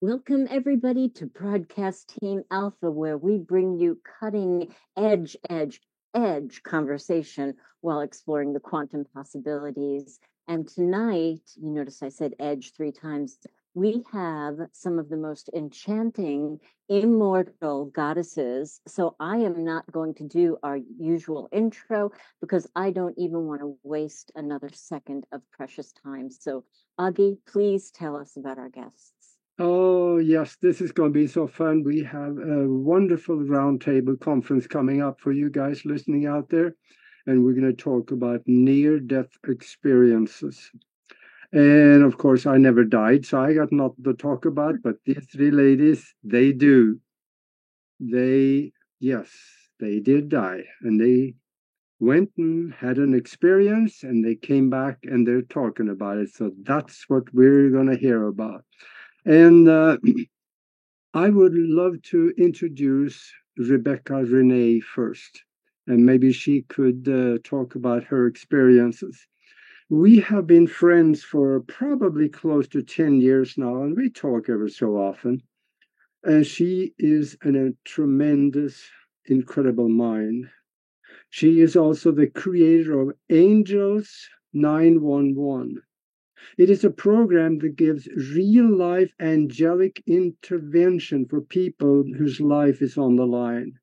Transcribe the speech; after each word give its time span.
Welcome, 0.00 0.46
everybody, 0.48 1.08
to 1.16 1.26
Broadcast 1.26 2.14
Team 2.20 2.44
Alpha, 2.52 2.88
where 2.88 3.18
we 3.18 3.36
bring 3.36 3.80
you 3.80 3.98
cutting 4.20 4.72
edge, 4.96 5.36
edge, 5.50 5.80
edge 6.14 6.62
conversation 6.62 7.54
while 7.80 8.02
exploring 8.02 8.52
the 8.52 8.60
quantum 8.60 9.06
possibilities. 9.12 10.20
And 10.46 10.68
tonight, 10.68 11.40
you 11.56 11.70
notice 11.70 12.00
I 12.00 12.10
said 12.10 12.34
edge 12.38 12.74
three 12.76 12.92
times, 12.92 13.38
we 13.74 14.04
have 14.12 14.58
some 14.72 15.00
of 15.00 15.08
the 15.08 15.16
most 15.16 15.50
enchanting, 15.52 16.60
immortal 16.88 17.86
goddesses. 17.86 18.80
So 18.86 19.16
I 19.18 19.38
am 19.38 19.64
not 19.64 19.90
going 19.90 20.14
to 20.14 20.28
do 20.28 20.58
our 20.62 20.78
usual 20.96 21.48
intro 21.50 22.12
because 22.40 22.68
I 22.76 22.92
don't 22.92 23.18
even 23.18 23.48
want 23.48 23.62
to 23.62 23.76
waste 23.82 24.30
another 24.36 24.70
second 24.72 25.24
of 25.32 25.42
precious 25.50 25.92
time. 26.04 26.30
So, 26.30 26.62
Augie, 27.00 27.38
please 27.48 27.90
tell 27.90 28.14
us 28.14 28.36
about 28.36 28.58
our 28.58 28.68
guests. 28.68 29.17
Oh, 29.60 30.18
yes, 30.18 30.56
this 30.62 30.80
is 30.80 30.92
going 30.92 31.12
to 31.12 31.18
be 31.18 31.26
so 31.26 31.48
fun. 31.48 31.82
We 31.82 32.04
have 32.04 32.38
a 32.38 32.68
wonderful 32.68 33.36
roundtable 33.38 34.18
conference 34.20 34.68
coming 34.68 35.02
up 35.02 35.20
for 35.20 35.32
you 35.32 35.50
guys 35.50 35.84
listening 35.84 36.26
out 36.26 36.48
there. 36.48 36.76
And 37.26 37.44
we're 37.44 37.54
going 37.54 37.74
to 37.74 37.82
talk 37.82 38.12
about 38.12 38.42
near 38.46 39.00
death 39.00 39.30
experiences. 39.48 40.70
And 41.52 42.04
of 42.04 42.18
course, 42.18 42.46
I 42.46 42.56
never 42.56 42.84
died, 42.84 43.26
so 43.26 43.40
I 43.40 43.52
got 43.52 43.72
nothing 43.72 44.04
to 44.04 44.14
talk 44.14 44.44
about. 44.44 44.76
But 44.82 44.96
these 45.04 45.26
three 45.32 45.50
ladies, 45.50 46.14
they 46.22 46.52
do. 46.52 47.00
They, 47.98 48.72
yes, 49.00 49.28
they 49.80 49.98
did 49.98 50.28
die. 50.28 50.62
And 50.82 51.00
they 51.00 51.34
went 51.98 52.30
and 52.38 52.72
had 52.74 52.98
an 52.98 53.12
experience 53.12 54.04
and 54.04 54.24
they 54.24 54.36
came 54.36 54.70
back 54.70 54.98
and 55.02 55.26
they're 55.26 55.42
talking 55.42 55.88
about 55.88 56.18
it. 56.18 56.28
So 56.32 56.52
that's 56.62 57.06
what 57.08 57.24
we're 57.34 57.70
going 57.70 57.88
to 57.88 57.96
hear 57.96 58.24
about. 58.28 58.64
And 59.24 59.68
uh, 59.68 59.98
I 61.14 61.30
would 61.30 61.54
love 61.54 62.02
to 62.10 62.32
introduce 62.38 63.32
Rebecca 63.56 64.24
Renee 64.24 64.80
first, 64.80 65.44
and 65.86 66.06
maybe 66.06 66.32
she 66.32 66.62
could 66.62 67.08
uh, 67.08 67.38
talk 67.44 67.74
about 67.74 68.04
her 68.04 68.26
experiences. 68.26 69.26
We 69.90 70.20
have 70.20 70.46
been 70.46 70.66
friends 70.66 71.22
for 71.24 71.60
probably 71.60 72.28
close 72.28 72.68
to 72.68 72.82
10 72.82 73.20
years 73.20 73.58
now, 73.58 73.82
and 73.82 73.96
we 73.96 74.10
talk 74.10 74.48
ever 74.48 74.68
so 74.68 74.96
often. 74.96 75.42
And 76.22 76.46
she 76.46 76.94
is 76.98 77.36
an, 77.42 77.56
a 77.56 77.72
tremendous, 77.88 78.90
incredible 79.26 79.88
mind. 79.88 80.50
She 81.30 81.60
is 81.60 81.76
also 81.76 82.12
the 82.12 82.26
creator 82.26 83.00
of 83.00 83.16
Angels 83.30 84.28
911 84.52 85.82
it 86.56 86.70
is 86.70 86.84
a 86.84 86.90
program 86.90 87.58
that 87.58 87.76
gives 87.76 88.08
real 88.34 88.68
life 88.68 89.12
angelic 89.20 90.02
intervention 90.06 91.26
for 91.26 91.40
people 91.40 92.04
whose 92.16 92.40
life 92.40 92.80
is 92.82 92.96
on 92.96 93.16
the 93.16 93.26
line. 93.26 93.78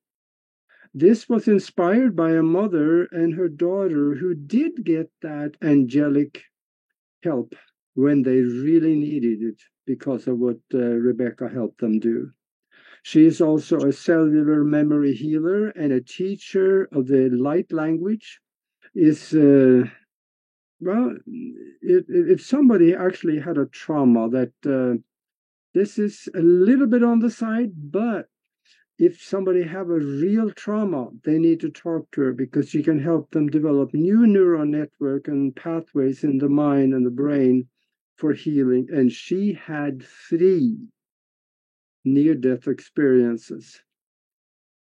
This 0.94 1.28
was 1.28 1.48
inspired 1.48 2.16
by 2.16 2.32
a 2.32 2.42
mother 2.42 3.06
and 3.12 3.34
her 3.34 3.50
daughter 3.50 4.16
who 4.16 4.34
did 4.34 4.86
get 4.86 5.12
that 5.22 5.58
angelic 5.62 6.44
help 7.22 7.54
when 7.96 8.22
they 8.24 8.42
really 8.42 8.96
needed 8.96 9.42
it 9.42 9.62
because 9.86 10.28
of 10.28 10.40
what 10.40 10.60
uh, 10.74 10.78
Rebecca 10.78 11.50
helped 11.50 11.80
them 11.82 12.00
do. 12.00 12.32
She 13.04 13.26
is 13.26 13.42
also 13.42 13.78
a 13.80 13.94
cellular 13.94 14.64
memory 14.64 15.14
healer 15.14 15.68
and 15.70 15.92
a 15.92 16.02
teacher 16.02 16.86
of 16.92 17.08
the 17.08 17.30
light 17.30 17.72
language. 17.72 18.40
Is 18.96 19.34
uh, 19.34 19.84
well, 20.80 21.16
if, 21.82 22.06
if 22.10 22.46
somebody 22.46 22.94
actually 22.94 23.40
had 23.40 23.58
a 23.58 23.66
trauma 23.66 24.30
that 24.30 24.54
uh, 24.66 25.02
this 25.74 25.98
is 25.98 26.28
a 26.36 26.40
little 26.40 26.88
bit 26.88 27.04
on 27.04 27.20
the 27.20 27.30
side, 27.30 27.72
but 27.92 28.28
if 28.98 29.22
somebody 29.22 29.64
have 29.64 29.90
a 29.90 30.00
real 30.00 30.52
trauma, 30.52 31.10
they 31.24 31.38
need 31.38 31.60
to 31.62 31.70
talk 31.70 32.10
to 32.12 32.22
her 32.22 32.34
because 32.34 32.70
she 32.70 32.82
can 32.82 33.00
help 33.00 33.32
them 33.32 33.48
develop 33.48 33.94
new 33.94 34.26
neural 34.26 34.66
network 34.66 35.28
and 35.28 35.56
pathways 35.56 36.24
in 36.24 36.38
the 36.38 36.50
mind 36.50 36.94
and 36.94 37.06
the 37.06 37.12
brain 37.12 37.68
for 38.16 38.34
healing. 38.34 38.88
And 38.90 39.12
she 39.12 39.54
had 39.54 40.04
three 40.30 40.78
near-death 42.06 42.68
experiences. 42.68 43.82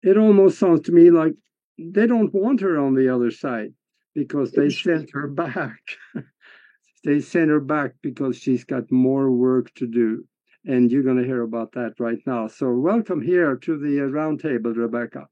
It 0.02 0.18
almost 0.18 0.60
sounds 0.60 0.82
to 0.82 0.94
me 0.94 1.10
like 1.12 1.34
they 1.78 2.08
don't 2.08 2.34
want 2.34 2.62
her 2.62 2.78
on 2.78 2.94
the 2.94 3.14
other 3.14 3.32
side 3.32 3.74
because 4.20 4.52
they 4.52 4.70
sent 4.70 5.10
her 5.14 5.28
back. 5.28 5.80
they 7.06 7.22
sent 7.22 7.50
her 7.50 7.62
back 7.62 7.94
because 8.02 8.38
she's 8.38 8.66
got 8.66 8.92
more 8.92 9.32
work 9.32 9.74
to 9.76 9.88
do. 9.88 10.26
And 10.66 10.92
you're 10.92 11.04
going 11.04 11.18
to 11.18 11.24
hear 11.24 11.44
about 11.44 11.72
that 11.74 11.94
right 12.00 12.20
now. 12.28 12.48
So, 12.48 12.70
welcome 12.72 13.22
here 13.22 13.56
to 13.56 13.78
the 13.78 14.02
uh, 14.02 14.10
roundtable, 14.10 14.76
Rebecca. 14.76 15.28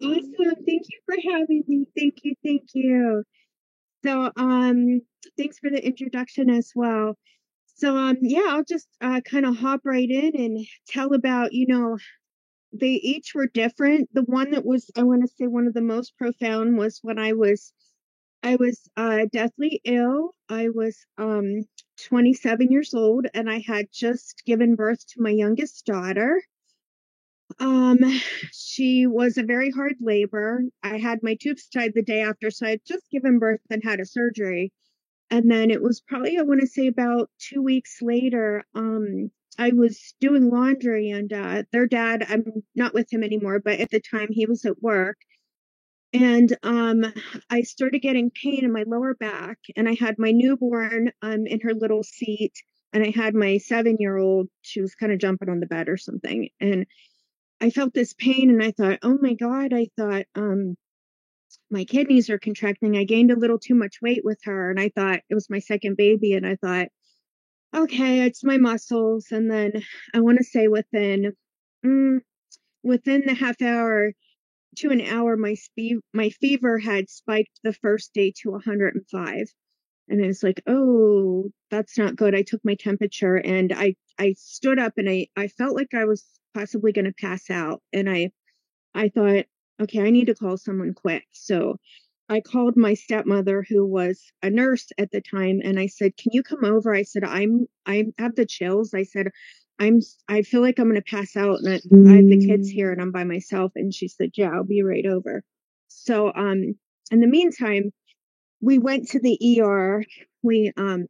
Awesome. 0.00 0.54
Thank 0.66 0.84
you 0.88 1.00
for 1.04 1.16
having 1.32 1.64
me. 1.66 1.84
Thank 1.98 2.18
you. 2.22 2.34
Thank 2.44 2.62
you. 2.74 3.24
So, 4.04 4.30
um, 4.36 5.00
thanks 5.36 5.58
for 5.58 5.68
the 5.68 5.84
introduction 5.84 6.48
as 6.48 6.70
well. 6.76 7.18
So, 7.74 7.96
um, 7.96 8.18
yeah, 8.22 8.46
I'll 8.50 8.64
just 8.64 8.86
uh, 9.00 9.20
kind 9.28 9.44
of 9.44 9.56
hop 9.56 9.80
right 9.84 10.08
in 10.08 10.36
and 10.36 10.64
tell 10.86 11.12
about, 11.12 11.52
you 11.52 11.66
know, 11.66 11.98
they 12.72 12.92
each 12.92 13.34
were 13.34 13.46
different. 13.46 14.08
The 14.12 14.22
one 14.22 14.52
that 14.52 14.64
was, 14.64 14.90
I 14.96 15.02
want 15.02 15.22
to 15.22 15.28
say, 15.28 15.46
one 15.46 15.66
of 15.66 15.74
the 15.74 15.80
most 15.80 16.16
profound 16.16 16.78
was 16.78 17.00
when 17.02 17.18
I 17.18 17.32
was, 17.32 17.72
I 18.42 18.56
was 18.56 18.88
uh, 18.96 19.26
deathly 19.32 19.80
ill. 19.84 20.34
I 20.48 20.68
was 20.68 21.04
um, 21.18 21.64
27 22.06 22.70
years 22.70 22.94
old, 22.94 23.26
and 23.34 23.50
I 23.50 23.62
had 23.66 23.88
just 23.92 24.42
given 24.46 24.76
birth 24.76 25.06
to 25.08 25.22
my 25.22 25.30
youngest 25.30 25.84
daughter. 25.84 26.40
Um, 27.58 27.98
she 28.52 29.06
was 29.06 29.36
a 29.36 29.42
very 29.42 29.70
hard 29.70 29.96
labor. 30.00 30.62
I 30.82 30.98
had 30.98 31.22
my 31.22 31.34
tubes 31.34 31.68
tied 31.68 31.94
the 31.94 32.02
day 32.02 32.20
after, 32.20 32.50
so 32.50 32.66
I 32.66 32.70
had 32.70 32.84
just 32.86 33.10
given 33.10 33.38
birth 33.38 33.60
and 33.70 33.82
had 33.82 34.00
a 34.00 34.06
surgery. 34.06 34.72
And 35.30 35.50
then 35.50 35.70
it 35.70 35.82
was 35.82 36.00
probably, 36.00 36.38
I 36.38 36.42
want 36.42 36.60
to 36.60 36.66
say, 36.66 36.86
about 36.86 37.30
two 37.38 37.62
weeks 37.62 38.00
later. 38.02 38.64
Um, 38.74 39.30
I 39.58 39.70
was 39.70 40.14
doing 40.20 40.50
laundry 40.50 41.10
and 41.10 41.32
uh, 41.32 41.64
their 41.72 41.86
dad, 41.86 42.24
I'm 42.28 42.44
not 42.74 42.94
with 42.94 43.12
him 43.12 43.22
anymore, 43.22 43.60
but 43.60 43.80
at 43.80 43.90
the 43.90 44.00
time 44.00 44.28
he 44.30 44.46
was 44.46 44.64
at 44.64 44.82
work. 44.82 45.18
And 46.12 46.56
um, 46.62 47.12
I 47.50 47.62
started 47.62 48.00
getting 48.00 48.30
pain 48.30 48.64
in 48.64 48.72
my 48.72 48.84
lower 48.84 49.14
back, 49.14 49.58
and 49.76 49.88
I 49.88 49.94
had 49.94 50.18
my 50.18 50.32
newborn 50.32 51.12
um, 51.22 51.46
in 51.46 51.60
her 51.60 51.72
little 51.72 52.02
seat, 52.02 52.54
and 52.92 53.04
I 53.04 53.10
had 53.10 53.34
my 53.34 53.58
seven 53.58 53.96
year 54.00 54.16
old, 54.16 54.48
she 54.62 54.80
was 54.80 54.96
kind 54.96 55.12
of 55.12 55.20
jumping 55.20 55.48
on 55.48 55.60
the 55.60 55.66
bed 55.66 55.88
or 55.88 55.96
something. 55.96 56.48
And 56.60 56.86
I 57.60 57.70
felt 57.70 57.94
this 57.94 58.12
pain, 58.14 58.50
and 58.50 58.62
I 58.62 58.72
thought, 58.72 58.98
oh 59.02 59.18
my 59.20 59.34
God, 59.34 59.72
I 59.72 59.86
thought, 59.96 60.24
um, 60.34 60.76
my 61.70 61.84
kidneys 61.84 62.30
are 62.30 62.38
contracting. 62.38 62.96
I 62.96 63.04
gained 63.04 63.30
a 63.30 63.38
little 63.38 63.58
too 63.58 63.74
much 63.74 64.02
weight 64.02 64.24
with 64.24 64.40
her, 64.44 64.70
and 64.70 64.80
I 64.80 64.88
thought 64.88 65.20
it 65.28 65.34
was 65.34 65.50
my 65.50 65.60
second 65.60 65.96
baby, 65.96 66.32
and 66.32 66.46
I 66.46 66.56
thought, 66.56 66.88
okay, 67.74 68.22
it's 68.26 68.44
my 68.44 68.58
muscles. 68.58 69.26
And 69.30 69.50
then 69.50 69.72
I 70.14 70.20
want 70.20 70.38
to 70.38 70.44
say 70.44 70.68
within 70.68 71.32
mm, 71.84 72.18
within 72.82 73.24
the 73.26 73.34
half 73.34 73.60
hour 73.62 74.12
to 74.78 74.90
an 74.90 75.00
hour, 75.02 75.36
my 75.36 75.54
speed 75.54 75.98
my 76.14 76.30
fever 76.30 76.78
had 76.78 77.10
spiked 77.10 77.60
the 77.64 77.72
first 77.74 78.12
day 78.14 78.32
to 78.42 78.50
105. 78.52 79.46
And 80.08 80.24
I 80.24 80.28
was 80.28 80.42
like, 80.42 80.62
oh, 80.66 81.50
that's 81.70 81.98
not 81.98 82.16
good. 82.16 82.34
I 82.34 82.42
took 82.42 82.60
my 82.64 82.74
temperature 82.76 83.36
and 83.36 83.72
I 83.72 83.96
I 84.18 84.34
stood 84.38 84.78
up 84.78 84.94
and 84.98 85.08
I 85.10 85.28
I 85.36 85.48
felt 85.48 85.76
like 85.76 85.94
I 85.94 86.04
was 86.06 86.24
possibly 86.54 86.92
going 86.92 87.06
to 87.06 87.12
pass 87.14 87.50
out. 87.50 87.82
And 87.92 88.10
I 88.10 88.32
I 88.94 89.08
thought, 89.10 89.46
okay, 89.82 90.02
I 90.02 90.10
need 90.10 90.26
to 90.26 90.34
call 90.34 90.56
someone 90.58 90.94
quick. 90.94 91.24
So 91.32 91.78
I 92.30 92.40
called 92.40 92.76
my 92.76 92.94
stepmother 92.94 93.66
who 93.68 93.84
was 93.84 94.32
a 94.42 94.50
nurse 94.50 94.92
at 94.98 95.10
the 95.10 95.20
time 95.20 95.60
and 95.64 95.80
I 95.80 95.88
said, 95.88 96.16
"Can 96.16 96.30
you 96.32 96.44
come 96.44 96.64
over?" 96.64 96.94
I 96.94 97.02
said, 97.02 97.24
"I'm 97.24 97.66
I 97.86 98.06
have 98.18 98.36
the 98.36 98.46
chills." 98.46 98.94
I 98.94 99.02
said, 99.02 99.30
"I'm 99.80 100.00
I 100.28 100.42
feel 100.42 100.60
like 100.62 100.78
I'm 100.78 100.88
going 100.88 100.94
to 100.94 101.02
pass 101.02 101.36
out 101.36 101.58
and 101.60 101.68
I, 101.68 102.12
I 102.12 102.16
have 102.16 102.28
the 102.28 102.46
kids 102.46 102.70
here 102.70 102.92
and 102.92 103.02
I'm 103.02 103.12
by 103.12 103.24
myself." 103.24 103.72
And 103.74 103.92
she 103.92 104.08
said, 104.08 104.30
"Yeah, 104.36 104.50
I'll 104.52 104.64
be 104.64 104.82
right 104.82 105.06
over." 105.06 105.42
So 105.88 106.32
um 106.34 106.76
in 107.10 107.20
the 107.20 107.26
meantime, 107.26 107.92
we 108.60 108.78
went 108.78 109.08
to 109.08 109.20
the 109.20 109.60
ER. 109.60 110.04
We 110.42 110.72
um 110.76 111.08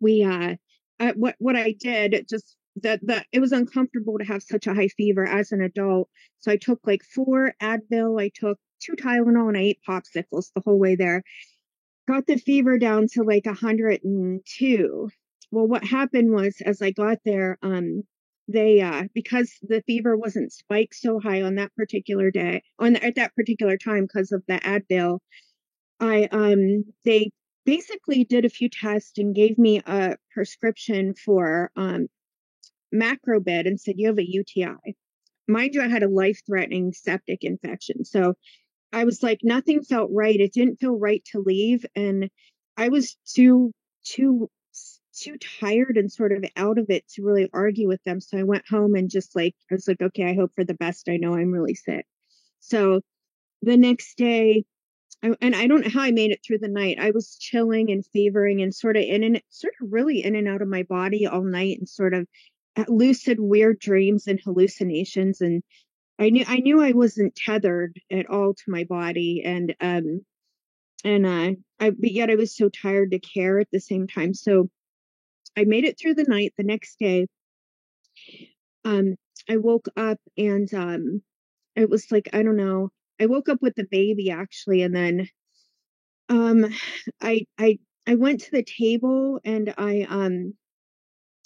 we 0.00 0.24
uh 0.24 0.56
I, 0.98 1.12
what 1.12 1.36
what 1.38 1.56
I 1.56 1.72
did 1.72 2.26
just 2.28 2.56
that 2.76 3.00
that 3.06 3.26
it 3.32 3.40
was 3.40 3.52
uncomfortable 3.52 4.18
to 4.18 4.24
have 4.24 4.42
such 4.42 4.66
a 4.66 4.74
high 4.74 4.88
fever 4.88 5.26
as 5.26 5.52
an 5.52 5.60
adult. 5.60 6.08
So 6.38 6.52
I 6.52 6.56
took 6.56 6.80
like 6.86 7.02
four 7.04 7.54
Advil, 7.62 8.20
I 8.20 8.30
took 8.34 8.58
two 8.80 8.94
Tylenol 8.94 9.48
and 9.48 9.56
I 9.56 9.62
ate 9.62 9.80
popsicles 9.86 10.52
the 10.54 10.62
whole 10.64 10.78
way 10.78 10.96
there. 10.96 11.22
Got 12.08 12.26
the 12.26 12.36
fever 12.36 12.78
down 12.78 13.06
to 13.12 13.22
like 13.22 13.46
102. 13.46 15.10
Well, 15.52 15.66
what 15.66 15.84
happened 15.84 16.32
was 16.32 16.60
as 16.64 16.80
I 16.82 16.90
got 16.92 17.18
there, 17.24 17.58
um, 17.62 18.04
they 18.48 18.80
uh 18.80 19.04
because 19.14 19.52
the 19.62 19.82
fever 19.86 20.16
wasn't 20.16 20.52
spiked 20.52 20.94
so 20.94 21.20
high 21.20 21.42
on 21.42 21.54
that 21.56 21.74
particular 21.76 22.30
day 22.30 22.62
on 22.78 22.96
at 22.96 23.14
that 23.14 23.34
particular 23.34 23.76
time 23.76 24.02
because 24.04 24.32
of 24.32 24.42
the 24.48 24.54
Advil, 24.54 25.20
I 26.00 26.24
um 26.32 26.84
they 27.04 27.30
basically 27.64 28.24
did 28.24 28.44
a 28.44 28.50
few 28.50 28.68
tests 28.68 29.18
and 29.18 29.34
gave 29.34 29.58
me 29.58 29.80
a 29.86 30.16
prescription 30.32 31.14
for 31.14 31.70
um 31.76 32.08
Macrobid 32.94 33.66
and 33.66 33.80
said, 33.80 33.94
You 33.98 34.08
have 34.08 34.18
a 34.18 34.28
UTI. 34.28 34.96
Mind 35.48 35.74
you, 35.74 35.82
I 35.82 35.88
had 35.88 36.02
a 36.02 36.08
life 36.08 36.40
threatening 36.46 36.92
septic 36.92 37.42
infection. 37.42 38.04
So 38.04 38.34
I 38.92 39.04
was 39.04 39.22
like, 39.22 39.40
nothing 39.42 39.82
felt 39.82 40.10
right. 40.12 40.38
It 40.38 40.52
didn't 40.52 40.76
feel 40.76 40.98
right 40.98 41.22
to 41.32 41.42
leave. 41.44 41.84
And 41.94 42.30
I 42.76 42.88
was 42.88 43.16
too, 43.34 43.72
too, 44.04 44.48
too 45.16 45.36
tired 45.60 45.96
and 45.96 46.10
sort 46.10 46.32
of 46.32 46.44
out 46.56 46.78
of 46.78 46.86
it 46.88 47.06
to 47.10 47.22
really 47.22 47.48
argue 47.52 47.88
with 47.88 48.02
them. 48.04 48.20
So 48.20 48.38
I 48.38 48.42
went 48.42 48.68
home 48.68 48.94
and 48.94 49.10
just 49.10 49.36
like, 49.36 49.54
I 49.70 49.74
was 49.74 49.86
like, 49.86 50.00
okay, 50.00 50.24
I 50.24 50.34
hope 50.34 50.52
for 50.54 50.64
the 50.64 50.74
best. 50.74 51.08
I 51.08 51.16
know 51.16 51.34
I'm 51.34 51.52
really 51.52 51.74
sick. 51.74 52.06
So 52.60 53.00
the 53.62 53.76
next 53.76 54.16
day, 54.16 54.64
I, 55.22 55.34
and 55.40 55.54
I 55.54 55.66
don't 55.66 55.82
know 55.82 55.90
how 55.90 56.02
I 56.02 56.12
made 56.12 56.30
it 56.30 56.40
through 56.44 56.58
the 56.58 56.68
night. 56.68 56.98
I 56.98 57.10
was 57.10 57.36
chilling 57.38 57.90
and 57.90 58.04
fevering 58.06 58.62
and 58.62 58.74
sort 58.74 58.96
of 58.96 59.02
in 59.02 59.22
and 59.22 59.42
sort 59.50 59.74
of 59.80 59.92
really 59.92 60.24
in 60.24 60.34
and 60.34 60.48
out 60.48 60.62
of 60.62 60.68
my 60.68 60.82
body 60.84 61.26
all 61.26 61.42
night 61.42 61.78
and 61.78 61.88
sort 61.88 62.14
of 62.14 62.26
lucid 62.88 63.38
weird 63.40 63.78
dreams 63.78 64.26
and 64.26 64.40
hallucinations 64.40 65.40
and 65.40 65.62
I 66.18 66.30
knew 66.30 66.44
I 66.46 66.58
knew 66.58 66.80
I 66.82 66.92
wasn't 66.92 67.34
tethered 67.34 67.98
at 68.10 68.26
all 68.28 68.54
to 68.54 68.64
my 68.68 68.84
body 68.84 69.42
and 69.44 69.74
um 69.80 70.24
and 71.04 71.26
uh 71.26 71.52
I 71.80 71.90
but 71.90 72.12
yet 72.12 72.30
I 72.30 72.36
was 72.36 72.56
so 72.56 72.68
tired 72.68 73.12
to 73.12 73.18
care 73.18 73.58
at 73.60 73.68
the 73.72 73.80
same 73.80 74.06
time. 74.06 74.34
So 74.34 74.68
I 75.56 75.64
made 75.64 75.84
it 75.84 75.98
through 75.98 76.14
the 76.14 76.24
night. 76.24 76.54
The 76.56 76.64
next 76.64 76.98
day, 76.98 77.26
um, 78.84 79.16
I 79.48 79.56
woke 79.56 79.88
up 79.96 80.18
and 80.36 80.72
um 80.74 81.22
it 81.76 81.88
was 81.90 82.10
like, 82.10 82.28
I 82.32 82.42
don't 82.42 82.56
know, 82.56 82.90
I 83.20 83.26
woke 83.26 83.48
up 83.48 83.62
with 83.62 83.74
the 83.76 83.86
baby 83.90 84.30
actually, 84.30 84.82
and 84.82 84.94
then 84.94 85.28
um 86.28 86.66
I 87.20 87.46
I 87.58 87.78
I 88.06 88.14
went 88.16 88.40
to 88.42 88.50
the 88.52 88.62
table 88.62 89.40
and 89.44 89.74
I 89.76 90.06
um 90.08 90.54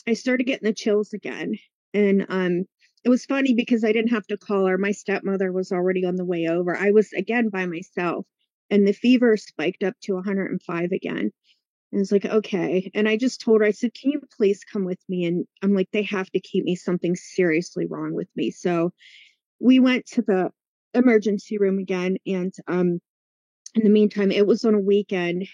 I 0.06 0.14
started 0.14 0.44
getting 0.44 0.66
the 0.66 0.74
chills 0.74 1.12
again. 1.12 1.56
And 1.92 2.26
um 2.28 2.64
it 3.04 3.10
was 3.10 3.26
funny 3.26 3.54
because 3.54 3.84
I 3.84 3.92
didn't 3.92 4.12
have 4.12 4.26
to 4.28 4.38
call 4.38 4.66
her. 4.66 4.78
My 4.78 4.92
stepmother 4.92 5.52
was 5.52 5.72
already 5.72 6.06
on 6.06 6.16
the 6.16 6.24
way 6.24 6.46
over. 6.48 6.76
I 6.76 6.90
was 6.90 7.12
again 7.12 7.50
by 7.50 7.66
myself 7.66 8.26
and 8.70 8.86
the 8.88 8.92
fever 8.92 9.36
spiked 9.36 9.82
up 9.84 9.94
to 10.02 10.14
105 10.14 10.92
again. 10.92 11.30
And 11.92 12.00
it's 12.00 12.10
like, 12.10 12.24
okay. 12.24 12.90
And 12.94 13.08
I 13.08 13.16
just 13.16 13.40
told 13.40 13.60
her, 13.60 13.66
I 13.66 13.70
said, 13.70 13.94
can 13.94 14.10
you 14.10 14.20
please 14.36 14.64
come 14.64 14.84
with 14.84 14.98
me? 15.08 15.26
And 15.26 15.46
I'm 15.62 15.74
like, 15.74 15.88
they 15.92 16.02
have 16.04 16.28
to 16.30 16.40
keep 16.40 16.64
me 16.64 16.74
something 16.74 17.14
seriously 17.14 17.86
wrong 17.86 18.14
with 18.14 18.28
me. 18.34 18.50
So 18.50 18.92
we 19.60 19.78
went 19.78 20.06
to 20.06 20.22
the 20.22 20.50
emergency 20.92 21.58
room 21.58 21.78
again. 21.78 22.16
And 22.26 22.52
um, 22.66 23.00
in 23.74 23.84
the 23.84 23.90
meantime, 23.90 24.32
it 24.32 24.46
was 24.46 24.64
on 24.64 24.74
a 24.74 24.80
weekend. 24.80 25.46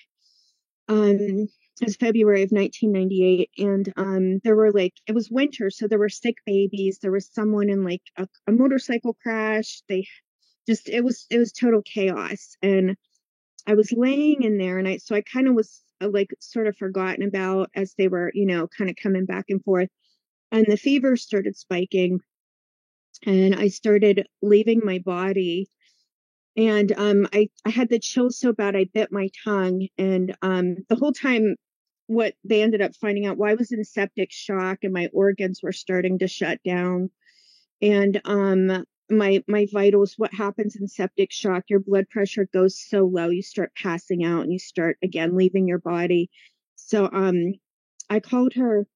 Um, 0.88 1.48
was 1.84 1.96
February 1.96 2.42
of 2.42 2.50
1998, 2.50 3.50
and 3.58 3.92
um, 3.96 4.38
there 4.44 4.56
were 4.56 4.72
like 4.72 4.94
it 5.06 5.14
was 5.14 5.30
winter, 5.30 5.70
so 5.70 5.86
there 5.86 5.98
were 5.98 6.08
sick 6.08 6.36
babies. 6.46 6.98
There 6.98 7.12
was 7.12 7.28
someone 7.32 7.70
in 7.70 7.84
like 7.84 8.02
a, 8.16 8.26
a 8.46 8.52
motorcycle 8.52 9.14
crash. 9.22 9.82
They 9.88 10.06
just 10.68 10.88
it 10.88 11.02
was 11.02 11.26
it 11.30 11.38
was 11.38 11.52
total 11.52 11.82
chaos, 11.82 12.56
and 12.62 12.96
I 13.66 13.74
was 13.74 13.92
laying 13.92 14.42
in 14.42 14.58
there, 14.58 14.78
and 14.78 14.88
I 14.88 14.98
so 14.98 15.14
I 15.14 15.22
kind 15.22 15.48
of 15.48 15.54
was 15.54 15.82
uh, 16.00 16.08
like 16.08 16.30
sort 16.40 16.66
of 16.66 16.76
forgotten 16.76 17.22
about 17.24 17.70
as 17.74 17.94
they 17.96 18.08
were 18.08 18.30
you 18.34 18.46
know 18.46 18.68
kind 18.68 18.90
of 18.90 18.96
coming 18.96 19.26
back 19.26 19.46
and 19.48 19.62
forth, 19.64 19.88
and 20.52 20.66
the 20.66 20.76
fever 20.76 21.16
started 21.16 21.56
spiking, 21.56 22.20
and 23.26 23.54
I 23.56 23.68
started 23.68 24.26
leaving 24.42 24.80
my 24.84 24.98
body 24.98 25.68
and 26.56 26.92
um, 26.98 27.28
I, 27.32 27.48
I 27.64 27.70
had 27.70 27.88
the 27.88 27.98
chills 27.98 28.38
so 28.38 28.52
bad 28.52 28.76
I 28.76 28.86
bit 28.92 29.12
my 29.12 29.28
tongue. 29.44 29.86
And 29.96 30.36
um, 30.42 30.76
the 30.88 30.96
whole 30.96 31.12
time 31.12 31.56
what 32.10 32.34
they 32.42 32.60
ended 32.60 32.82
up 32.82 32.96
finding 32.96 33.24
out. 33.26 33.36
Why 33.36 33.52
I 33.52 33.54
was 33.54 33.70
in 33.70 33.84
septic 33.84 34.32
shock 34.32 34.78
and 34.82 34.92
my 34.92 35.08
organs 35.12 35.60
were 35.62 35.70
starting 35.72 36.18
to 36.18 36.26
shut 36.26 36.60
down. 36.64 37.10
And 37.80 38.20
um 38.24 38.84
my 39.08 39.44
my 39.46 39.68
vitals 39.72 40.14
what 40.16 40.34
happens 40.34 40.74
in 40.74 40.88
septic 40.88 41.30
shock 41.32 41.64
your 41.68 41.78
blood 41.78 42.08
pressure 42.10 42.48
goes 42.52 42.80
so 42.80 43.04
low 43.04 43.28
you 43.28 43.42
start 43.42 43.72
passing 43.76 44.24
out 44.24 44.42
and 44.42 44.52
you 44.52 44.58
start 44.58 44.98
again 45.04 45.36
leaving 45.36 45.68
your 45.68 45.78
body. 45.78 46.30
So 46.74 47.08
um 47.12 47.54
i 48.08 48.18
called 48.18 48.54
her 48.54 48.86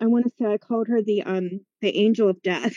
i 0.00 0.06
want 0.06 0.24
to 0.26 0.32
say 0.38 0.46
i 0.52 0.58
called 0.58 0.88
her 0.88 1.00
the 1.02 1.22
um 1.22 1.60
the 1.80 1.96
angel 1.96 2.28
of 2.28 2.42
death 2.42 2.74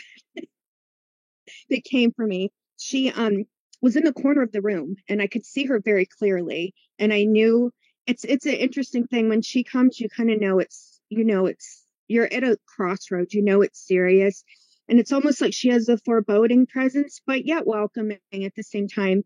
that 1.70 1.84
came 1.84 2.12
for 2.12 2.26
me. 2.26 2.50
She 2.78 3.10
um 3.10 3.44
was 3.80 3.96
in 3.96 4.04
the 4.04 4.12
corner 4.12 4.42
of 4.42 4.52
the 4.52 4.62
room 4.62 4.94
and 5.08 5.20
i 5.20 5.26
could 5.26 5.44
see 5.44 5.64
her 5.66 5.80
very 5.80 6.06
clearly 6.06 6.72
and 7.00 7.12
i 7.12 7.24
knew 7.24 7.72
it's 8.06 8.24
it's 8.24 8.46
an 8.46 8.54
interesting 8.54 9.06
thing 9.06 9.28
when 9.28 9.42
she 9.42 9.62
comes 9.62 10.00
you 10.00 10.08
kind 10.08 10.30
of 10.30 10.40
know 10.40 10.58
it's 10.58 11.00
you 11.08 11.24
know 11.24 11.46
it's 11.46 11.84
you're 12.08 12.32
at 12.32 12.44
a 12.44 12.58
crossroads 12.66 13.34
you 13.34 13.42
know 13.42 13.62
it's 13.62 13.86
serious 13.86 14.44
and 14.88 14.98
it's 14.98 15.12
almost 15.12 15.40
like 15.40 15.54
she 15.54 15.68
has 15.68 15.88
a 15.88 15.98
foreboding 15.98 16.66
presence 16.66 17.20
but 17.26 17.46
yet 17.46 17.66
welcoming 17.66 18.18
at 18.32 18.54
the 18.56 18.62
same 18.62 18.88
time 18.88 19.22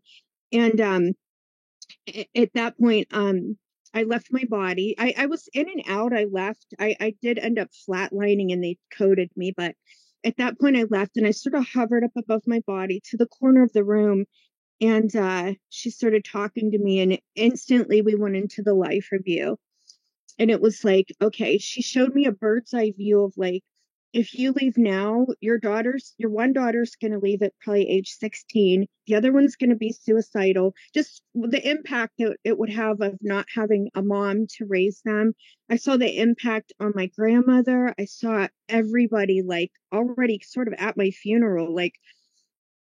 and 0.51 0.79
um 0.79 1.11
at 2.35 2.53
that 2.53 2.77
point 2.77 3.07
um 3.11 3.57
i 3.93 4.03
left 4.03 4.27
my 4.31 4.43
body 4.49 4.95
i 4.99 5.13
i 5.17 5.25
was 5.25 5.49
in 5.53 5.67
and 5.69 5.83
out 5.87 6.13
i 6.13 6.25
left 6.31 6.73
i 6.79 6.95
i 6.99 7.13
did 7.21 7.39
end 7.39 7.57
up 7.57 7.69
flatlining 7.87 8.53
and 8.53 8.63
they 8.63 8.77
coded 8.95 9.29
me 9.35 9.53
but 9.55 9.75
at 10.23 10.37
that 10.37 10.59
point 10.59 10.77
i 10.77 10.83
left 10.89 11.17
and 11.17 11.25
i 11.25 11.31
sort 11.31 11.55
of 11.55 11.67
hovered 11.67 12.03
up 12.03 12.11
above 12.15 12.41
my 12.45 12.61
body 12.67 13.01
to 13.03 13.17
the 13.17 13.27
corner 13.27 13.63
of 13.63 13.73
the 13.73 13.83
room 13.83 14.25
and 14.81 15.15
uh, 15.15 15.53
she 15.69 15.89
started 15.89 16.23
talking 16.25 16.71
to 16.71 16.77
me 16.77 16.99
and 16.99 17.19
instantly 17.35 18.01
we 18.01 18.15
went 18.15 18.35
into 18.35 18.61
the 18.61 18.73
life 18.73 19.09
review 19.11 19.57
and 20.39 20.51
it 20.51 20.61
was 20.61 20.83
like 20.83 21.07
okay 21.21 21.57
she 21.57 21.81
showed 21.81 22.13
me 22.13 22.25
a 22.25 22.31
bird's 22.31 22.73
eye 22.73 22.91
view 22.95 23.23
of 23.23 23.33
like 23.37 23.63
if 24.13 24.33
you 24.33 24.51
leave 24.53 24.77
now 24.77 25.27
your 25.41 25.57
daughter's 25.59 26.13
your 26.17 26.29
one 26.29 26.53
daughter's 26.53 26.95
going 26.95 27.11
to 27.11 27.19
leave 27.19 27.41
at 27.41 27.53
probably 27.61 27.87
age 27.89 28.09
16 28.11 28.87
the 29.05 29.15
other 29.15 29.33
one's 29.33 29.55
going 29.55 29.69
to 29.69 29.75
be 29.75 29.91
suicidal 29.91 30.73
just 30.93 31.21
the 31.35 31.69
impact 31.69 32.13
that 32.17 32.37
it 32.43 32.57
would 32.57 32.69
have 32.69 33.01
of 33.01 33.17
not 33.21 33.45
having 33.53 33.89
a 33.95 34.01
mom 34.01 34.47
to 34.47 34.65
raise 34.65 35.01
them. 35.03 35.33
I 35.69 35.75
saw 35.75 35.97
the 35.97 36.17
impact 36.17 36.71
on 36.79 36.93
my 36.95 37.07
grandmother 37.07 37.93
i 37.99 38.05
saw 38.05 38.47
everybody 38.69 39.41
like 39.41 39.71
already 39.91 40.39
sort 40.43 40.67
of 40.67 40.73
at 40.77 40.97
my 40.97 41.09
funeral 41.09 41.75
like 41.75 41.93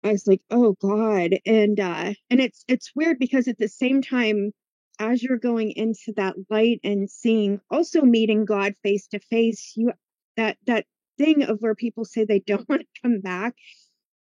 I 0.05 0.11
was 0.11 0.27
like, 0.27 0.41
oh 0.51 0.73
God. 0.81 1.31
And 1.45 1.79
uh 1.79 2.13
and 2.29 2.39
it's 2.39 2.63
it's 2.67 2.91
weird 2.95 3.19
because 3.19 3.47
at 3.47 3.57
the 3.57 3.67
same 3.67 4.01
time, 4.03 4.51
as 4.99 5.23
you're 5.23 5.39
going 5.39 5.71
into 5.71 6.13
that 6.17 6.35
light 6.49 6.79
and 6.83 7.09
seeing 7.09 7.59
also 7.71 8.01
meeting 8.03 8.45
God 8.45 8.75
face 8.83 9.07
to 9.07 9.19
face, 9.19 9.73
you 9.75 9.91
that 10.37 10.57
that 10.67 10.85
thing 11.17 11.43
of 11.43 11.59
where 11.59 11.75
people 11.75 12.05
say 12.05 12.23
they 12.25 12.39
don't 12.39 12.69
want 12.69 12.81
to 12.83 13.01
come 13.01 13.19
back, 13.21 13.55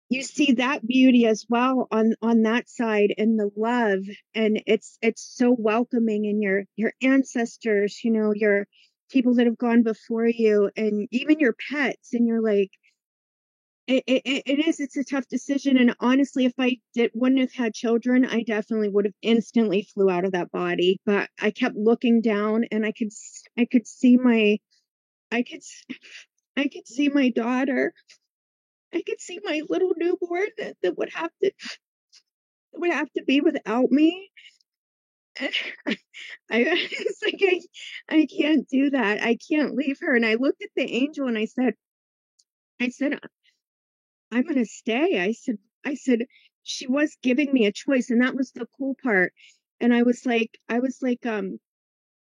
you 0.09 0.23
see 0.23 0.53
that 0.53 0.85
beauty 0.87 1.25
as 1.25 1.45
well 1.49 1.87
on 1.91 2.13
on 2.21 2.43
that 2.43 2.69
side 2.69 3.13
and 3.17 3.39
the 3.39 3.49
love 3.57 4.03
and 4.35 4.61
it's 4.67 4.97
it's 5.01 5.21
so 5.35 5.55
welcoming 5.57 6.27
and 6.27 6.41
your 6.41 6.63
your 6.77 6.93
ancestors, 7.01 7.99
you 8.03 8.11
know, 8.11 8.33
your 8.33 8.67
people 9.11 9.35
that 9.35 9.47
have 9.47 9.57
gone 9.57 9.83
before 9.83 10.27
you 10.27 10.71
and 10.77 11.07
even 11.11 11.39
your 11.39 11.55
pets 11.69 12.13
and 12.13 12.27
you're 12.27 12.41
like 12.41 12.71
it, 13.87 14.03
it, 14.07 14.43
it 14.45 14.67
is 14.67 14.79
it's 14.79 14.95
a 14.95 15.03
tough 15.03 15.27
decision 15.27 15.77
and 15.77 15.95
honestly 15.99 16.45
if 16.45 16.53
i 16.57 16.77
did 16.93 17.11
wouldn't 17.13 17.41
have 17.41 17.53
had 17.53 17.73
children 17.73 18.25
i 18.25 18.41
definitely 18.43 18.89
would 18.89 19.05
have 19.05 19.13
instantly 19.21 19.87
flew 19.93 20.09
out 20.09 20.25
of 20.25 20.31
that 20.31 20.51
body 20.51 20.99
but 21.05 21.29
i 21.41 21.51
kept 21.51 21.75
looking 21.75 22.21
down 22.21 22.63
and 22.71 22.85
i 22.85 22.91
could 22.91 23.09
i 23.57 23.65
could 23.69 23.85
see 23.85 24.17
my 24.17 24.57
i 25.31 25.43
could 25.43 25.61
i 26.55 26.67
could 26.67 26.87
see 26.87 27.09
my 27.09 27.29
daughter 27.29 27.93
i 28.93 29.01
could 29.05 29.19
see 29.19 29.39
my 29.43 29.61
little 29.67 29.91
newborn 29.97 30.47
that, 30.57 30.75
that 30.81 30.97
would 30.97 31.09
have 31.13 31.31
to 31.43 31.51
would 32.73 32.91
have 32.91 33.11
to 33.11 33.23
be 33.23 33.41
without 33.41 33.91
me 33.91 34.29
I, 35.39 35.95
it's 36.51 37.21
like 37.23 37.39
I, 37.41 38.15
I 38.15 38.27
can't 38.27 38.67
do 38.69 38.91
that. 38.91 39.23
I 39.23 39.35
can't 39.49 39.73
leave 39.75 39.97
her. 40.01 40.15
And 40.15 40.25
I 40.25 40.35
looked 40.35 40.61
at 40.61 40.69
the 40.75 40.83
angel 40.83 41.27
and 41.27 41.37
I 41.37 41.45
said, 41.45 41.73
I 42.79 42.89
said, 42.89 43.19
I'm 44.33 44.43
going 44.43 44.55
to 44.55 44.65
stay. 44.65 45.21
I 45.21 45.31
said, 45.33 45.57
I 45.85 45.95
said, 45.95 46.19
she 46.63 46.87
was 46.87 47.17
giving 47.21 47.53
me 47.53 47.65
a 47.65 47.71
choice. 47.71 48.09
And 48.09 48.21
that 48.21 48.35
was 48.35 48.51
the 48.51 48.67
cool 48.77 48.95
part. 49.03 49.33
And 49.79 49.93
I 49.93 50.03
was 50.03 50.25
like, 50.25 50.57
I 50.69 50.79
was 50.79 50.99
like, 51.01 51.25
um, 51.25 51.59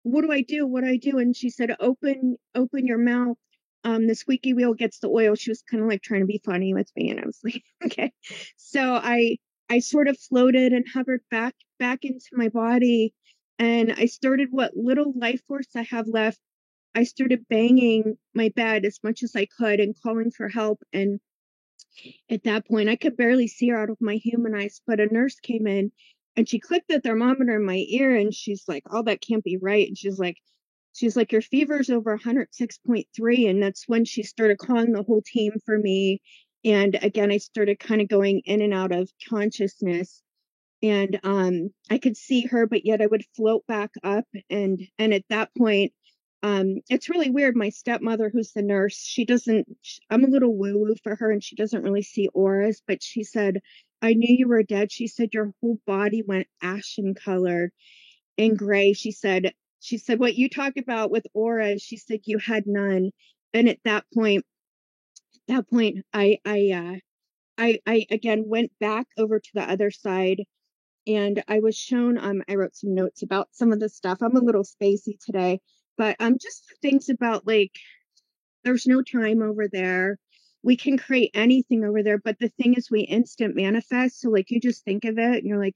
what 0.03 0.21
do 0.21 0.31
I 0.31 0.41
do? 0.41 0.65
What 0.65 0.83
do 0.83 0.89
I 0.89 0.97
do? 0.97 1.19
And 1.19 1.35
she 1.35 1.49
said, 1.49 1.75
open, 1.79 2.37
open 2.55 2.87
your 2.87 2.97
mouth. 2.97 3.37
Um, 3.83 4.07
the 4.07 4.15
squeaky 4.15 4.53
wheel 4.53 4.73
gets 4.73 4.99
the 4.99 5.07
oil. 5.09 5.35
She 5.35 5.51
was 5.51 5.61
kind 5.61 5.83
of 5.83 5.89
like 5.89 6.01
trying 6.01 6.21
to 6.21 6.25
be 6.25 6.41
funny 6.43 6.73
with 6.73 6.89
me. 6.95 7.11
And 7.11 7.19
I 7.19 7.25
was 7.25 7.39
like, 7.43 7.63
okay. 7.85 8.11
So 8.57 8.95
I, 8.95 9.37
I 9.69 9.79
sort 9.79 10.07
of 10.07 10.17
floated 10.17 10.73
and 10.73 10.85
hovered 10.93 11.21
back, 11.29 11.53
back 11.77 12.03
into 12.03 12.29
my 12.33 12.49
body. 12.49 13.13
And 13.59 13.93
I 13.93 14.05
started 14.07 14.49
what 14.51 14.75
little 14.75 15.13
life 15.15 15.41
force 15.47 15.67
I 15.75 15.83
have 15.83 16.07
left. 16.07 16.39
I 16.95 17.03
started 17.03 17.47
banging 17.49 18.17
my 18.33 18.49
bed 18.55 18.85
as 18.85 18.99
much 19.03 19.21
as 19.21 19.35
I 19.35 19.45
could 19.45 19.79
and 19.79 19.95
calling 20.01 20.31
for 20.31 20.49
help. 20.49 20.81
And 20.91 21.19
at 22.29 22.43
that 22.43 22.67
point, 22.67 22.89
I 22.89 22.95
could 22.95 23.17
barely 23.17 23.47
see 23.47 23.69
her 23.69 23.81
out 23.81 23.89
of 23.89 23.97
my 24.01 24.15
human 24.15 24.55
eyes, 24.55 24.81
but 24.85 24.99
a 24.99 25.07
nurse 25.07 25.39
came 25.39 25.67
in 25.67 25.91
and 26.35 26.47
she 26.47 26.59
clicked 26.59 26.87
the 26.87 26.99
thermometer 27.01 27.55
in 27.57 27.65
my 27.65 27.85
ear 27.89 28.15
and 28.15 28.33
she's 28.33 28.63
like, 28.67 28.83
Oh, 28.89 29.03
that 29.03 29.21
can't 29.21 29.43
be 29.43 29.57
right. 29.57 29.87
And 29.87 29.97
she's 29.97 30.19
like, 30.19 30.37
she's 30.93 31.15
like, 31.15 31.31
Your 31.31 31.41
fever's 31.41 31.89
over 31.89 32.17
106.3. 32.17 33.49
And 33.49 33.61
that's 33.61 33.87
when 33.87 34.05
she 34.05 34.23
started 34.23 34.57
calling 34.57 34.91
the 34.91 35.03
whole 35.03 35.21
team 35.21 35.53
for 35.65 35.77
me. 35.77 36.21
And 36.63 36.97
again, 37.01 37.31
I 37.31 37.37
started 37.37 37.79
kind 37.79 38.01
of 38.01 38.07
going 38.07 38.41
in 38.45 38.61
and 38.61 38.73
out 38.73 38.91
of 38.91 39.09
consciousness. 39.27 40.21
And 40.81 41.19
um, 41.23 41.71
I 41.89 41.97
could 41.97 42.15
see 42.15 42.45
her, 42.47 42.65
but 42.67 42.85
yet 42.85 43.01
I 43.01 43.07
would 43.07 43.25
float 43.35 43.65
back 43.67 43.91
up. 44.03 44.25
And 44.49 44.81
and 44.97 45.13
at 45.13 45.25
that 45.29 45.49
point, 45.57 45.93
um, 46.43 46.77
it's 46.89 47.09
really 47.09 47.29
weird. 47.29 47.55
My 47.55 47.69
stepmother, 47.69 48.29
who's 48.29 48.51
the 48.53 48.61
nurse, 48.61 48.97
she 48.97 49.25
doesn't. 49.25 49.67
I'm 50.09 50.23
a 50.23 50.29
little 50.29 50.55
woo 50.55 50.77
woo 50.79 50.95
for 51.03 51.15
her, 51.15 51.31
and 51.31 51.43
she 51.43 51.55
doesn't 51.55 51.83
really 51.83 52.03
see 52.03 52.29
auras. 52.33 52.81
But 52.87 53.03
she 53.03 53.23
said, 53.23 53.59
"I 54.01 54.13
knew 54.13 54.35
you 54.35 54.47
were 54.47 54.63
dead." 54.63 54.91
She 54.91 55.07
said 55.07 55.33
your 55.33 55.53
whole 55.61 55.79
body 55.85 56.23
went 56.25 56.47
ashen 56.61 57.13
colored 57.15 57.71
and 58.39 58.57
gray. 58.57 58.93
She 58.93 59.11
said, 59.11 59.53
she 59.79 59.97
said, 59.97 60.19
what 60.19 60.35
you 60.35 60.49
talk 60.49 60.73
about 60.77 61.11
with 61.11 61.27
auras, 61.33 61.81
she 61.81 61.97
said 61.97 62.21
you 62.25 62.39
had 62.39 62.63
none. 62.65 63.11
And 63.53 63.69
at 63.69 63.79
that 63.85 64.05
point, 64.13 64.45
that 65.47 65.69
point, 65.69 66.05
I, 66.13 66.39
I, 66.45 66.71
uh, 66.73 66.99
I, 67.57 67.79
I 67.85 68.05
again 68.09 68.45
went 68.47 68.71
back 68.79 69.07
over 69.17 69.39
to 69.39 69.49
the 69.53 69.69
other 69.69 69.91
side 69.91 70.43
and 71.07 71.43
I 71.47 71.59
was 71.59 71.75
shown, 71.77 72.17
um, 72.17 72.43
I 72.49 72.55
wrote 72.55 72.75
some 72.75 72.93
notes 72.93 73.23
about 73.23 73.49
some 73.51 73.71
of 73.71 73.79
the 73.79 73.89
stuff. 73.89 74.19
I'm 74.21 74.35
a 74.35 74.41
little 74.41 74.63
spacey 74.63 75.17
today, 75.23 75.59
but 75.99 76.15
um, 76.21 76.37
just 76.39 76.63
things 76.81 77.09
about 77.09 77.45
like, 77.45 77.73
there's 78.63 78.87
no 78.87 79.01
time 79.03 79.41
over 79.41 79.67
there. 79.67 80.17
We 80.63 80.77
can 80.77 80.97
create 80.97 81.31
anything 81.33 81.83
over 81.83 82.03
there, 82.03 82.17
but 82.17 82.39
the 82.39 82.47
thing 82.47 82.73
is, 82.75 82.89
we 82.89 83.01
instant 83.01 83.53
manifest. 83.53 84.21
So, 84.21 84.29
like, 84.29 84.49
you 84.49 84.61
just 84.61 84.85
think 84.85 85.03
of 85.03 85.17
it 85.17 85.35
and 85.39 85.45
you're 85.45 85.61
like, 85.63 85.75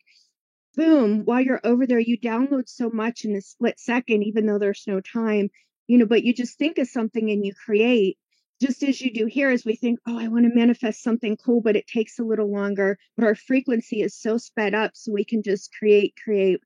boom, 0.77 1.25
while 1.25 1.42
you're 1.42 1.60
over 1.65 1.86
there, 1.86 2.00
you 2.00 2.18
download 2.18 2.70
so 2.70 2.89
much 2.89 3.25
in 3.25 3.36
a 3.36 3.42
split 3.42 3.80
second, 3.82 4.24
even 4.24 4.46
though 4.46 4.60
there's 4.60 4.86
no 4.88 5.01
time, 5.01 5.50
you 5.88 5.98
know, 5.98 6.06
but 6.06 6.24
you 6.24 6.34
just 6.34 6.58
think 6.58 6.77
of 6.77 6.88
something 6.88 7.30
and 7.30 7.46
you 7.46 7.53
create 7.53 8.18
just 8.62 8.82
as 8.84 9.01
you 9.01 9.12
do 9.12 9.25
here 9.25 9.50
as 9.50 9.65
we 9.65 9.75
think 9.75 10.00
oh 10.08 10.18
i 10.18 10.27
want 10.27 10.46
to 10.46 10.56
manifest 10.56 11.01
something 11.01 11.36
cool 11.36 11.60
but 11.60 11.75
it 11.75 11.88
takes 11.88 12.20
a 12.20 12.24
little 12.24 12.50
longer 12.50 12.98
but 13.18 13.25
our 13.25 13.36
frequency 13.36 14.01
is 14.01 14.15
so 14.15 14.38
sped 14.38 14.74
up 14.75 14.92
so 14.94 15.12
we 15.12 15.25
can 15.25 15.42
just 15.42 15.74
create 15.77 16.13
create 16.24 16.62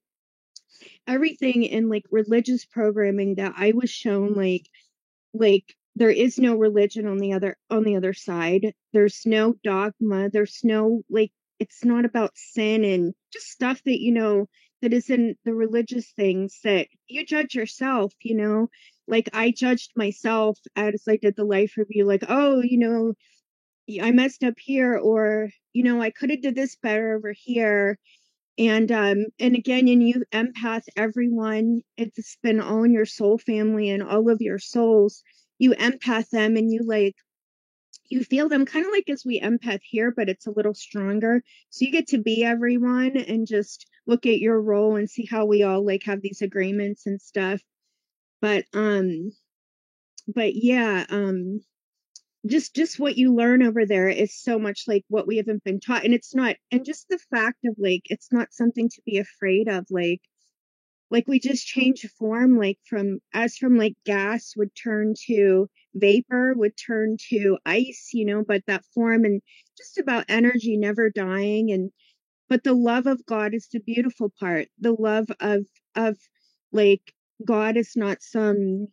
everything 1.07 1.63
in 1.63 1.89
like 1.89 2.03
religious 2.11 2.65
programming 2.65 3.35
that 3.35 3.53
i 3.57 3.71
was 3.71 3.89
shown 3.89 4.33
mm. 4.33 4.37
like 4.37 4.67
like 5.33 5.75
there 5.97 6.11
is 6.11 6.37
no 6.37 6.55
religion 6.55 7.07
on 7.07 7.17
the 7.17 7.33
other 7.33 7.57
on 7.71 7.83
the 7.83 7.95
other 7.95 8.13
side. 8.13 8.73
There's 8.93 9.23
no 9.25 9.55
dogma. 9.63 10.29
There's 10.29 10.59
no 10.63 11.01
like 11.09 11.31
it's 11.59 11.83
not 11.83 12.05
about 12.05 12.37
sin 12.37 12.85
and 12.85 13.15
just 13.33 13.47
stuff 13.47 13.81
that 13.85 13.99
you 13.99 14.11
know 14.11 14.47
that 14.83 14.93
is 14.93 15.09
in 15.09 15.35
the 15.43 15.55
religious 15.55 16.11
things 16.11 16.59
that 16.63 16.87
you 17.07 17.25
judge 17.25 17.55
yourself 17.55 18.13
you 18.21 18.35
know? 18.35 18.67
Like 19.07 19.29
i 19.33 19.51
judged 19.51 19.93
myself 19.95 20.59
as 20.75 21.03
i 21.07 21.15
did 21.17 21.35
the 21.35 21.45
life 21.45 21.77
review 21.77 22.05
like 22.05 22.25
oh 22.27 22.61
you 22.61 22.77
know 22.77 23.13
i 24.03 24.11
messed 24.11 24.43
up 24.43 24.55
here 24.59 24.97
or 24.97 25.49
you 25.73 25.83
know 25.83 26.01
i 26.01 26.11
could 26.11 26.29
have 26.29 26.41
did 26.41 26.55
this 26.55 26.75
better 26.75 27.15
over 27.15 27.33
here 27.33 27.97
and 28.57 28.91
um 28.91 29.25
and 29.39 29.55
again 29.55 29.87
and 29.87 30.07
you 30.07 30.23
empath 30.31 30.83
everyone 30.95 31.81
it's 31.97 32.37
been 32.41 32.59
all 32.59 32.83
in 32.83 32.93
your 32.93 33.05
soul 33.05 33.37
family 33.37 33.89
and 33.89 34.03
all 34.03 34.29
of 34.29 34.41
your 34.41 34.59
souls 34.59 35.23
you 35.59 35.71
empath 35.71 36.29
them 36.29 36.55
and 36.55 36.71
you 36.71 36.81
like 36.83 37.15
you 38.09 38.23
feel 38.23 38.49
them 38.49 38.65
kind 38.65 38.85
of 38.85 38.91
like 38.91 39.09
as 39.09 39.25
we 39.25 39.39
empath 39.41 39.81
here, 39.83 40.11
but 40.15 40.29
it's 40.29 40.47
a 40.47 40.51
little 40.51 40.73
stronger. 40.73 41.43
So 41.69 41.85
you 41.85 41.91
get 41.91 42.07
to 42.07 42.17
be 42.17 42.43
everyone 42.43 43.17
and 43.17 43.47
just 43.47 43.87
look 44.05 44.25
at 44.25 44.39
your 44.39 44.61
role 44.61 44.95
and 44.95 45.09
see 45.09 45.25
how 45.29 45.45
we 45.45 45.63
all 45.63 45.85
like 45.85 46.03
have 46.03 46.21
these 46.21 46.41
agreements 46.41 47.05
and 47.05 47.21
stuff. 47.21 47.61
But 48.41 48.65
um 48.73 49.31
but 50.27 50.55
yeah, 50.55 51.05
um 51.09 51.61
just 52.45 52.75
just 52.75 52.99
what 52.99 53.17
you 53.17 53.33
learn 53.33 53.63
over 53.63 53.85
there 53.85 54.07
is 54.09 54.35
so 54.39 54.59
much 54.59 54.83
like 54.87 55.03
what 55.09 55.27
we 55.27 55.37
haven't 55.37 55.63
been 55.63 55.79
taught 55.79 56.05
and 56.05 56.13
it's 56.13 56.35
not 56.35 56.55
and 56.71 56.85
just 56.85 57.07
the 57.09 57.19
fact 57.31 57.57
of 57.65 57.75
like 57.77 58.03
it's 58.05 58.31
not 58.31 58.53
something 58.53 58.89
to 58.89 59.01
be 59.05 59.17
afraid 59.17 59.67
of 59.67 59.85
like 59.89 60.21
like 61.09 61.27
we 61.27 61.39
just 61.39 61.65
change 61.65 62.05
form 62.19 62.57
like 62.57 62.77
from 62.89 63.19
as 63.33 63.57
from 63.57 63.77
like 63.77 63.95
gas 64.05 64.53
would 64.55 64.71
turn 64.75 65.13
to 65.27 65.67
vapor 65.95 66.53
would 66.55 66.73
turn 66.77 67.17
to 67.29 67.57
ice 67.65 68.09
you 68.13 68.25
know 68.25 68.43
but 68.47 68.61
that 68.67 68.83
form 68.93 69.25
and 69.25 69.41
just 69.77 69.97
about 69.97 70.25
energy 70.29 70.77
never 70.77 71.09
dying 71.09 71.71
and 71.71 71.91
but 72.49 72.63
the 72.63 72.73
love 72.73 73.07
of 73.07 73.25
god 73.25 73.53
is 73.53 73.67
the 73.71 73.79
beautiful 73.79 74.31
part. 74.39 74.67
The 74.79 74.93
love 74.93 75.27
of 75.39 75.65
of 75.95 76.17
like 76.71 77.13
god 77.45 77.77
is 77.77 77.93
not 77.95 78.21
some 78.21 78.87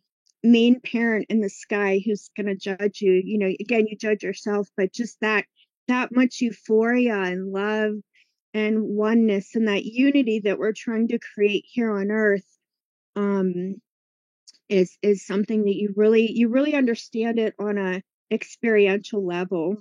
main 0.45 0.79
parent 0.79 1.25
in 1.29 1.41
the 1.41 1.49
sky 1.49 2.01
who's 2.05 2.29
going 2.35 2.47
to 2.47 2.55
judge 2.55 3.01
you 3.01 3.21
you 3.25 3.37
know 3.37 3.51
again 3.59 3.87
you 3.87 3.97
judge 3.97 4.23
yourself 4.23 4.67
but 4.77 4.93
just 4.93 5.17
that 5.21 5.45
that 5.87 6.15
much 6.15 6.41
euphoria 6.41 7.15
and 7.15 7.51
love 7.51 7.93
and 8.53 8.81
oneness 8.81 9.55
and 9.55 9.67
that 9.67 9.85
unity 9.85 10.39
that 10.39 10.57
we're 10.59 10.73
trying 10.73 11.07
to 11.07 11.19
create 11.33 11.65
here 11.67 11.91
on 11.91 12.11
earth 12.11 12.45
um 13.15 13.75
is 14.69 14.97
is 15.01 15.25
something 15.25 15.63
that 15.63 15.75
you 15.75 15.93
really 15.95 16.31
you 16.31 16.49
really 16.49 16.73
understand 16.73 17.39
it 17.39 17.53
on 17.59 17.77
a 17.77 18.01
experiential 18.31 19.25
level 19.25 19.77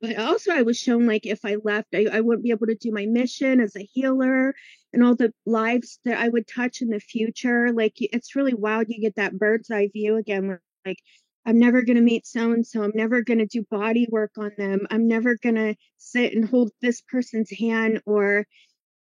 but 0.00 0.18
also 0.18 0.52
i 0.52 0.62
was 0.62 0.78
shown 0.78 1.06
like 1.06 1.26
if 1.26 1.44
i 1.44 1.56
left 1.62 1.88
I, 1.94 2.06
I 2.12 2.20
wouldn't 2.20 2.44
be 2.44 2.50
able 2.50 2.66
to 2.66 2.74
do 2.74 2.92
my 2.92 3.06
mission 3.06 3.60
as 3.60 3.76
a 3.76 3.88
healer 3.92 4.54
and 4.92 5.04
all 5.04 5.14
the 5.14 5.32
lives 5.46 5.98
that 6.04 6.18
i 6.18 6.28
would 6.28 6.46
touch 6.46 6.82
in 6.82 6.88
the 6.88 7.00
future 7.00 7.72
like 7.72 7.94
it's 7.96 8.36
really 8.36 8.54
wild 8.54 8.86
you 8.88 9.00
get 9.00 9.16
that 9.16 9.38
bird's 9.38 9.70
eye 9.70 9.88
view 9.92 10.16
again 10.16 10.58
like 10.84 10.98
I'm 11.46 11.58
never 11.58 11.80
going 11.80 11.96
to 11.96 12.02
meet 12.02 12.26
so 12.26 12.52
and 12.52 12.66
so. 12.66 12.82
I'm 12.82 12.92
never 12.94 13.22
going 13.22 13.38
to 13.38 13.46
do 13.46 13.64
body 13.70 14.06
work 14.10 14.32
on 14.36 14.52
them. 14.58 14.86
I'm 14.90 15.08
never 15.08 15.34
going 15.42 15.54
to 15.54 15.76
sit 15.96 16.34
and 16.34 16.46
hold 16.46 16.70
this 16.82 17.00
person's 17.00 17.50
hand 17.50 18.02
or 18.04 18.46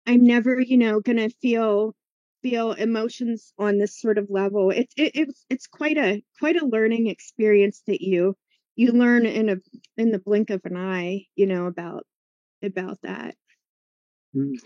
I'm 0.07 0.27
never, 0.27 0.61
you 0.61 0.77
know, 0.77 1.01
going 1.01 1.17
to 1.17 1.31
feel 1.41 1.95
feel 2.43 2.73
emotions 2.73 3.55
on 3.59 3.79
this 3.79 3.99
sort 3.99 4.19
of 4.19 4.29
level. 4.29 4.71
It's 4.71 4.93
it, 4.99 5.13
it's 5.15 5.47
it's 5.49 5.67
quite 5.67 5.97
a 5.97 6.23
quite 6.39 6.57
a 6.57 6.67
learning 6.67 7.07
experience 7.07 7.83
that 7.87 8.03
you 8.03 8.37
you 8.77 8.93
learn 8.93 9.27
in 9.27 9.49
a 9.49 9.57
in 9.97 10.11
the 10.11 10.19
blink 10.19 10.51
of 10.51 10.61
an 10.65 10.77
eye, 10.77 11.27
you 11.35 11.47
know, 11.47 11.67
about 11.67 12.07
about 12.63 12.99
that. 13.03 13.35
Mm. 14.35 14.57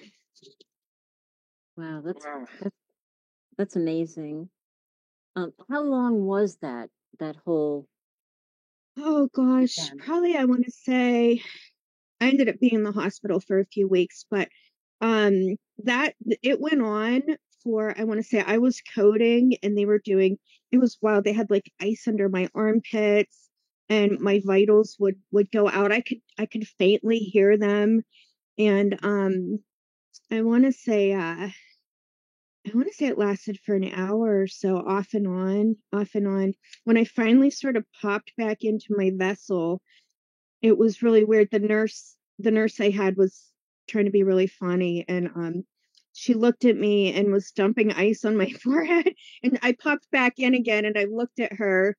Wow, 1.77 2.03
that's 2.05 2.25
wow. 2.25 2.45
that's 2.61 2.77
that's 3.57 3.77
amazing. 3.77 4.51
Um, 5.37 5.53
how 5.71 5.83
long 5.83 6.25
was 6.25 6.57
that 6.61 6.91
that 7.21 7.37
whole 7.45 7.87
oh 8.99 9.29
gosh 9.35 9.77
probably 9.99 10.37
i 10.37 10.45
want 10.45 10.65
to 10.65 10.73
say 10.73 11.41
i 12.21 12.29
ended 12.29 12.49
up 12.49 12.59
being 12.59 12.75
in 12.75 12.83
the 12.83 12.93
hospital 12.93 13.41
for 13.41 13.61
a 13.61 13.67
few 13.67 13.87
weeks 13.87 14.25
but 14.31 14.49
um 15.01 15.57
that 15.85 16.15
it 16.43 16.61
went 16.61 16.83
on 16.83 17.23
for 17.63 17.95
i 17.99 18.05
want 18.05 18.19
to 18.19 18.25
say 18.25 18.43
i 18.47 18.59
was 18.59 18.83
coding 18.95 19.55
and 19.63 19.79
they 19.79 19.85
were 19.85 20.01
doing 20.05 20.39
it 20.73 20.79
was 20.79 20.99
wild 21.01 21.25
they 21.25 21.33
had 21.33 21.51
like 21.51 21.71
ice 21.81 22.05
under 22.09 22.29
my 22.29 22.49
armpits 22.55 23.50
and 23.91 24.21
my 24.21 24.41
vitals 24.45 24.97
would 24.99 25.17
would 25.31 25.51
go 25.51 25.69
out 25.69 25.93
i 25.93 26.01
could 26.01 26.21
i 26.39 26.47
could 26.47 26.67
faintly 26.67 27.19
hear 27.19 27.59
them 27.59 28.03
and 28.57 28.99
um 29.03 29.59
i 30.31 30.41
want 30.41 30.65
to 30.65 30.73
say 30.73 31.13
uh 31.13 31.51
I 32.67 32.73
want 32.75 32.89
to 32.89 32.95
say 32.95 33.07
it 33.07 33.19
lasted 33.19 33.59
for 33.65 33.75
an 33.75 33.91
hour 33.95 34.43
or 34.43 34.47
so, 34.47 34.77
off 34.77 35.15
and 35.15 35.27
on, 35.27 35.77
off 35.95 36.15
and 36.15 36.29
on. 36.29 36.53
When 36.85 36.99
I 36.99 37.05
finally 37.05 37.49
sort 37.49 37.77
of 37.77 37.87
popped 38.03 38.37
back 38.37 38.59
into 38.65 38.89
my 38.91 39.13
vessel, 39.15 39.81
it 40.61 40.77
was 40.77 41.03
really 41.03 41.25
weird. 41.25 41.49
The 41.51 41.59
nurse, 41.59 42.17
the 42.39 42.51
nurse 42.51 42.79
I 42.79 42.91
had 42.91 43.17
was 43.17 43.51
trying 43.89 44.05
to 44.05 44.11
be 44.11 44.25
really 44.25 44.47
funny, 44.47 45.07
and 45.09 45.29
um, 45.35 45.65
she 46.13 46.35
looked 46.35 46.67
at 46.67 46.77
me 46.77 47.15
and 47.15 47.33
was 47.33 47.51
dumping 47.51 47.93
ice 47.93 48.27
on 48.27 48.37
my 48.37 48.51
forehead. 48.63 49.15
And 49.43 49.59
I 49.63 49.73
popped 49.73 50.11
back 50.11 50.39
in 50.39 50.55
again, 50.55 50.85
and 50.85 50.99
I 50.99 51.05
looked 51.05 51.41
at 51.41 51.55
her. 51.55 51.97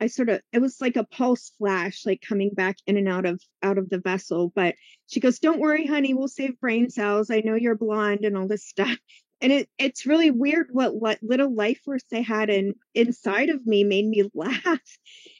I 0.00 0.06
sort 0.06 0.28
of, 0.28 0.40
it 0.52 0.60
was 0.60 0.80
like 0.80 0.96
a 0.96 1.04
pulse 1.04 1.52
flash, 1.58 2.06
like 2.06 2.22
coming 2.26 2.50
back 2.50 2.76
in 2.86 2.96
and 2.96 3.08
out 3.08 3.26
of 3.26 3.42
out 3.62 3.78
of 3.78 3.90
the 3.90 3.98
vessel. 3.98 4.52
But 4.54 4.74
she 5.08 5.20
goes, 5.20 5.38
"Don't 5.38 5.60
worry, 5.60 5.86
honey, 5.86 6.14
we'll 6.14 6.28
save 6.28 6.60
brain 6.60 6.90
cells. 6.90 7.30
I 7.30 7.40
know 7.40 7.54
you're 7.54 7.76
blonde 7.76 8.24
and 8.24 8.36
all 8.36 8.46
this 8.48 8.66
stuff." 8.66 8.98
and 9.40 9.52
it, 9.52 9.68
it's 9.78 10.06
really 10.06 10.30
weird 10.30 10.68
what, 10.72 10.94
what 10.94 11.18
little 11.22 11.54
life 11.54 11.80
force 11.84 12.04
they 12.10 12.22
had 12.22 12.50
in 12.50 12.74
inside 12.94 13.50
of 13.50 13.66
me 13.66 13.84
made 13.84 14.06
me 14.06 14.28
laugh 14.34 14.98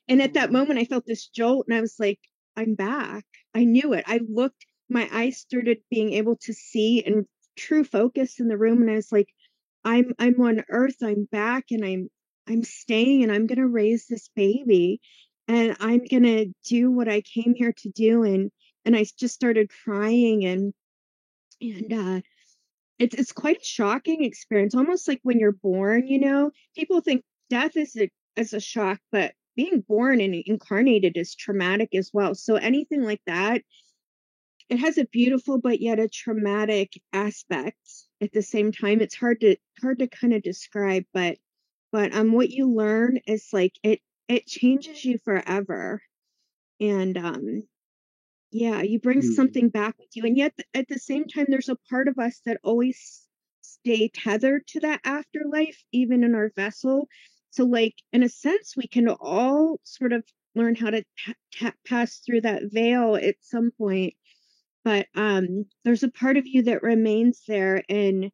and 0.08 0.22
at 0.22 0.34
that 0.34 0.44
mm-hmm. 0.44 0.54
moment 0.54 0.78
i 0.78 0.84
felt 0.84 1.06
this 1.06 1.28
jolt 1.28 1.66
and 1.68 1.76
i 1.76 1.80
was 1.80 1.96
like 1.98 2.20
i'm 2.56 2.74
back 2.74 3.24
i 3.54 3.64
knew 3.64 3.92
it 3.92 4.04
i 4.06 4.20
looked 4.28 4.66
my 4.88 5.08
eyes 5.12 5.38
started 5.38 5.78
being 5.90 6.12
able 6.14 6.36
to 6.36 6.52
see 6.52 7.02
and 7.04 7.26
true 7.56 7.84
focus 7.84 8.40
in 8.40 8.48
the 8.48 8.58
room 8.58 8.80
and 8.80 8.90
i 8.90 8.94
was 8.94 9.12
like 9.12 9.28
i'm 9.84 10.12
i'm 10.18 10.40
on 10.40 10.64
earth 10.70 10.96
i'm 11.02 11.24
back 11.30 11.66
and 11.70 11.84
i'm 11.84 12.08
i'm 12.48 12.64
staying 12.64 13.22
and 13.22 13.32
i'm 13.32 13.46
going 13.46 13.58
to 13.58 13.66
raise 13.66 14.06
this 14.06 14.28
baby 14.34 15.00
and 15.46 15.76
i'm 15.80 16.04
going 16.04 16.22
to 16.22 16.46
do 16.64 16.90
what 16.90 17.08
i 17.08 17.20
came 17.20 17.54
here 17.54 17.72
to 17.72 17.88
do 17.90 18.22
and 18.22 18.50
and 18.84 18.96
i 18.96 19.04
just 19.18 19.34
started 19.34 19.70
crying 19.84 20.44
and 20.44 20.72
and 21.60 21.92
uh 21.92 22.20
it's 22.98 23.14
it's 23.14 23.32
quite 23.32 23.58
a 23.58 23.64
shocking 23.64 24.24
experience, 24.24 24.74
almost 24.74 25.08
like 25.08 25.20
when 25.22 25.38
you're 25.38 25.52
born. 25.52 26.06
You 26.06 26.20
know, 26.20 26.50
people 26.74 27.00
think 27.00 27.24
death 27.50 27.76
is 27.76 27.96
a 27.96 28.10
is 28.36 28.52
a 28.52 28.60
shock, 28.60 29.00
but 29.12 29.32
being 29.56 29.80
born 29.88 30.20
and 30.20 30.34
incarnated 30.34 31.16
is 31.16 31.34
traumatic 31.34 31.94
as 31.94 32.10
well. 32.12 32.34
So 32.34 32.56
anything 32.56 33.02
like 33.02 33.22
that, 33.26 33.62
it 34.68 34.78
has 34.78 34.98
a 34.98 35.06
beautiful 35.06 35.58
but 35.58 35.80
yet 35.80 35.98
a 35.98 36.08
traumatic 36.08 37.00
aspect 37.12 37.78
at 38.20 38.32
the 38.32 38.42
same 38.42 38.72
time. 38.72 39.00
It's 39.00 39.16
hard 39.16 39.40
to 39.40 39.56
hard 39.80 40.00
to 40.00 40.08
kind 40.08 40.34
of 40.34 40.42
describe, 40.42 41.04
but 41.12 41.38
but 41.92 42.14
um 42.14 42.32
what 42.32 42.50
you 42.50 42.72
learn 42.72 43.18
is 43.26 43.48
like 43.52 43.74
it 43.82 44.00
it 44.28 44.46
changes 44.46 45.04
you 45.04 45.18
forever. 45.24 46.02
And 46.80 47.16
um 47.18 47.68
yeah, 48.50 48.82
you 48.82 48.98
bring 49.00 49.20
Mm. 49.20 49.22
something 49.22 49.68
back 49.68 49.96
with 49.98 50.08
you. 50.14 50.24
And 50.24 50.36
yet 50.36 50.54
at 50.74 50.88
the 50.88 50.98
same 50.98 51.26
time 51.26 51.46
there's 51.48 51.68
a 51.68 51.76
part 51.90 52.08
of 52.08 52.18
us 52.18 52.40
that 52.46 52.60
always 52.64 53.26
stay 53.62 54.08
tethered 54.14 54.66
to 54.68 54.80
that 54.80 55.00
afterlife 55.04 55.82
even 55.92 56.24
in 56.24 56.34
our 56.34 56.50
vessel. 56.56 57.08
So 57.50 57.64
like 57.64 57.94
in 58.12 58.22
a 58.22 58.28
sense 58.28 58.74
we 58.76 58.86
can 58.88 59.08
all 59.08 59.80
sort 59.84 60.12
of 60.12 60.24
learn 60.54 60.74
how 60.76 60.90
to 60.90 61.04
ta- 61.24 61.34
ta- 61.54 61.74
pass 61.86 62.18
through 62.20 62.42
that 62.42 62.64
veil 62.72 63.16
at 63.16 63.36
some 63.40 63.70
point 63.78 64.14
but 64.84 65.06
um 65.14 65.64
there's 65.84 66.02
a 66.02 66.10
part 66.10 66.36
of 66.36 66.46
you 66.46 66.62
that 66.62 66.82
remains 66.82 67.42
there 67.46 67.82
and 67.88 68.30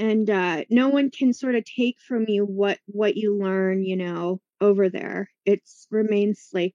and 0.00 0.30
uh 0.30 0.64
no 0.70 0.88
one 0.88 1.10
can 1.10 1.32
sort 1.32 1.54
of 1.54 1.64
take 1.64 2.00
from 2.00 2.24
you 2.26 2.44
what 2.44 2.78
what 2.86 3.16
you 3.16 3.36
learn 3.38 3.84
you 3.84 3.96
know 3.96 4.40
over 4.60 4.88
there. 4.88 5.30
It's 5.44 5.86
remains 5.90 6.48
like 6.52 6.74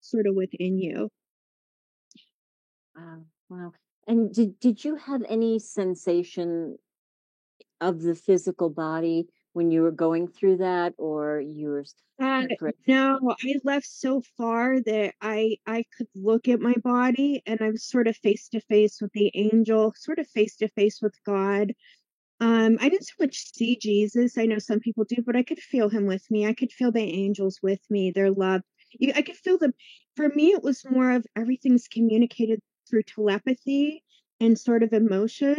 sort 0.00 0.26
of 0.26 0.34
within 0.34 0.78
you. 0.78 1.10
Wow, 2.94 3.22
wow. 3.48 3.72
And 4.06 4.32
did 4.32 4.60
did 4.60 4.84
you 4.84 4.96
have 4.96 5.22
any 5.28 5.58
sensation 5.58 6.76
of 7.80 8.02
the 8.02 8.14
physical 8.14 8.70
body 8.70 9.28
when 9.54 9.70
you 9.70 9.82
were 9.82 9.90
going 9.90 10.28
through 10.28 10.58
that, 10.58 10.94
or 10.98 11.40
you 11.40 11.68
were 11.68 11.84
uh, 12.18 12.46
no 12.86 13.34
i 13.44 13.54
left 13.62 13.86
so 13.86 14.22
far 14.38 14.80
that 14.80 15.12
i 15.20 15.56
i 15.66 15.84
could 15.96 16.06
look 16.14 16.48
at 16.48 16.60
my 16.60 16.72
body 16.82 17.42
and 17.46 17.60
i'm 17.60 17.76
sort 17.76 18.08
of 18.08 18.16
face 18.16 18.48
to 18.48 18.58
face 18.60 19.02
with 19.02 19.12
the 19.12 19.30
angel 19.34 19.92
sort 19.94 20.18
of 20.18 20.26
face 20.28 20.56
to 20.56 20.66
face 20.68 21.00
with 21.02 21.14
god 21.26 21.74
Um, 22.40 22.76
I 22.80 22.88
didn't 22.88 23.06
so 23.06 23.14
much 23.20 23.54
see 23.54 23.76
Jesus. 23.80 24.36
I 24.36 24.46
know 24.46 24.58
some 24.58 24.80
people 24.80 25.04
do, 25.04 25.22
but 25.24 25.36
I 25.36 25.42
could 25.42 25.58
feel 25.58 25.88
him 25.88 26.06
with 26.06 26.30
me. 26.30 26.46
I 26.46 26.52
could 26.52 26.72
feel 26.72 26.92
the 26.92 27.00
angels 27.00 27.60
with 27.62 27.80
me, 27.90 28.10
their 28.10 28.30
love. 28.30 28.62
You, 28.98 29.12
I 29.14 29.22
could 29.22 29.36
feel 29.36 29.58
them. 29.58 29.72
For 30.16 30.28
me, 30.28 30.52
it 30.52 30.62
was 30.62 30.84
more 30.88 31.12
of 31.12 31.26
everything's 31.34 31.88
communicated 31.88 32.60
through 32.88 33.04
telepathy 33.04 34.02
and 34.40 34.58
sort 34.58 34.82
of 34.82 34.92
emotion. 34.92 35.56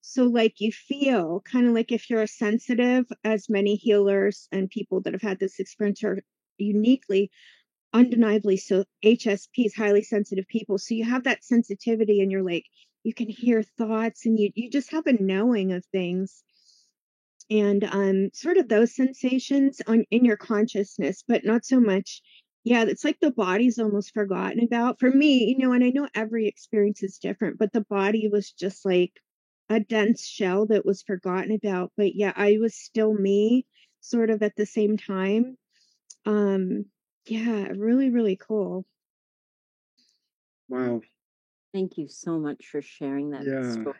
So, 0.00 0.24
like, 0.24 0.60
you 0.60 0.72
feel 0.72 1.40
kind 1.40 1.66
of 1.66 1.74
like 1.74 1.92
if 1.92 2.08
you're 2.10 2.22
a 2.22 2.28
sensitive, 2.28 3.06
as 3.24 3.48
many 3.48 3.74
healers 3.76 4.48
and 4.52 4.70
people 4.70 5.00
that 5.02 5.12
have 5.12 5.22
had 5.22 5.38
this 5.40 5.58
experience 5.60 6.02
are 6.04 6.22
uniquely, 6.58 7.30
undeniably 7.92 8.56
so 8.56 8.84
HSPs, 9.04 9.74
highly 9.76 10.02
sensitive 10.02 10.46
people. 10.48 10.78
So 10.78 10.94
you 10.94 11.04
have 11.04 11.24
that 11.24 11.44
sensitivity 11.44 12.20
and 12.20 12.30
you're 12.30 12.42
like, 12.42 12.66
you 13.04 13.14
can 13.14 13.28
hear 13.28 13.62
thoughts 13.62 14.26
and 14.26 14.38
you 14.38 14.50
you 14.54 14.70
just 14.70 14.92
have 14.92 15.06
a 15.06 15.22
knowing 15.22 15.72
of 15.72 15.84
things. 15.86 16.42
And 17.50 17.84
um 17.84 18.30
sort 18.32 18.56
of 18.56 18.68
those 18.68 18.94
sensations 18.94 19.80
on 19.86 20.04
in 20.10 20.24
your 20.24 20.36
consciousness 20.36 21.24
but 21.26 21.44
not 21.44 21.64
so 21.64 21.80
much 21.80 22.22
yeah 22.64 22.84
it's 22.84 23.04
like 23.04 23.18
the 23.20 23.32
body's 23.32 23.78
almost 23.78 24.14
forgotten 24.14 24.60
about. 24.62 25.00
For 25.00 25.10
me 25.10 25.44
you 25.48 25.58
know 25.58 25.72
and 25.72 25.84
i 25.84 25.90
know 25.90 26.08
every 26.14 26.46
experience 26.46 27.02
is 27.02 27.18
different 27.18 27.58
but 27.58 27.72
the 27.72 27.82
body 27.90 28.28
was 28.28 28.52
just 28.52 28.84
like 28.84 29.12
a 29.68 29.80
dense 29.80 30.26
shell 30.26 30.66
that 30.66 30.84
was 30.86 31.02
forgotten 31.02 31.52
about 31.52 31.92
but 31.96 32.14
yeah 32.14 32.32
i 32.36 32.58
was 32.60 32.74
still 32.76 33.12
me 33.14 33.66
sort 34.00 34.30
of 34.30 34.42
at 34.42 34.56
the 34.56 34.66
same 34.66 34.96
time. 34.96 35.56
Um 36.26 36.86
yeah 37.26 37.68
really 37.76 38.10
really 38.10 38.36
cool. 38.36 38.84
Wow. 40.68 41.02
Thank 41.72 41.96
you 41.96 42.06
so 42.08 42.38
much 42.38 42.66
for 42.66 42.82
sharing 42.82 43.30
that 43.30 43.46
Yeah. 43.46 43.70
story. 43.72 43.98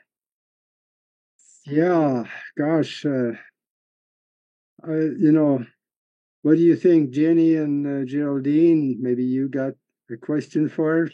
Yeah. 1.65 2.25
Gosh. 2.59 3.07
Uh, 3.07 3.33
I, 4.85 4.93
you 4.95 5.33
know, 5.33 5.65
what 6.43 6.57
do 6.57 6.61
you 6.63 6.77
think, 6.77 7.11
Jenny 7.11 7.55
and 7.55 7.87
uh, 7.87 8.05
Geraldine? 8.05 8.99
Maybe 9.01 9.25
you 9.25 9.49
got 9.49 9.75
a 10.11 10.17
question 10.17 10.69
for 10.69 11.05
us 11.05 11.13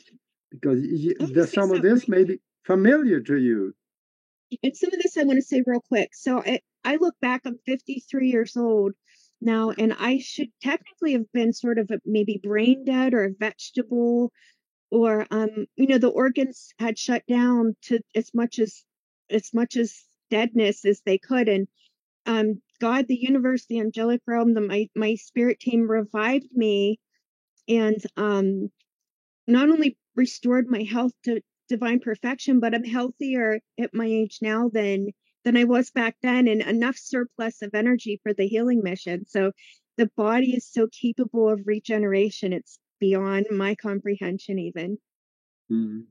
because 0.50 0.80
y- 0.80 1.14
the, 1.20 1.46
say 1.46 1.54
some 1.54 1.64
of 1.64 1.76
something. 1.76 1.94
this 1.94 2.08
may 2.08 2.24
be 2.24 2.40
familiar 2.64 3.20
to 3.20 3.36
you. 3.36 3.74
and 4.62 4.76
some 4.76 4.92
of 4.92 5.00
this 5.02 5.16
I 5.16 5.24
want 5.24 5.36
to 5.36 5.42
say 5.42 5.62
real 5.66 5.82
quick. 5.86 6.10
So 6.14 6.40
I, 6.44 6.60
I 6.84 6.96
look 6.96 7.14
back, 7.20 7.42
I'm 7.44 7.58
53 7.66 8.30
years 8.30 8.56
old 8.56 8.94
now, 9.40 9.70
and 9.70 9.92
I 9.98 10.18
should 10.18 10.48
technically 10.62 11.12
have 11.12 11.30
been 11.32 11.52
sort 11.52 11.78
of 11.78 11.90
a, 11.90 11.98
maybe 12.06 12.40
brain 12.42 12.84
dead 12.86 13.12
or 13.12 13.24
a 13.24 13.30
vegetable, 13.38 14.32
or 14.90 15.26
um, 15.30 15.66
you 15.76 15.86
know, 15.86 15.98
the 15.98 16.08
organs 16.08 16.72
had 16.78 16.98
shut 16.98 17.24
down 17.26 17.76
to 17.82 18.00
as 18.14 18.32
much 18.34 18.58
as 18.58 18.84
as 19.30 19.52
much 19.52 19.76
as 19.76 20.04
deadness 20.30 20.84
as 20.84 21.00
they 21.04 21.18
could, 21.18 21.48
and 21.48 21.68
um, 22.26 22.60
God, 22.80 23.06
the 23.08 23.16
universe, 23.16 23.66
the 23.66 23.80
angelic 23.80 24.22
realm, 24.26 24.54
the 24.54 24.60
my 24.60 24.88
my 24.94 25.14
spirit 25.16 25.60
team 25.60 25.90
revived 25.90 26.48
me, 26.52 27.00
and 27.68 27.96
um, 28.16 28.70
not 29.46 29.70
only 29.70 29.96
restored 30.16 30.68
my 30.68 30.82
health 30.82 31.12
to 31.24 31.40
divine 31.68 32.00
perfection, 32.00 32.60
but 32.60 32.74
I'm 32.74 32.84
healthier 32.84 33.60
at 33.78 33.94
my 33.94 34.06
age 34.06 34.38
now 34.42 34.68
than 34.68 35.08
than 35.44 35.56
I 35.56 35.64
was 35.64 35.90
back 35.90 36.16
then, 36.22 36.48
and 36.48 36.62
enough 36.62 36.96
surplus 36.96 37.62
of 37.62 37.74
energy 37.74 38.20
for 38.22 38.34
the 38.34 38.46
healing 38.46 38.82
mission. 38.82 39.24
So 39.26 39.52
the 39.96 40.10
body 40.16 40.54
is 40.56 40.66
so 40.66 40.88
capable 40.88 41.48
of 41.48 41.66
regeneration; 41.66 42.52
it's 42.52 42.78
beyond 43.00 43.46
my 43.50 43.74
comprehension, 43.74 44.58
even. 44.58 44.98
Mm. 45.70 46.04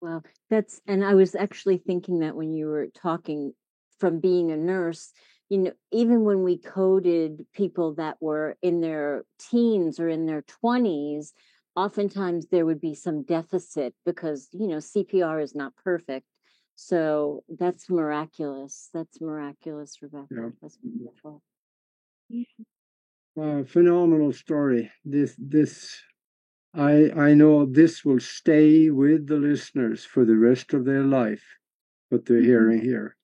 Well, 0.00 0.22
that's, 0.50 0.80
and 0.86 1.04
I 1.04 1.14
was 1.14 1.34
actually 1.34 1.78
thinking 1.78 2.20
that 2.20 2.36
when 2.36 2.52
you 2.52 2.66
were 2.66 2.88
talking 2.88 3.52
from 3.98 4.20
being 4.20 4.50
a 4.50 4.56
nurse, 4.56 5.12
you 5.48 5.58
know, 5.58 5.72
even 5.92 6.24
when 6.24 6.42
we 6.42 6.58
coded 6.58 7.46
people 7.54 7.94
that 7.94 8.16
were 8.20 8.56
in 8.62 8.80
their 8.80 9.24
teens 9.38 9.98
or 9.98 10.08
in 10.08 10.26
their 10.26 10.42
20s, 10.42 11.32
oftentimes 11.74 12.46
there 12.48 12.66
would 12.66 12.80
be 12.80 12.94
some 12.94 13.22
deficit 13.22 13.94
because, 14.04 14.48
you 14.52 14.66
know, 14.66 14.78
CPR 14.78 15.42
is 15.42 15.54
not 15.54 15.74
perfect. 15.76 16.26
So 16.74 17.42
that's 17.48 17.88
miraculous. 17.88 18.90
That's 18.92 19.20
miraculous, 19.20 19.96
Rebecca. 20.02 20.26
Yeah. 20.30 20.48
That's 20.60 20.78
wonderful. 20.82 21.42
Phenomenal 23.36 24.32
story. 24.32 24.90
This 25.04 25.36
this 25.38 25.94
I 26.74 27.10
I 27.12 27.34
know 27.34 27.66
this 27.66 28.04
will 28.04 28.20
stay 28.20 28.90
with 28.90 29.26
the 29.28 29.36
listeners 29.36 30.04
for 30.04 30.24
the 30.24 30.36
rest 30.36 30.74
of 30.74 30.84
their 30.86 31.02
life, 31.04 31.44
what 32.10 32.26
they're 32.26 32.42
hearing 32.42 32.82
here. 32.82 33.16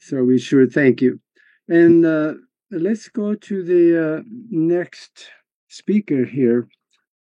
So 0.00 0.24
we 0.24 0.38
sure 0.38 0.66
thank 0.68 1.02
you. 1.02 1.20
And 1.68 2.06
uh, 2.06 2.34
let's 2.70 3.08
go 3.08 3.34
to 3.34 3.62
the 3.64 3.84
uh, 4.18 4.22
next 4.50 5.30
speaker 5.68 6.24
here. 6.24 6.68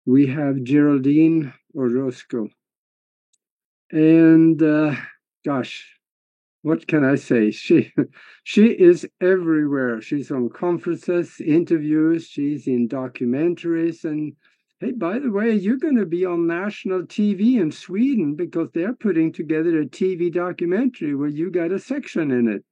We 0.07 0.27
have 0.29 0.65
Geraldine 0.65 1.55
Orozco. 1.75 2.49
And 3.93 4.63
uh, 4.63 4.97
gosh, 5.45 5.94
what 6.65 6.87
can 6.87 7.05
I 7.05 7.17
say? 7.17 7.51
She 7.51 7.93
she 8.43 8.69
is 8.69 9.07
everywhere. 9.21 10.01
She's 10.01 10.31
on 10.31 10.49
conferences, 10.49 11.39
interviews, 11.39 12.27
she's 12.27 12.67
in 12.67 12.89
documentaries, 12.89 14.05
and 14.05 14.33
hey, 14.81 14.93
by 14.93 15.19
the 15.19 15.31
way, 15.31 15.53
you're 15.53 15.77
going 15.77 15.99
to 15.99 16.07
be 16.07 16.25
on 16.25 16.47
national 16.47 17.03
TV 17.03 17.61
in 17.61 17.71
Sweden 17.71 18.35
because 18.35 18.71
they're 18.73 18.95
putting 18.95 19.31
together 19.31 19.79
a 19.79 19.85
TV 19.85 20.33
documentary 20.33 21.15
where 21.15 21.29
you 21.29 21.51
got 21.51 21.71
a 21.71 21.79
section 21.79 22.31
in 22.31 22.49
it. 22.49 22.65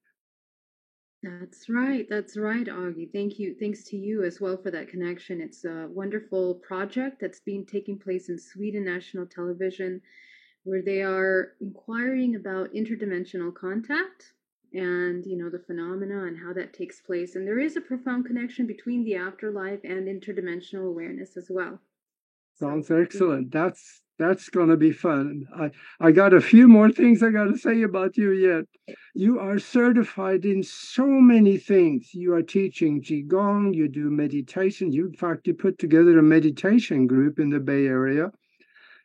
That's 1.22 1.68
right. 1.68 2.06
That's 2.08 2.38
right, 2.38 2.66
Augie. 2.66 3.12
Thank 3.12 3.38
you. 3.38 3.54
Thanks 3.60 3.84
to 3.90 3.96
you 3.98 4.24
as 4.24 4.40
well 4.40 4.56
for 4.56 4.70
that 4.70 4.88
connection. 4.88 5.42
It's 5.42 5.66
a 5.66 5.86
wonderful 5.90 6.54
project 6.66 7.20
that's 7.20 7.40
been 7.40 7.66
taking 7.66 7.98
place 7.98 8.30
in 8.30 8.38
Sweden 8.38 8.86
National 8.86 9.26
Television, 9.26 10.00
where 10.64 10.82
they 10.82 11.02
are 11.02 11.52
inquiring 11.60 12.36
about 12.36 12.72
interdimensional 12.72 13.54
contact 13.54 14.32
and 14.74 15.26
you 15.26 15.36
know 15.36 15.50
the 15.50 15.58
phenomena 15.58 16.24
and 16.24 16.38
how 16.38 16.52
that 16.52 16.72
takes 16.72 17.00
place. 17.00 17.36
And 17.36 17.46
there 17.46 17.58
is 17.58 17.76
a 17.76 17.80
profound 17.80 18.26
connection 18.26 18.66
between 18.66 19.04
the 19.04 19.16
afterlife 19.16 19.80
and 19.84 20.06
interdimensional 20.06 20.88
awareness 20.88 21.36
as 21.36 21.48
well. 21.50 21.78
So, 22.54 22.66
Sounds 22.68 22.90
yeah. 22.90 22.98
excellent. 22.98 23.50
That's 23.52 24.02
that's 24.18 24.48
going 24.50 24.68
to 24.68 24.76
be 24.76 24.92
fun. 24.92 25.46
I 25.56 25.70
I 26.00 26.12
got 26.12 26.32
a 26.32 26.40
few 26.40 26.68
more 26.68 26.90
things 26.90 27.22
I 27.22 27.30
got 27.30 27.44
to 27.44 27.58
say 27.58 27.82
about 27.82 28.16
you 28.16 28.30
yet. 28.32 28.96
You 29.14 29.40
are 29.40 29.58
certified 29.58 30.44
in 30.44 30.62
so 30.62 31.06
many 31.06 31.56
things. 31.58 32.14
You 32.14 32.32
are 32.34 32.42
teaching 32.42 33.02
qigong. 33.02 33.74
You 33.74 33.88
do 33.88 34.10
meditation. 34.10 34.92
You 34.92 35.06
in 35.06 35.14
fact 35.14 35.46
you 35.46 35.54
put 35.54 35.78
together 35.78 36.18
a 36.18 36.22
meditation 36.22 37.06
group 37.06 37.38
in 37.38 37.50
the 37.50 37.60
Bay 37.60 37.86
Area, 37.86 38.30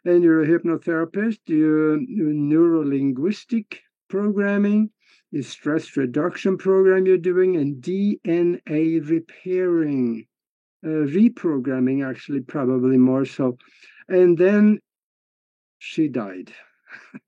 and 0.08 0.24
you're 0.24 0.42
a 0.42 0.48
hypnotherapist. 0.48 1.40
You 1.48 2.06
neurolinguistic 2.10 3.80
programming. 4.10 4.90
the 5.34 5.42
stress 5.42 5.98
reduction 5.98 6.58
program 6.58 7.06
you're 7.06 7.18
doing 7.18 7.58
and 7.58 7.84
DNA 7.84 9.10
repairing, 9.10 10.26
uh, 10.86 11.04
reprogramming, 11.18 12.10
actually, 12.10 12.40
probably 12.40 12.98
more 12.98 13.26
so. 13.26 13.58
And 14.08 14.38
then 14.38 14.80
she 15.80 16.08
died. 16.08 16.54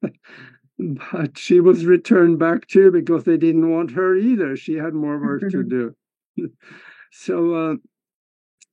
but 0.79 1.37
she 1.37 1.59
was 1.59 1.85
returned 1.85 2.39
back 2.39 2.65
too 2.67 2.91
because 2.91 3.25
they 3.25 3.35
didn't 3.35 3.69
want 3.69 3.91
her 3.91 4.15
either. 4.15 4.55
She 4.55 4.75
had 4.75 4.93
more 4.93 5.19
work 5.19 5.41
to 5.51 5.63
do. 5.75 5.93
so 7.11 7.53
uh, 7.53 7.75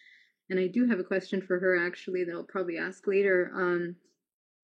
And 0.50 0.60
I 0.60 0.65
do 0.65 0.88
have 0.88 0.98
a 0.98 1.04
question 1.04 1.41
for 1.41 1.60
her 1.60 1.86
actually 1.86 2.24
that 2.24 2.34
I'll 2.34 2.43
probably 2.43 2.80
ask 2.80 3.06
later. 3.06 3.52
Um, 3.54 3.95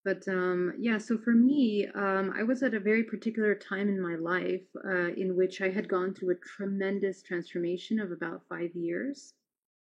but 0.03 0.27
um, 0.27 0.73
yeah, 0.79 0.97
so 0.97 1.15
for 1.15 1.34
me, 1.34 1.88
um, 1.93 2.34
I 2.36 2.41
was 2.41 2.63
at 2.63 2.73
a 2.73 2.79
very 2.79 3.03
particular 3.03 3.53
time 3.53 3.88
in 3.88 4.01
my 4.01 4.15
life 4.15 4.65
uh, 4.84 5.13
in 5.13 5.36
which 5.36 5.62
I 5.62 5.69
had 5.69 5.88
gone 5.88 6.15
through 6.15 6.31
a 6.31 6.58
tremendous 6.58 7.21
transformation 7.21 7.99
of 7.99 8.12
about 8.12 8.41
five 8.49 8.71
years. 8.73 9.34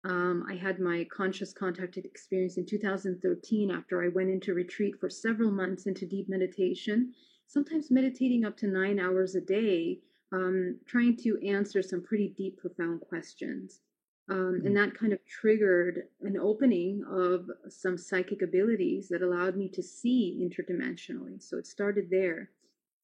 Um, 0.04 0.44
I 0.48 0.56
had 0.56 0.80
my 0.80 1.06
conscious 1.12 1.52
contacted 1.52 2.04
experience 2.04 2.56
in 2.56 2.66
2013 2.66 3.70
after 3.70 4.02
I 4.02 4.08
went 4.08 4.30
into 4.30 4.52
retreat 4.52 4.98
for 4.98 5.08
several 5.08 5.52
months 5.52 5.86
into 5.86 6.06
deep 6.06 6.28
meditation, 6.28 7.12
sometimes 7.46 7.90
meditating 7.90 8.44
up 8.44 8.56
to 8.58 8.66
nine 8.66 8.98
hours 8.98 9.36
a 9.36 9.40
day, 9.40 10.00
um, 10.32 10.78
trying 10.86 11.16
to 11.18 11.38
answer 11.46 11.82
some 11.82 12.02
pretty 12.02 12.34
deep, 12.36 12.58
profound 12.58 13.00
questions. 13.02 13.80
Um, 14.28 14.62
and 14.64 14.76
that 14.76 14.94
kind 14.94 15.12
of 15.12 15.24
triggered 15.26 16.04
an 16.22 16.36
opening 16.36 17.04
of 17.08 17.48
some 17.68 17.98
psychic 17.98 18.42
abilities 18.42 19.08
that 19.08 19.22
allowed 19.22 19.56
me 19.56 19.68
to 19.68 19.82
see 19.82 20.40
interdimensionally. 20.42 21.42
So 21.42 21.58
it 21.58 21.66
started 21.66 22.08
there. 22.10 22.50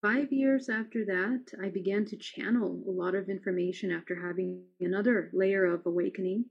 Five 0.01 0.33
years 0.33 0.69
after 0.69 1.05
that, 1.05 1.45
I 1.63 1.69
began 1.69 2.05
to 2.07 2.17
channel 2.17 2.83
a 2.87 2.91
lot 2.91 3.15
of 3.17 3.29
information 3.29 3.91
after 3.91 4.15
having 4.15 4.63
another 4.81 5.31
layer 5.33 5.67
of 5.67 5.87
awakening 5.87 6.45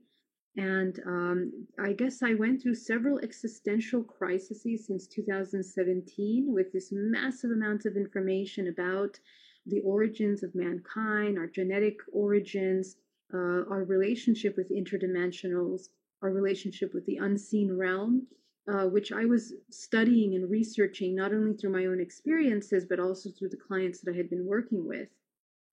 and 0.58 0.98
um, 1.06 1.66
I 1.78 1.92
guess 1.92 2.20
I 2.20 2.34
went 2.34 2.60
through 2.60 2.74
several 2.74 3.20
existential 3.20 4.02
crises 4.02 4.66
since 4.84 5.06
2017 5.06 6.52
with 6.52 6.72
this 6.72 6.88
massive 6.90 7.52
amount 7.52 7.86
of 7.86 7.96
information 7.96 8.66
about 8.66 9.20
the 9.66 9.80
origins 9.82 10.42
of 10.42 10.56
mankind, 10.56 11.38
our 11.38 11.46
genetic 11.46 11.98
origins, 12.12 12.96
uh, 13.32 13.70
our 13.70 13.84
relationship 13.84 14.56
with 14.56 14.72
interdimensionals, 14.72 15.90
our 16.22 16.30
relationship 16.30 16.92
with 16.92 17.06
the 17.06 17.18
unseen 17.18 17.76
realm, 17.76 18.26
uh, 18.66 18.86
which 18.86 19.12
I 19.12 19.26
was 19.26 19.54
studying 19.70 20.34
and 20.34 20.50
researching 20.50 21.14
not 21.14 21.32
only 21.32 21.54
through 21.54 21.70
my 21.70 21.86
own 21.86 22.00
experiences, 22.00 22.84
but 22.84 22.98
also 22.98 23.30
through 23.30 23.50
the 23.50 23.56
clients 23.56 24.00
that 24.00 24.12
I 24.12 24.16
had 24.16 24.28
been 24.28 24.44
working 24.44 24.88
with. 24.88 25.08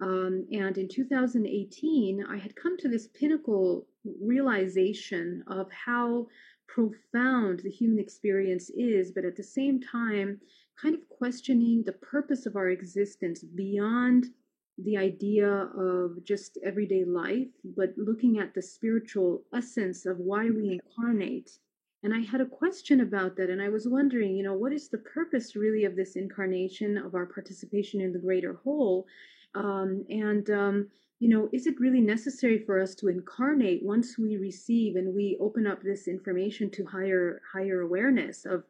Um, 0.02 0.46
and 0.52 0.78
in 0.78 0.88
2018, 0.90 2.26
I 2.30 2.38
had 2.38 2.56
come 2.56 2.78
to 2.78 2.90
this 2.90 3.08
pinnacle 3.08 3.88
realization 4.22 5.44
of 5.48 5.72
how 5.72 6.28
profound 6.68 7.60
the 7.60 7.70
human 7.70 8.00
experience 8.00 8.70
is, 8.72 9.12
but 9.12 9.26
at 9.26 9.36
the 9.36 9.44
same 9.44 9.80
time, 9.80 10.42
kind 10.82 10.96
of 10.96 11.08
questioning 11.08 11.84
the 11.84 11.94
purpose 11.94 12.46
of 12.46 12.56
our 12.56 12.70
existence 12.70 13.44
beyond 13.44 14.26
the 14.78 14.98
idea 14.98 15.50
of 15.50 16.22
just 16.26 16.58
everyday 16.64 17.06
life, 17.06 17.48
but 17.64 17.94
looking 17.98 18.40
at 18.40 18.54
the 18.54 18.62
spiritual 18.62 19.46
essence 19.54 20.06
of 20.06 20.18
why 20.20 20.50
we 20.50 20.82
incarnate. 20.82 21.58
And 22.04 22.14
I 22.14 22.20
had 22.20 22.42
a 22.42 22.46
question 22.46 23.00
about 23.00 23.38
that, 23.38 23.50
and 23.50 23.62
I 23.62 23.70
was 23.70 23.88
wondering, 23.88 24.36
you 24.36 24.44
know, 24.44 24.54
what 24.54 24.74
is 24.74 24.90
the 24.90 24.98
purpose 24.98 25.56
really 25.56 25.86
of 25.86 25.96
this 25.96 26.18
incarnation, 26.18 26.98
of 26.98 27.16
our 27.16 27.26
participation 27.26 28.02
in 28.02 28.12
the 28.12 28.20
greater 28.20 28.54
whole? 28.54 29.08
Um, 29.56 30.06
and, 30.10 30.50
um, 30.50 30.90
you 31.20 31.30
know, 31.30 31.50
is 31.54 31.66
it 31.66 31.80
really 31.80 32.02
necessary 32.02 32.60
for 32.60 32.80
us 32.80 32.94
to 32.96 33.08
incarnate 33.08 33.82
once 33.84 34.18
we 34.18 34.38
receive 34.38 34.96
and 34.96 35.16
we 35.16 35.38
open 35.40 35.66
up 35.66 35.82
this 35.82 36.08
information 36.08 36.70
to 36.72 36.86
higher 36.86 37.42
higher 37.54 37.82
awareness 37.82 38.46
of 38.46 38.66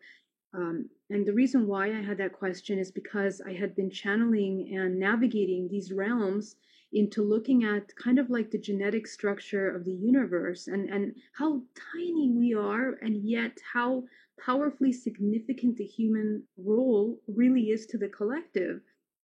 um, 0.55 0.89
and 1.09 1.25
the 1.25 1.33
reason 1.33 1.67
why 1.67 1.87
I 1.87 2.01
had 2.01 2.17
that 2.19 2.33
question 2.33 2.79
is 2.79 2.89
because 2.89 3.41
I 3.41 3.53
had 3.53 3.75
been 3.75 3.91
channeling 3.91 4.73
and 4.75 4.97
navigating 4.97 5.67
these 5.67 5.91
realms 5.91 6.55
into 6.93 7.21
looking 7.23 7.65
at 7.65 7.93
kind 7.97 8.19
of 8.19 8.29
like 8.29 8.51
the 8.51 8.57
genetic 8.57 9.05
structure 9.05 9.69
of 9.69 9.83
the 9.83 9.93
universe 9.93 10.67
and, 10.67 10.89
and 10.89 11.13
how 11.37 11.61
tiny 11.93 12.31
we 12.31 12.53
are, 12.53 12.93
and 13.01 13.17
yet 13.17 13.57
how 13.73 14.03
powerfully 14.43 14.93
significant 14.93 15.75
the 15.75 15.83
human 15.83 16.43
role 16.57 17.19
really 17.27 17.69
is 17.71 17.85
to 17.87 17.97
the 17.97 18.07
collective. 18.07 18.81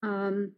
Um, 0.03 0.51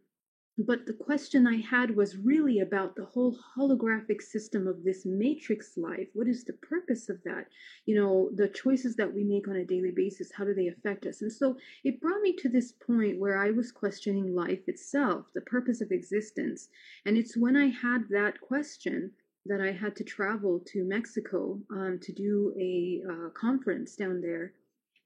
but 0.58 0.86
the 0.86 0.92
question 0.92 1.46
I 1.46 1.58
had 1.58 1.94
was 1.94 2.16
really 2.16 2.58
about 2.58 2.96
the 2.96 3.04
whole 3.04 3.38
holographic 3.56 4.20
system 4.20 4.66
of 4.66 4.82
this 4.82 5.06
matrix 5.06 5.76
life. 5.76 6.08
What 6.14 6.26
is 6.26 6.42
the 6.42 6.54
purpose 6.54 7.08
of 7.08 7.22
that? 7.22 7.46
You 7.86 7.94
know, 7.94 8.30
the 8.34 8.48
choices 8.48 8.96
that 8.96 9.14
we 9.14 9.22
make 9.22 9.46
on 9.46 9.54
a 9.54 9.64
daily 9.64 9.92
basis, 9.92 10.32
how 10.32 10.44
do 10.44 10.54
they 10.54 10.66
affect 10.66 11.06
us? 11.06 11.22
And 11.22 11.32
so 11.32 11.56
it 11.84 12.00
brought 12.00 12.22
me 12.22 12.32
to 12.38 12.48
this 12.48 12.72
point 12.72 13.20
where 13.20 13.38
I 13.38 13.50
was 13.52 13.70
questioning 13.70 14.34
life 14.34 14.68
itself, 14.68 15.26
the 15.32 15.42
purpose 15.42 15.80
of 15.80 15.92
existence. 15.92 16.68
And 17.06 17.16
it's 17.16 17.36
when 17.36 17.56
I 17.56 17.68
had 17.68 18.08
that 18.10 18.40
question 18.40 19.12
that 19.46 19.60
I 19.60 19.70
had 19.70 19.94
to 19.96 20.04
travel 20.04 20.60
to 20.72 20.84
Mexico 20.84 21.60
um, 21.70 22.00
to 22.02 22.12
do 22.12 22.52
a 22.58 23.02
uh, 23.08 23.28
conference 23.30 23.94
down 23.94 24.20
there 24.20 24.54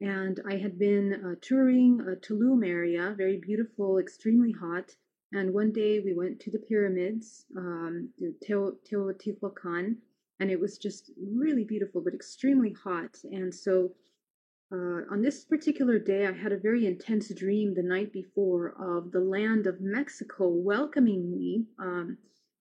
and 0.00 0.40
I 0.44 0.56
had 0.56 0.80
been 0.80 1.12
uh, 1.24 1.34
touring 1.40 2.00
a 2.00 2.16
Tulum 2.16 2.66
area, 2.66 3.14
very 3.16 3.36
beautiful, 3.36 3.98
extremely 3.98 4.50
hot, 4.50 4.96
and 5.32 5.54
one 5.54 5.72
day 5.72 6.00
we 6.00 6.14
went 6.14 6.40
to 6.40 6.50
the 6.50 6.58
pyramids, 6.58 7.44
um, 7.56 8.10
Teotihuacan, 8.46 9.96
and 10.40 10.50
it 10.50 10.60
was 10.60 10.78
just 10.78 11.10
really 11.16 11.64
beautiful, 11.64 12.00
but 12.00 12.14
extremely 12.14 12.74
hot. 12.84 13.16
And 13.24 13.54
so 13.54 13.92
uh, 14.72 15.02
on 15.10 15.22
this 15.22 15.44
particular 15.44 15.98
day, 15.98 16.26
I 16.26 16.32
had 16.32 16.52
a 16.52 16.58
very 16.58 16.86
intense 16.86 17.32
dream 17.34 17.74
the 17.74 17.82
night 17.82 18.12
before 18.12 18.74
of 18.80 19.12
the 19.12 19.20
land 19.20 19.66
of 19.66 19.80
Mexico 19.80 20.48
welcoming 20.48 21.30
me, 21.30 21.66
um, 21.78 22.18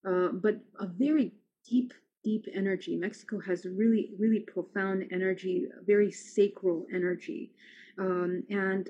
uh, 0.08 0.30
but 0.34 0.60
a 0.80 0.88
very 0.88 1.34
deep, 1.68 1.94
deep 2.24 2.46
energy. 2.54 2.98
Mexico 2.98 3.40
has 3.40 3.66
really, 3.66 4.12
really 4.20 4.42
profound 4.42 5.08
energy, 5.12 5.68
very 5.86 6.12
sacral 6.12 6.86
energy. 6.94 7.52
Um, 7.98 8.44
and 8.50 8.90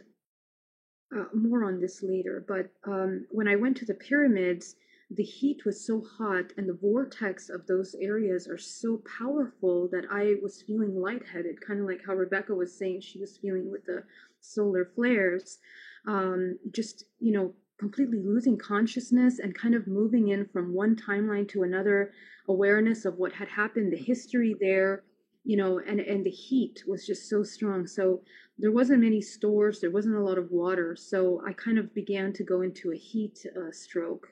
uh, 1.16 1.26
more 1.34 1.66
on 1.66 1.80
this 1.80 2.04
later, 2.04 2.44
but 2.48 2.70
um, 2.90 3.26
when 3.32 3.48
I 3.48 3.56
went 3.56 3.78
to 3.78 3.86
the 3.86 3.94
pyramids, 3.94 4.76
the 5.14 5.24
heat 5.24 5.66
was 5.66 5.86
so 5.86 6.02
hot 6.18 6.54
and 6.58 6.70
the 6.70 6.74
vortex 6.74 7.50
of 7.50 7.68
those 7.68 7.96
areas 8.00 8.48
are 8.48 8.58
so 8.58 9.02
powerful 9.20 9.90
that 9.92 10.06
I 10.10 10.36
was 10.42 10.62
feeling 10.62 10.96
lightheaded, 10.96 11.60
kind 11.66 11.82
of 11.82 11.86
like 11.86 12.00
how 12.06 12.14
Rebecca 12.14 12.56
was 12.56 12.78
saying 12.78 13.02
she 13.02 13.20
was 13.20 13.38
feeling 13.38 13.70
with 13.70 13.86
the 13.86 14.04
solar 14.40 14.86
flares. 14.86 15.60
Um, 16.08 16.58
just, 16.72 17.04
you 17.20 17.34
know, 17.34 17.54
completely 17.78 18.22
losing 18.24 18.58
consciousness 18.58 19.40
and 19.40 19.54
kind 19.54 19.76
of 19.76 19.88
moving 19.88 20.30
in 20.30 20.46
from 20.46 20.74
one 20.74 20.96
timeline 20.96 21.50
to 21.50 21.64
another, 21.64 22.14
awareness 22.48 23.06
of 23.06 23.18
what 23.18 23.34
had 23.34 23.50
happened, 23.50 23.92
the 23.92 23.98
history 23.98 24.56
there, 24.62 25.04
you 25.44 25.58
know, 25.58 25.80
and, 25.80 26.00
and 26.00 26.26
the 26.26 26.32
heat 26.32 26.84
was 26.88 27.06
just 27.06 27.30
so 27.30 27.44
strong. 27.44 27.88
So 27.88 28.22
there 28.58 28.72
wasn't 28.72 29.02
many 29.02 29.22
stores, 29.22 29.80
there 29.80 29.92
wasn't 29.92 30.16
a 30.16 30.24
lot 30.24 30.38
of 30.38 30.52
water. 30.52 30.96
So 30.96 31.42
I 31.48 31.54
kind 31.54 31.80
of 31.80 31.94
began 31.94 32.34
to 32.34 32.44
go 32.44 32.62
into 32.62 32.92
a 32.92 32.98
heat 32.98 33.40
uh, 33.58 33.72
stroke. 33.72 34.28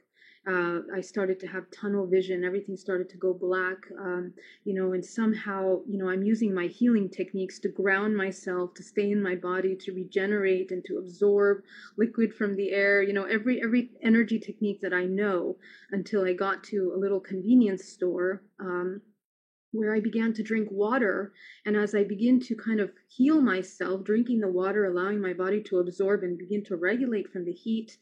Uh, 0.48 0.80
I 0.96 1.02
started 1.02 1.40
to 1.42 1.48
have 1.48 1.70
tunnel 1.70 2.08
vision. 2.08 2.44
Everything 2.44 2.78
started 2.78 3.10
to 3.10 3.18
go 3.18 3.34
black, 3.34 3.78
um, 4.00 4.34
you 4.64 4.74
know, 4.74 4.94
and 4.94 5.06
somehow, 5.06 5.82
you 5.86 5.98
know, 5.98 6.10
I'm 6.10 6.24
using 6.24 6.54
my 6.54 6.68
healing 6.68 7.10
techniques 7.10 7.60
to 7.60 7.70
ground 7.70 8.16
myself, 8.16 8.74
to 8.76 8.84
stay 8.84 9.12
in 9.12 9.22
my 9.22 9.36
body, 9.36 9.76
to 9.82 9.94
regenerate 9.94 10.72
and 10.72 10.84
to 10.86 10.98
absorb 10.98 11.62
liquid 11.98 12.34
from 12.34 12.56
the 12.56 12.72
air. 12.72 13.02
You 13.02 13.14
know, 13.14 13.26
every 13.26 13.62
every 13.62 13.92
energy 14.02 14.40
technique 14.40 14.80
that 14.82 14.94
I 14.94 15.06
know 15.06 15.58
until 15.92 16.26
I 16.26 16.34
got 16.34 16.64
to 16.66 16.94
a 16.96 17.00
little 17.00 17.20
convenience 17.20 17.86
store. 17.86 18.42
Um, 18.60 19.02
where 19.72 19.94
I 19.94 20.00
began 20.00 20.34
to 20.34 20.44
drink 20.44 20.70
water. 20.72 21.34
And 21.66 21.76
as 21.76 21.94
I 21.96 22.04
begin 22.04 22.40
to 22.42 22.56
kind 22.56 22.80
of 22.80 22.92
heal 23.08 23.42
myself, 23.42 24.04
drinking 24.04 24.40
the 24.40 24.52
water, 24.52 24.86
allowing 24.86 25.22
my 25.22 25.34
body 25.34 25.62
to 25.64 25.80
absorb 25.80 26.24
and 26.24 26.38
begin 26.38 26.64
to 26.66 26.76
regulate 26.76 27.32
from 27.32 27.46
the 27.46 27.54
heat, 27.54 27.98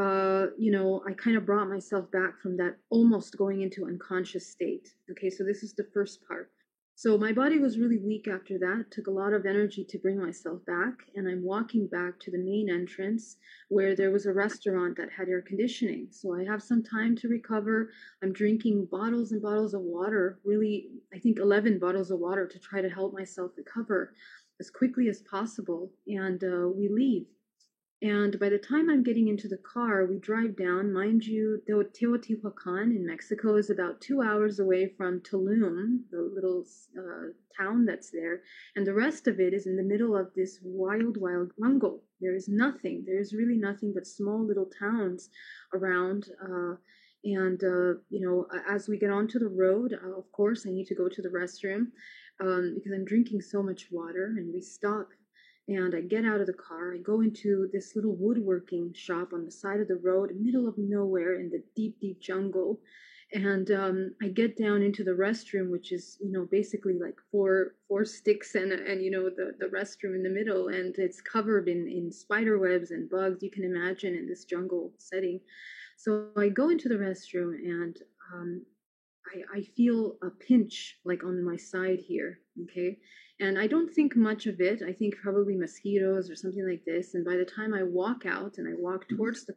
uh, 0.00 0.46
you 0.58 0.72
know, 0.72 1.02
I 1.06 1.12
kind 1.12 1.36
of 1.36 1.44
brought 1.44 1.68
myself 1.68 2.10
back 2.10 2.40
from 2.40 2.56
that 2.56 2.76
almost 2.90 3.36
going 3.36 3.60
into 3.60 3.84
unconscious 3.84 4.50
state. 4.50 4.88
Okay, 5.10 5.28
so 5.28 5.44
this 5.44 5.62
is 5.62 5.74
the 5.74 5.86
first 5.92 6.20
part. 6.26 6.50
So 7.02 7.18
my 7.18 7.32
body 7.32 7.58
was 7.58 7.80
really 7.80 7.98
weak 7.98 8.28
after 8.28 8.60
that, 8.60 8.92
took 8.92 9.08
a 9.08 9.10
lot 9.10 9.32
of 9.32 9.44
energy 9.44 9.84
to 9.86 9.98
bring 9.98 10.20
myself 10.20 10.64
back. 10.66 10.94
And 11.16 11.26
I'm 11.26 11.42
walking 11.42 11.88
back 11.88 12.20
to 12.20 12.30
the 12.30 12.38
main 12.38 12.70
entrance 12.70 13.38
where 13.70 13.96
there 13.96 14.12
was 14.12 14.26
a 14.26 14.32
restaurant 14.32 14.96
that 14.98 15.10
had 15.10 15.28
air 15.28 15.42
conditioning. 15.42 16.06
So 16.12 16.32
I 16.32 16.44
have 16.44 16.62
some 16.62 16.80
time 16.80 17.16
to 17.16 17.26
recover. 17.26 17.90
I'm 18.22 18.32
drinking 18.32 18.86
bottles 18.88 19.32
and 19.32 19.42
bottles 19.42 19.74
of 19.74 19.80
water, 19.80 20.38
really, 20.44 20.90
I 21.12 21.18
think 21.18 21.40
11 21.40 21.80
bottles 21.80 22.12
of 22.12 22.20
water 22.20 22.46
to 22.46 22.58
try 22.60 22.80
to 22.80 22.88
help 22.88 23.12
myself 23.12 23.50
recover 23.56 24.14
as 24.60 24.70
quickly 24.70 25.08
as 25.08 25.22
possible. 25.22 25.90
And 26.06 26.44
uh, 26.44 26.68
we 26.68 26.88
leave. 26.88 27.26
And 28.02 28.36
by 28.40 28.48
the 28.48 28.58
time 28.58 28.90
I'm 28.90 29.04
getting 29.04 29.28
into 29.28 29.46
the 29.46 29.58
car, 29.58 30.04
we 30.06 30.18
drive 30.18 30.56
down. 30.56 30.92
Mind 30.92 31.24
you, 31.24 31.62
Teotihuacan 31.70 32.90
in 32.96 33.06
Mexico 33.06 33.54
is 33.54 33.70
about 33.70 34.00
two 34.00 34.20
hours 34.20 34.58
away 34.58 34.92
from 34.96 35.20
Tulum, 35.20 36.00
the 36.10 36.28
little 36.34 36.66
uh, 36.98 37.28
town 37.56 37.86
that's 37.86 38.10
there. 38.10 38.42
And 38.74 38.84
the 38.84 38.92
rest 38.92 39.28
of 39.28 39.38
it 39.38 39.54
is 39.54 39.68
in 39.68 39.76
the 39.76 39.84
middle 39.84 40.16
of 40.16 40.34
this 40.34 40.58
wild, 40.64 41.16
wild 41.16 41.52
jungle. 41.60 42.02
There 42.20 42.34
is 42.34 42.48
nothing. 42.48 43.04
There's 43.06 43.34
really 43.34 43.56
nothing 43.56 43.92
but 43.94 44.08
small 44.08 44.44
little 44.44 44.68
towns 44.80 45.30
around. 45.72 46.26
Uh, 46.42 46.74
and, 47.22 47.62
uh, 47.62 48.00
you 48.10 48.20
know, 48.20 48.48
as 48.68 48.88
we 48.88 48.98
get 48.98 49.10
onto 49.10 49.38
the 49.38 49.46
road, 49.46 49.92
uh, 49.92 50.18
of 50.18 50.24
course, 50.32 50.66
I 50.66 50.72
need 50.72 50.86
to 50.86 50.96
go 50.96 51.08
to 51.08 51.22
the 51.22 51.28
restroom 51.28 51.92
um, 52.40 52.72
because 52.74 52.90
I'm 52.92 53.04
drinking 53.04 53.42
so 53.42 53.62
much 53.62 53.86
water. 53.92 54.34
And 54.36 54.52
we 54.52 54.60
stop 54.60 55.10
and 55.68 55.94
I 55.94 56.00
get 56.00 56.24
out 56.24 56.40
of 56.40 56.46
the 56.46 56.52
car. 56.52 56.94
I 56.94 56.98
go 56.98 57.20
into 57.20 57.68
this 57.72 57.94
little 57.94 58.16
woodworking 58.16 58.92
shop 58.94 59.32
on 59.32 59.44
the 59.44 59.50
side 59.50 59.80
of 59.80 59.88
the 59.88 59.96
road, 59.96 60.30
middle 60.38 60.68
of 60.68 60.76
nowhere 60.76 61.38
in 61.38 61.50
the 61.50 61.62
deep, 61.76 62.00
deep 62.00 62.20
jungle. 62.20 62.80
And 63.34 63.70
um, 63.70 64.14
I 64.22 64.28
get 64.28 64.58
down 64.58 64.82
into 64.82 65.04
the 65.04 65.12
restroom, 65.12 65.70
which 65.70 65.90
is, 65.90 66.18
you 66.20 66.30
know, 66.30 66.46
basically 66.50 66.98
like 66.98 67.16
four 67.30 67.74
four 67.88 68.04
sticks 68.04 68.54
and 68.56 68.72
and 68.72 69.02
you 69.02 69.10
know 69.10 69.30
the 69.30 69.54
the 69.58 69.66
restroom 69.66 70.14
in 70.14 70.22
the 70.22 70.28
middle, 70.28 70.68
and 70.68 70.94
it's 70.98 71.22
covered 71.22 71.66
in 71.66 71.88
in 71.88 72.12
spider 72.12 72.58
webs 72.58 72.90
and 72.90 73.08
bugs. 73.08 73.42
You 73.42 73.50
can 73.50 73.64
imagine 73.64 74.14
in 74.14 74.28
this 74.28 74.44
jungle 74.44 74.92
setting. 74.98 75.40
So 75.96 76.28
I 76.36 76.48
go 76.48 76.68
into 76.68 76.90
the 76.90 76.96
restroom 76.96 77.54
and 77.54 77.96
um, 78.34 78.62
I, 79.34 79.58
I 79.58 79.62
feel 79.62 80.16
a 80.22 80.30
pinch 80.30 80.98
like 81.04 81.24
on 81.24 81.44
my 81.44 81.56
side 81.56 82.00
here. 82.00 82.40
Okay. 82.62 82.98
And 83.40 83.58
I 83.58 83.66
don't 83.66 83.92
think 83.92 84.14
much 84.14 84.46
of 84.46 84.60
it. 84.60 84.82
I 84.82 84.92
think 84.92 85.14
probably 85.22 85.56
mosquitoes 85.56 86.30
or 86.30 86.36
something 86.36 86.68
like 86.68 86.84
this. 86.84 87.14
And 87.14 87.24
by 87.24 87.36
the 87.36 87.44
time 87.44 87.74
I 87.74 87.82
walk 87.82 88.24
out 88.26 88.58
and 88.58 88.68
I 88.68 88.74
walk 88.78 89.04
mm-hmm. 89.04 89.16
towards 89.16 89.46
the 89.46 89.54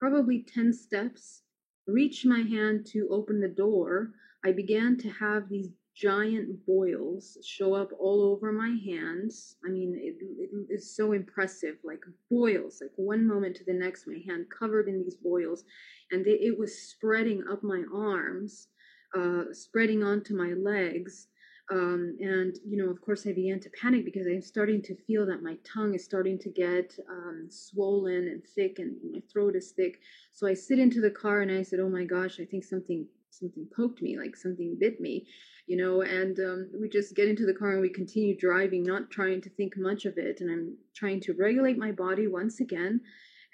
probably 0.00 0.42
10 0.42 0.72
steps, 0.72 1.42
reach 1.86 2.24
my 2.24 2.40
hand 2.40 2.86
to 2.86 3.08
open 3.10 3.40
the 3.40 3.48
door, 3.48 4.10
I 4.44 4.52
began 4.52 4.96
to 4.98 5.10
have 5.10 5.48
these 5.48 5.68
giant 5.94 6.64
boils 6.66 7.36
show 7.44 7.74
up 7.74 7.90
all 7.98 8.22
over 8.22 8.50
my 8.50 8.76
hands. 8.84 9.56
I 9.64 9.68
mean, 9.70 9.94
it, 10.00 10.16
it 10.20 10.72
is 10.72 10.96
so 10.96 11.12
impressive, 11.12 11.76
like 11.84 12.02
boils, 12.30 12.80
like 12.80 12.92
one 12.96 13.26
moment 13.26 13.56
to 13.56 13.64
the 13.64 13.74
next, 13.74 14.06
my 14.06 14.18
hand 14.26 14.46
covered 14.58 14.88
in 14.88 15.02
these 15.02 15.16
boils, 15.16 15.64
and 16.10 16.24
they, 16.24 16.32
it 16.32 16.58
was 16.58 16.90
spreading 16.90 17.44
up 17.50 17.62
my 17.62 17.84
arms, 17.94 18.68
uh, 19.16 19.52
spreading 19.52 20.02
onto 20.02 20.36
my 20.36 20.52
legs. 20.52 21.28
Um, 21.70 22.16
and, 22.20 22.58
you 22.66 22.76
know, 22.76 22.90
of 22.90 23.00
course, 23.00 23.26
I 23.26 23.32
began 23.32 23.60
to 23.60 23.70
panic 23.80 24.04
because 24.04 24.26
I'm 24.26 24.42
starting 24.42 24.82
to 24.82 24.96
feel 25.06 25.24
that 25.26 25.42
my 25.42 25.56
tongue 25.64 25.94
is 25.94 26.04
starting 26.04 26.38
to 26.40 26.50
get 26.50 26.98
um, 27.08 27.46
swollen 27.48 28.28
and 28.28 28.42
thick, 28.44 28.78
and 28.78 28.96
my 29.10 29.22
throat 29.32 29.54
is 29.56 29.72
thick. 29.72 30.00
So 30.32 30.46
I 30.46 30.54
sit 30.54 30.78
into 30.78 31.00
the 31.00 31.10
car 31.10 31.40
and 31.40 31.50
I 31.50 31.62
said, 31.62 31.80
"Oh 31.80 31.88
my 31.88 32.04
gosh, 32.04 32.40
I 32.40 32.44
think 32.44 32.64
something 32.64 33.06
something 33.30 33.66
poked 33.74 34.02
me, 34.02 34.18
like 34.18 34.36
something 34.36 34.76
bit 34.78 35.00
me." 35.00 35.26
You 35.66 35.76
know, 35.76 36.02
and 36.02 36.38
um, 36.40 36.70
we 36.78 36.88
just 36.88 37.14
get 37.14 37.28
into 37.28 37.46
the 37.46 37.54
car 37.54 37.72
and 37.72 37.80
we 37.80 37.88
continue 37.88 38.36
driving, 38.36 38.82
not 38.82 39.10
trying 39.10 39.40
to 39.42 39.50
think 39.50 39.74
much 39.76 40.04
of 40.04 40.18
it. 40.18 40.40
And 40.40 40.50
I'm 40.50 40.76
trying 40.94 41.20
to 41.20 41.32
regulate 41.32 41.78
my 41.78 41.92
body 41.92 42.26
once 42.26 42.60
again 42.60 43.00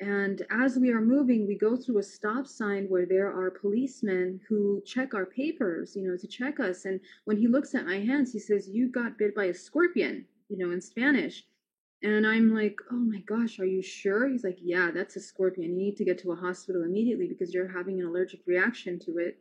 and 0.00 0.46
as 0.50 0.76
we 0.76 0.90
are 0.90 1.00
moving, 1.00 1.46
we 1.46 1.56
go 1.58 1.76
through 1.76 1.98
a 1.98 2.02
stop 2.04 2.46
sign 2.46 2.86
where 2.86 3.04
there 3.04 3.26
are 3.26 3.50
policemen 3.50 4.40
who 4.48 4.80
check 4.86 5.12
our 5.12 5.26
papers, 5.26 5.96
you 5.96 6.06
know, 6.08 6.16
to 6.16 6.26
check 6.28 6.60
us. 6.60 6.84
And 6.84 7.00
when 7.24 7.36
he 7.36 7.48
looks 7.48 7.74
at 7.74 7.86
my 7.86 7.98
hands, 7.98 8.32
he 8.32 8.38
says, 8.38 8.68
You 8.68 8.88
got 8.88 9.18
bit 9.18 9.34
by 9.34 9.46
a 9.46 9.54
scorpion, 9.54 10.24
you 10.48 10.56
know, 10.56 10.70
in 10.70 10.80
Spanish. 10.80 11.44
And 12.04 12.24
I'm 12.24 12.54
like, 12.54 12.76
Oh 12.92 12.96
my 12.96 13.18
gosh, 13.22 13.58
are 13.58 13.66
you 13.66 13.82
sure? 13.82 14.28
He's 14.28 14.44
like, 14.44 14.58
Yeah, 14.62 14.92
that's 14.92 15.16
a 15.16 15.20
scorpion. 15.20 15.70
You 15.72 15.76
need 15.76 15.96
to 15.96 16.04
get 16.04 16.18
to 16.18 16.32
a 16.32 16.36
hospital 16.36 16.84
immediately 16.84 17.26
because 17.26 17.52
you're 17.52 17.66
having 17.68 18.00
an 18.00 18.06
allergic 18.06 18.40
reaction 18.46 19.00
to 19.00 19.18
it. 19.18 19.38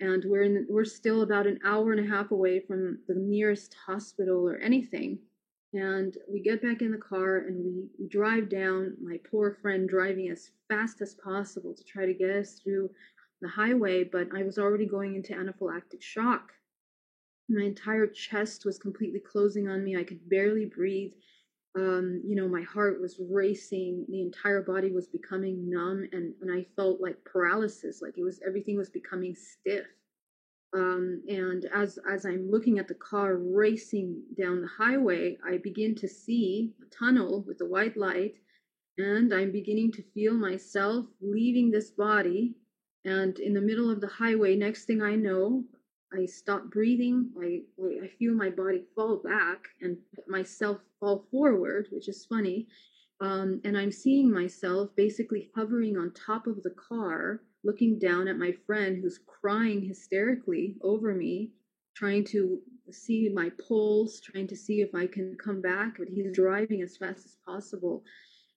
And 0.00 0.24
we're 0.26 0.42
in, 0.44 0.66
we're 0.70 0.84
still 0.84 1.22
about 1.22 1.48
an 1.48 1.58
hour 1.64 1.90
and 1.90 2.06
a 2.06 2.08
half 2.08 2.30
away 2.30 2.60
from 2.60 3.00
the 3.08 3.14
nearest 3.16 3.74
hospital 3.84 4.48
or 4.48 4.58
anything. 4.58 5.18
And 5.74 6.16
we 6.30 6.40
get 6.40 6.62
back 6.62 6.80
in 6.80 6.92
the 6.92 6.98
car 6.98 7.38
and 7.38 7.88
we, 7.98 8.08
drive 8.08 8.48
down, 8.48 8.96
my 9.02 9.18
poor 9.30 9.58
friend 9.60 9.88
driving 9.88 10.30
as 10.30 10.50
fast 10.68 11.02
as 11.02 11.14
possible 11.14 11.74
to 11.74 11.84
try 11.84 12.06
to 12.06 12.14
get 12.14 12.30
us 12.30 12.54
through 12.54 12.90
the 13.42 13.48
highway, 13.48 14.04
but 14.04 14.28
I 14.34 14.42
was 14.42 14.58
already 14.58 14.86
going 14.86 15.14
into 15.14 15.34
anaphylactic 15.34 16.00
shock. 16.00 16.52
My 17.48 17.64
entire 17.64 18.06
chest 18.06 18.64
was 18.64 18.78
completely 18.78 19.20
closing 19.20 19.68
on 19.68 19.84
me. 19.84 19.96
I 19.96 20.04
could 20.04 20.28
barely 20.28 20.64
breathe. 20.64 21.12
Um, 21.76 22.22
you 22.26 22.34
know, 22.34 22.48
my 22.48 22.62
heart 22.62 23.00
was 23.00 23.20
racing. 23.30 24.06
The 24.08 24.22
entire 24.22 24.62
body 24.62 24.90
was 24.90 25.06
becoming 25.06 25.70
numb, 25.70 26.08
and, 26.12 26.34
and 26.40 26.50
I 26.50 26.66
felt 26.76 27.00
like 27.00 27.22
paralysis, 27.24 28.00
like 28.02 28.18
it 28.18 28.24
was 28.24 28.40
everything 28.46 28.76
was 28.76 28.90
becoming 28.90 29.34
stiff. 29.34 29.86
Um, 30.74 31.22
and 31.28 31.64
as 31.74 31.98
as 32.10 32.26
I'm 32.26 32.50
looking 32.50 32.78
at 32.78 32.88
the 32.88 32.94
car 32.94 33.36
racing 33.36 34.22
down 34.38 34.60
the 34.60 34.68
highway, 34.68 35.38
I 35.44 35.58
begin 35.58 35.94
to 35.96 36.08
see 36.08 36.74
a 36.82 36.94
tunnel 36.94 37.42
with 37.46 37.60
a 37.62 37.66
white 37.66 37.96
light, 37.96 38.36
and 38.98 39.32
I'm 39.32 39.50
beginning 39.50 39.92
to 39.92 40.02
feel 40.14 40.34
myself 40.34 41.06
leaving 41.22 41.70
this 41.70 41.90
body. 41.90 42.54
And 43.04 43.38
in 43.38 43.54
the 43.54 43.62
middle 43.62 43.90
of 43.90 44.00
the 44.02 44.08
highway, 44.08 44.56
next 44.56 44.84
thing 44.84 45.00
I 45.00 45.14
know, 45.14 45.64
I 46.12 46.26
stop 46.26 46.64
breathing. 46.70 47.30
I 47.40 47.62
I 48.04 48.08
feel 48.18 48.34
my 48.34 48.50
body 48.50 48.84
fall 48.94 49.16
back 49.16 49.68
and 49.80 49.96
myself 50.26 50.78
fall 51.00 51.24
forward, 51.30 51.88
which 51.90 52.08
is 52.08 52.26
funny. 52.26 52.66
Um, 53.20 53.60
and 53.64 53.76
I'm 53.76 53.90
seeing 53.90 54.30
myself 54.30 54.94
basically 54.96 55.50
hovering 55.54 55.96
on 55.96 56.12
top 56.12 56.46
of 56.46 56.62
the 56.62 56.70
car 56.70 57.40
looking 57.64 57.98
down 57.98 58.28
at 58.28 58.38
my 58.38 58.52
friend 58.66 58.98
who's 59.00 59.20
crying 59.26 59.82
hysterically 59.82 60.76
over 60.82 61.14
me, 61.14 61.50
trying 61.94 62.24
to 62.24 62.60
see 62.90 63.28
my 63.28 63.50
pulse, 63.66 64.20
trying 64.20 64.46
to 64.46 64.56
see 64.56 64.80
if 64.80 64.94
I 64.94 65.06
can 65.06 65.36
come 65.36 65.60
back, 65.60 65.96
but 65.98 66.08
he's 66.08 66.32
driving 66.32 66.82
as 66.82 66.96
fast 66.96 67.26
as 67.26 67.36
possible. 67.44 68.04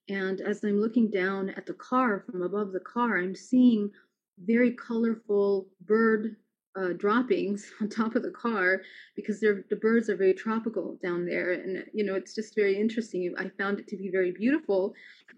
And 0.08 0.40
as 0.40 0.64
I'm 0.64 0.80
looking 0.80 1.10
down 1.10 1.50
at 1.50 1.66
the 1.66 1.74
car 1.74 2.24
from 2.26 2.42
above 2.42 2.72
the 2.72 2.80
car, 2.80 3.18
I'm 3.18 3.34
seeing 3.34 3.90
very 4.38 4.72
colorful 4.72 5.68
bird 5.80 6.36
uh, 6.76 6.92
droppings 6.96 7.70
on 7.80 7.88
top 7.88 8.14
of 8.14 8.22
the 8.22 8.30
car 8.30 8.82
because 9.16 9.40
the 9.40 9.78
birds 9.80 10.08
are 10.08 10.16
very 10.16 10.34
tropical 10.34 10.98
down 11.02 11.24
there, 11.26 11.52
and 11.52 11.84
you 11.92 12.04
know 12.04 12.14
it's 12.14 12.34
just 12.34 12.54
very 12.54 12.78
interesting. 12.78 13.34
I 13.38 13.48
found 13.48 13.78
it 13.78 13.88
to 13.88 13.96
be 13.96 14.10
very 14.10 14.32
beautiful 14.32 14.94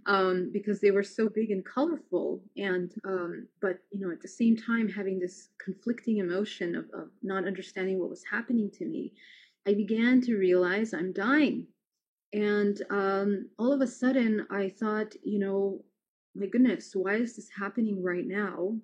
um, 0.07 0.51
because 0.53 0.81
they 0.81 0.91
were 0.91 1.03
so 1.03 1.29
big 1.29 1.51
and 1.51 1.65
colorful, 1.65 2.43
and 2.57 2.93
um, 3.05 3.49
but 3.61 3.79
you 3.91 4.01
know 4.01 4.13
at 4.13 4.23
the 4.23 4.29
same 4.29 4.57
time 4.57 4.89
having 4.89 5.19
this 5.19 5.49
conflicting 5.63 6.19
emotion 6.19 6.75
of, 6.75 6.85
of 6.95 7.09
not 7.23 7.47
understanding 7.47 7.99
what 7.99 8.11
was 8.11 8.25
happening 8.31 8.71
to 8.79 8.85
me, 8.85 9.13
I 9.67 9.75
began 9.75 10.21
to 10.23 10.37
realize 10.37 10.95
I'm 10.95 11.13
dying, 11.13 11.67
and 12.33 12.81
um, 12.91 13.49
all 13.59 13.73
of 13.73 13.81
a 13.81 13.87
sudden 13.87 14.47
I 14.51 14.69
thought, 14.69 15.15
you 15.23 15.39
know, 15.39 15.85
my 16.35 16.47
goodness, 16.47 16.93
why 16.95 17.15
is 17.15 17.37
this 17.37 17.49
happening 17.57 18.03
right 18.03 18.27
now? 18.27 18.77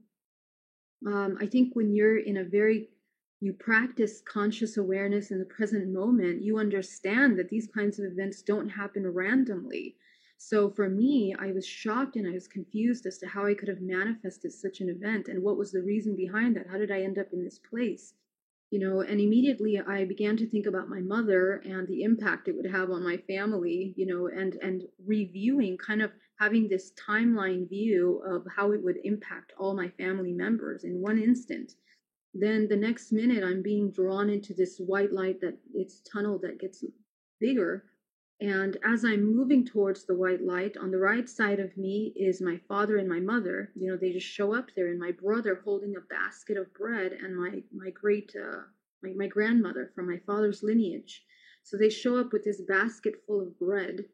Um, 1.06 1.38
I 1.40 1.46
think 1.46 1.74
when 1.74 1.94
you're 1.94 2.18
in 2.18 2.36
a 2.36 2.44
very 2.44 2.88
you 3.40 3.54
practice 3.54 4.20
conscious 4.20 4.76
awareness 4.76 5.30
in 5.30 5.38
the 5.38 5.46
present 5.46 5.88
moment, 5.88 6.42
you 6.42 6.58
understand 6.58 7.38
that 7.38 7.48
these 7.48 7.66
kinds 7.66 7.98
of 7.98 8.04
events 8.04 8.42
don't 8.42 8.68
happen 8.68 9.06
randomly. 9.06 9.96
So 10.36 10.70
for 10.70 10.88
me, 10.90 11.34
I 11.38 11.52
was 11.52 11.66
shocked 11.66 12.16
and 12.16 12.26
I 12.28 12.32
was 12.32 12.46
confused 12.46 13.06
as 13.06 13.18
to 13.18 13.26
how 13.26 13.46
I 13.46 13.54
could 13.54 13.68
have 13.68 13.80
manifested 13.80 14.52
such 14.52 14.80
an 14.80 14.90
event 14.90 15.28
and 15.28 15.42
what 15.42 15.56
was 15.56 15.72
the 15.72 15.82
reason 15.82 16.16
behind 16.16 16.56
that. 16.56 16.66
How 16.70 16.76
did 16.76 16.90
I 16.90 17.02
end 17.02 17.18
up 17.18 17.32
in 17.32 17.42
this 17.44 17.58
place? 17.58 18.14
You 18.70 18.78
know, 18.78 19.00
and 19.00 19.20
immediately 19.20 19.80
I 19.80 20.04
began 20.04 20.36
to 20.36 20.46
think 20.46 20.66
about 20.66 20.88
my 20.88 21.00
mother 21.00 21.62
and 21.64 21.88
the 21.88 22.02
impact 22.02 22.46
it 22.46 22.56
would 22.56 22.70
have 22.70 22.90
on 22.90 23.02
my 23.02 23.16
family, 23.16 23.94
you 23.96 24.06
know, 24.06 24.28
and 24.28 24.54
and 24.62 24.84
reviewing 25.04 25.76
kind 25.76 26.02
of 26.02 26.12
having 26.40 26.66
this 26.66 26.92
timeline 26.92 27.68
view 27.68 28.22
of 28.26 28.46
how 28.56 28.72
it 28.72 28.82
would 28.82 28.96
impact 29.04 29.52
all 29.58 29.74
my 29.74 29.88
family 29.88 30.32
members 30.32 30.84
in 30.84 31.00
one 31.00 31.18
instant. 31.18 31.74
then 32.32 32.68
the 32.68 32.76
next 32.76 33.12
minute 33.12 33.42
I'm 33.44 33.60
being 33.60 33.90
drawn 33.90 34.30
into 34.30 34.54
this 34.54 34.78
white 34.78 35.12
light 35.12 35.40
that 35.40 35.58
it's 35.74 36.00
tunnel 36.00 36.38
that 36.38 36.60
gets 36.60 36.84
bigger. 37.40 37.84
And 38.40 38.78
as 38.84 39.04
I'm 39.04 39.34
moving 39.36 39.66
towards 39.66 40.04
the 40.04 40.14
white 40.14 40.40
light, 40.40 40.76
on 40.78 40.90
the 40.90 40.98
right 40.98 41.28
side 41.28 41.60
of 41.60 41.76
me 41.76 42.14
is 42.16 42.40
my 42.40 42.58
father 42.68 42.96
and 42.96 43.08
my 43.08 43.20
mother. 43.20 43.70
You 43.74 43.90
know, 43.90 43.98
they 43.98 44.12
just 44.12 44.26
show 44.26 44.54
up 44.54 44.68
there, 44.74 44.88
and 44.88 44.98
my 44.98 45.12
brother 45.12 45.60
holding 45.62 45.94
a 45.96 46.00
basket 46.00 46.56
of 46.56 46.72
bread, 46.72 47.12
and 47.12 47.36
my 47.36 47.62
my 47.82 47.90
great 47.90 48.32
uh, 48.34 48.62
my 49.02 49.12
my 49.14 49.26
grandmother 49.26 49.90
from 49.94 50.06
my 50.08 50.18
father's 50.26 50.62
lineage. 50.62 51.22
So 51.64 51.76
they 51.76 51.90
show 51.90 52.18
up 52.18 52.32
with 52.32 52.44
this 52.44 52.62
basket 52.62 53.14
full 53.26 53.42
of 53.42 53.58
bread, 53.58 54.06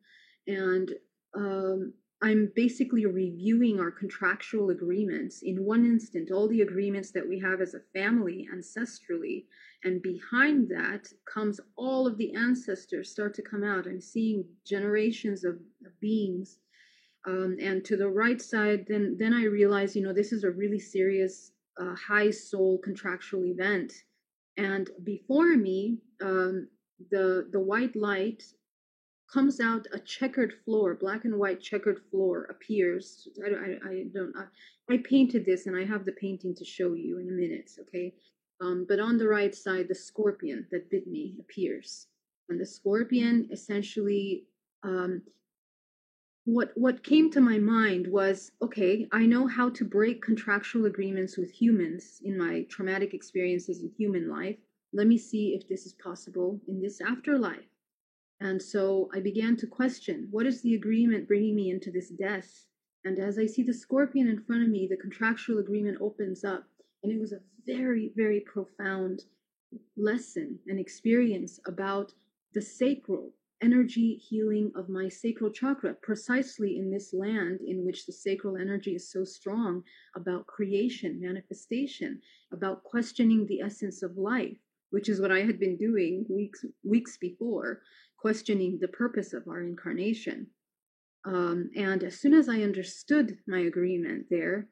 and 0.48 0.90
um, 1.36 1.92
I'm 2.22 2.50
basically 2.56 3.04
reviewing 3.04 3.78
our 3.78 3.90
contractual 3.90 4.70
agreements. 4.70 5.42
In 5.42 5.64
one 5.64 5.84
instant, 5.84 6.30
all 6.30 6.48
the 6.48 6.62
agreements 6.62 7.10
that 7.10 7.28
we 7.28 7.38
have 7.40 7.60
as 7.60 7.74
a 7.74 7.80
family 7.92 8.48
ancestrally. 8.54 9.44
And 9.84 10.00
behind 10.00 10.68
that 10.70 11.12
comes 11.32 11.60
all 11.76 12.06
of 12.06 12.16
the 12.16 12.34
ancestors 12.34 13.10
start 13.10 13.34
to 13.34 13.42
come 13.42 13.62
out. 13.62 13.86
I'm 13.86 14.00
seeing 14.00 14.44
generations 14.64 15.44
of, 15.44 15.58
beings. 16.00 16.58
Um, 17.26 17.56
and 17.60 17.84
to 17.84 17.96
the 17.96 18.08
right 18.08 18.40
side, 18.40 18.86
then 18.88 19.16
then 19.18 19.34
I 19.34 19.44
realize, 19.44 19.94
you 19.94 20.02
know, 20.02 20.12
this 20.12 20.32
is 20.32 20.44
a 20.44 20.50
really 20.50 20.78
serious, 20.78 21.52
uh, 21.80 21.94
high 21.94 22.30
soul 22.30 22.78
contractual 22.78 23.44
event. 23.44 23.92
And 24.56 24.88
before 25.04 25.56
me, 25.56 25.98
um, 26.22 26.68
the 27.10 27.48
the 27.52 27.60
white 27.60 27.94
light 27.94 28.42
comes 29.32 29.60
out 29.60 29.86
a 29.92 29.98
checkered 29.98 30.54
floor, 30.64 30.94
black 30.94 31.24
and 31.24 31.38
white 31.38 31.60
checkered 31.60 32.00
floor 32.10 32.44
appears. 32.44 33.28
I, 33.44 33.48
I, 33.50 33.90
I 33.90 34.04
don't, 34.14 34.32
I, 34.36 34.94
I, 34.94 34.98
painted 34.98 35.44
this 35.44 35.66
and 35.66 35.76
I 35.76 35.84
have 35.84 36.04
the 36.04 36.12
painting 36.12 36.54
to 36.54 36.64
show 36.64 36.94
you 36.94 37.18
in 37.18 37.28
a 37.28 37.32
minute, 37.32 37.70
okay? 37.80 38.14
Um, 38.60 38.86
but 38.88 39.00
on 39.00 39.18
the 39.18 39.28
right 39.28 39.54
side, 39.54 39.88
the 39.88 39.94
scorpion 39.94 40.66
that 40.70 40.90
bit 40.90 41.06
me 41.06 41.34
appears. 41.40 42.06
And 42.48 42.60
the 42.60 42.66
scorpion 42.66 43.48
essentially, 43.50 44.44
um, 44.84 45.22
what, 46.44 46.70
what 46.76 47.02
came 47.02 47.28
to 47.32 47.40
my 47.40 47.58
mind 47.58 48.06
was 48.06 48.52
okay, 48.62 49.08
I 49.10 49.26
know 49.26 49.48
how 49.48 49.68
to 49.70 49.84
break 49.84 50.22
contractual 50.22 50.86
agreements 50.86 51.36
with 51.36 51.50
humans 51.50 52.20
in 52.22 52.38
my 52.38 52.64
traumatic 52.70 53.12
experiences 53.12 53.82
in 53.82 53.90
human 53.98 54.30
life. 54.30 54.56
Let 54.92 55.08
me 55.08 55.18
see 55.18 55.54
if 55.54 55.68
this 55.68 55.84
is 55.84 55.94
possible 55.94 56.60
in 56.68 56.80
this 56.80 57.00
afterlife 57.00 57.66
and 58.40 58.60
so 58.60 59.08
I 59.14 59.20
began 59.20 59.56
to 59.56 59.66
question 59.66 60.28
what 60.30 60.46
is 60.46 60.60
the 60.62 60.74
agreement 60.74 61.28
bringing 61.28 61.54
me 61.54 61.70
into 61.70 61.90
this 61.90 62.10
death? 62.10 62.66
And 63.04 63.18
as 63.18 63.38
I 63.38 63.46
see 63.46 63.62
the 63.62 63.72
scorpion 63.72 64.28
in 64.28 64.42
front 64.42 64.62
of 64.62 64.68
me, 64.68 64.86
the 64.86 64.96
contractual 64.96 65.58
agreement 65.58 65.98
opens 66.00 66.44
up. 66.44 66.64
And 67.02 67.12
it 67.12 67.20
was 67.20 67.32
a 67.32 67.40
very, 67.66 68.12
very 68.16 68.40
profound 68.40 69.22
lesson 69.96 70.58
and 70.66 70.78
experience 70.78 71.60
about 71.66 72.12
the 72.52 72.60
sacral 72.60 73.32
energy 73.62 74.16
healing 74.16 74.70
of 74.76 74.88
my 74.88 75.08
sacral 75.08 75.50
chakra, 75.50 75.94
precisely 75.94 76.78
in 76.78 76.90
this 76.90 77.14
land 77.14 77.60
in 77.66 77.86
which 77.86 78.04
the 78.04 78.12
sacral 78.12 78.56
energy 78.56 78.94
is 78.94 79.10
so 79.10 79.24
strong 79.24 79.82
about 80.14 80.46
creation, 80.46 81.18
manifestation, 81.20 82.20
about 82.52 82.84
questioning 82.84 83.46
the 83.46 83.60
essence 83.60 84.02
of 84.02 84.18
life, 84.18 84.58
which 84.90 85.08
is 85.08 85.20
what 85.20 85.32
I 85.32 85.40
had 85.40 85.58
been 85.58 85.76
doing 85.76 86.26
weeks 86.28 86.64
weeks 86.84 87.16
before 87.16 87.80
questioning 88.26 88.76
the 88.80 88.88
purpose 88.88 89.32
of 89.32 89.46
our 89.46 89.60
incarnation. 89.60 90.48
Um, 91.24 91.70
and 91.76 92.02
as 92.02 92.18
soon 92.18 92.34
as 92.34 92.48
I 92.48 92.62
understood 92.62 93.38
my 93.46 93.60
agreement 93.60 94.26
there, 94.28 94.66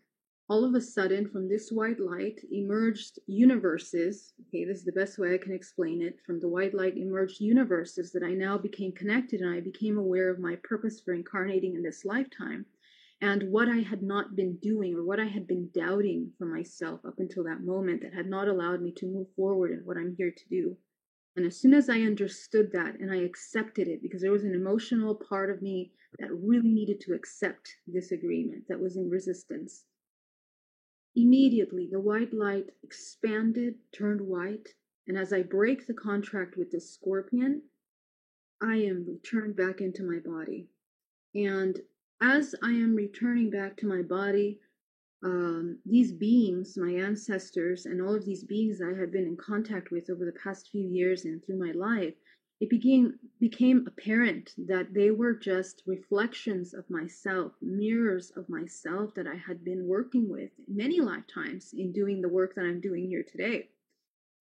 all 0.48 0.64
of 0.64 0.74
a 0.74 0.80
sudden, 0.80 1.28
from 1.28 1.48
this 1.48 1.70
white 1.70 2.00
light 2.00 2.40
emerged 2.50 3.20
universes. 3.28 4.32
Okay, 4.48 4.64
this 4.64 4.78
is 4.78 4.84
the 4.84 4.90
best 4.90 5.20
way 5.20 5.34
I 5.34 5.38
can 5.38 5.52
explain 5.52 6.02
it. 6.02 6.18
From 6.26 6.40
the 6.40 6.48
white 6.48 6.74
light 6.74 6.96
emerged 6.96 7.40
universes 7.40 8.10
that 8.10 8.24
I 8.24 8.34
now 8.34 8.58
became 8.58 8.90
connected 8.90 9.40
and 9.40 9.54
I 9.54 9.60
became 9.60 9.98
aware 9.98 10.30
of 10.30 10.40
my 10.40 10.56
purpose 10.64 11.00
for 11.00 11.14
incarnating 11.14 11.76
in 11.76 11.82
this 11.84 12.04
lifetime 12.04 12.66
and 13.20 13.52
what 13.52 13.68
I 13.68 13.82
had 13.88 14.02
not 14.02 14.34
been 14.34 14.56
doing 14.56 14.96
or 14.96 15.04
what 15.04 15.20
I 15.20 15.26
had 15.26 15.46
been 15.46 15.70
doubting 15.72 16.32
for 16.38 16.46
myself 16.46 16.98
up 17.06 17.20
until 17.20 17.44
that 17.44 17.62
moment 17.62 18.02
that 18.02 18.14
had 18.14 18.26
not 18.26 18.48
allowed 18.48 18.82
me 18.82 18.90
to 18.96 19.06
move 19.06 19.28
forward 19.36 19.70
in 19.70 19.84
what 19.84 19.96
I'm 19.96 20.16
here 20.18 20.32
to 20.32 20.48
do. 20.50 20.76
And 21.36 21.44
as 21.44 21.56
soon 21.56 21.74
as 21.74 21.88
I 21.88 22.02
understood 22.02 22.70
that 22.72 23.00
and 23.00 23.10
I 23.10 23.16
accepted 23.16 23.88
it, 23.88 24.02
because 24.02 24.22
there 24.22 24.30
was 24.30 24.44
an 24.44 24.54
emotional 24.54 25.14
part 25.14 25.50
of 25.50 25.62
me 25.62 25.92
that 26.18 26.32
really 26.32 26.70
needed 26.70 27.00
to 27.00 27.12
accept 27.12 27.76
this 27.86 28.12
agreement 28.12 28.68
that 28.68 28.80
was 28.80 28.96
in 28.96 29.10
resistance, 29.10 29.84
immediately 31.16 31.88
the 31.90 32.00
white 32.00 32.32
light 32.32 32.70
expanded, 32.82 33.74
turned 33.92 34.20
white, 34.20 34.68
and 35.06 35.18
as 35.18 35.32
I 35.32 35.42
break 35.42 35.86
the 35.86 35.94
contract 35.94 36.56
with 36.56 36.70
this 36.70 36.90
scorpion, 36.90 37.62
I 38.62 38.76
am 38.76 39.04
returned 39.06 39.56
back 39.56 39.80
into 39.80 40.02
my 40.02 40.18
body. 40.18 40.68
And 41.34 41.80
as 42.20 42.54
I 42.62 42.70
am 42.70 42.94
returning 42.94 43.50
back 43.50 43.76
to 43.78 43.86
my 43.86 44.02
body, 44.02 44.60
um, 45.24 45.78
these 45.86 46.12
beings, 46.12 46.76
my 46.76 46.92
ancestors, 46.92 47.86
and 47.86 48.02
all 48.02 48.14
of 48.14 48.26
these 48.26 48.44
beings 48.44 48.82
I 48.82 48.92
had 48.92 49.10
been 49.10 49.24
in 49.26 49.38
contact 49.38 49.90
with 49.90 50.10
over 50.10 50.26
the 50.26 50.38
past 50.38 50.68
few 50.68 50.86
years 50.86 51.24
and 51.24 51.42
through 51.42 51.58
my 51.58 51.72
life, 51.72 52.14
it 52.60 52.68
became 52.68 53.18
became 53.40 53.86
apparent 53.86 54.54
that 54.58 54.92
they 54.92 55.10
were 55.10 55.34
just 55.34 55.82
reflections 55.86 56.74
of 56.74 56.88
myself, 56.90 57.52
mirrors 57.62 58.32
of 58.36 58.50
myself 58.50 59.14
that 59.14 59.26
I 59.26 59.34
had 59.34 59.64
been 59.64 59.86
working 59.86 60.28
with 60.28 60.50
many 60.68 61.00
lifetimes 61.00 61.72
in 61.72 61.90
doing 61.90 62.20
the 62.20 62.28
work 62.28 62.54
that 62.54 62.66
I'm 62.66 62.80
doing 62.82 63.08
here 63.08 63.24
today. 63.24 63.70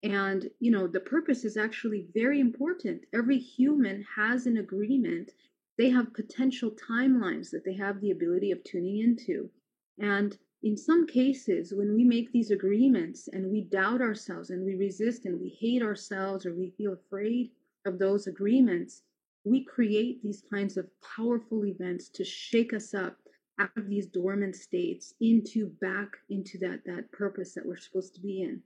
And 0.04 0.50
you 0.60 0.70
know, 0.70 0.88
the 0.88 1.00
purpose 1.00 1.46
is 1.46 1.56
actually 1.56 2.08
very 2.14 2.42
important. 2.42 3.06
Every 3.14 3.38
human 3.40 4.06
has 4.18 4.48
an 4.48 4.58
agreement. 4.58 5.32
They 5.78 5.90
have 5.92 6.14
potential 6.14 6.72
timelines 6.72 7.52
that 7.52 7.64
they 7.64 7.76
have 7.76 8.02
the 8.02 8.12
ability 8.12 8.52
of 8.52 8.64
tuning 8.66 9.00
into. 9.00 9.50
And 9.98 10.38
in 10.64 10.78
some 10.78 11.05
cases, 11.05 11.74
when 11.74 11.93
we 11.93 12.05
make 12.05 12.32
these 12.32 12.49
agreements 12.49 13.28
and 13.28 13.51
we 13.51 13.61
doubt 13.61 14.01
ourselves 14.01 14.49
and 14.49 14.66
we 14.66 14.76
resist 14.76 15.26
and 15.26 15.39
we 15.39 15.49
hate 15.49 15.82
ourselves 15.82 16.45
or 16.45 16.55
we 16.55 16.70
feel 16.78 16.93
afraid 16.93 17.51
of 17.86 17.99
those 17.99 18.28
agreements, 18.28 19.03
we 19.43 19.66
create 19.66 20.24
these 20.24 20.41
kinds 20.49 20.78
of 20.78 20.88
powerful 21.01 21.66
events 21.66 22.07
to 22.09 22.24
shake 22.24 22.74
us 22.74 22.93
up 22.93 23.18
out 23.59 23.76
of 23.76 23.89
these 23.89 24.07
dormant 24.07 24.55
states 24.55 25.14
into 25.20 25.68
back 25.82 26.07
into 26.30 26.57
that 26.57 26.84
that 26.86 27.11
purpose 27.11 27.53
that 27.53 27.66
we're 27.66 27.78
supposed 27.78 28.16
to 28.16 28.22
be 28.22 28.41
in. 28.41 28.61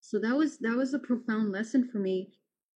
So 0.00 0.18
that 0.20 0.34
was 0.34 0.58
that 0.58 0.76
was 0.76 0.94
a 0.94 0.98
profound 0.98 1.52
lesson 1.52 1.86
for 1.86 1.98
me. 1.98 2.30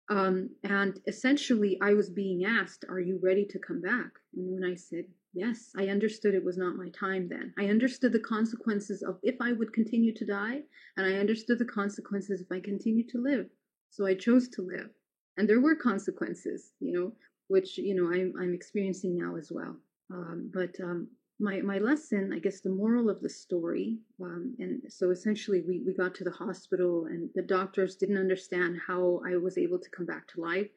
Um, 0.09 0.49
and 0.65 0.99
essentially, 1.07 1.79
I 1.81 1.93
was 1.93 2.09
being 2.09 2.43
asked, 2.43 2.83
"Are 2.89 2.99
you 2.99 3.19
ready 3.23 3.45
to 3.45 3.57
come 3.57 3.79
back?" 3.79 4.11
And 4.35 4.53
when 4.53 4.69
I 4.69 4.75
said 4.75 5.05
Yes, 5.33 5.71
I 5.75 5.87
understood 5.87 6.35
it 6.35 6.43
was 6.45 6.57
not 6.57 6.75
my 6.75 6.89
time 6.89 7.27
then. 7.27 7.53
I 7.57 7.65
understood 7.65 8.13
the 8.13 8.19
consequences 8.19 9.01
of 9.01 9.17
if 9.23 9.35
I 9.41 9.51
would 9.51 9.73
continue 9.73 10.13
to 10.13 10.25
die, 10.25 10.61
and 10.95 11.07
I 11.07 11.17
understood 11.19 11.57
the 11.57 11.65
consequences 11.65 12.39
if 12.39 12.51
I 12.51 12.59
continued 12.59 13.09
to 13.09 13.17
live. 13.21 13.49
So 13.89 14.05
I 14.05 14.13
chose 14.13 14.47
to 14.49 14.61
live. 14.61 14.89
And 15.37 15.49
there 15.49 15.59
were 15.59 15.75
consequences, 15.75 16.73
you 16.79 16.93
know, 16.93 17.13
which, 17.47 17.79
you 17.79 17.95
know, 17.95 18.13
I'm, 18.13 18.33
I'm 18.39 18.53
experiencing 18.53 19.17
now 19.17 19.35
as 19.35 19.51
well. 19.51 19.75
Um, 20.11 20.51
but 20.53 20.79
um, 20.83 21.07
my, 21.39 21.61
my 21.61 21.79
lesson, 21.79 22.31
I 22.31 22.37
guess 22.37 22.61
the 22.61 22.69
moral 22.69 23.09
of 23.09 23.21
the 23.21 23.29
story, 23.29 23.97
um, 24.21 24.55
and 24.59 24.83
so 24.87 25.09
essentially 25.09 25.61
we, 25.67 25.81
we 25.85 25.95
got 25.95 26.13
to 26.15 26.23
the 26.23 26.31
hospital 26.31 27.05
and 27.05 27.29
the 27.33 27.41
doctors 27.41 27.95
didn't 27.95 28.19
understand 28.19 28.77
how 28.85 29.21
I 29.27 29.37
was 29.37 29.57
able 29.57 29.79
to 29.79 29.89
come 29.89 30.05
back 30.05 30.27
to 30.29 30.41
life. 30.41 30.69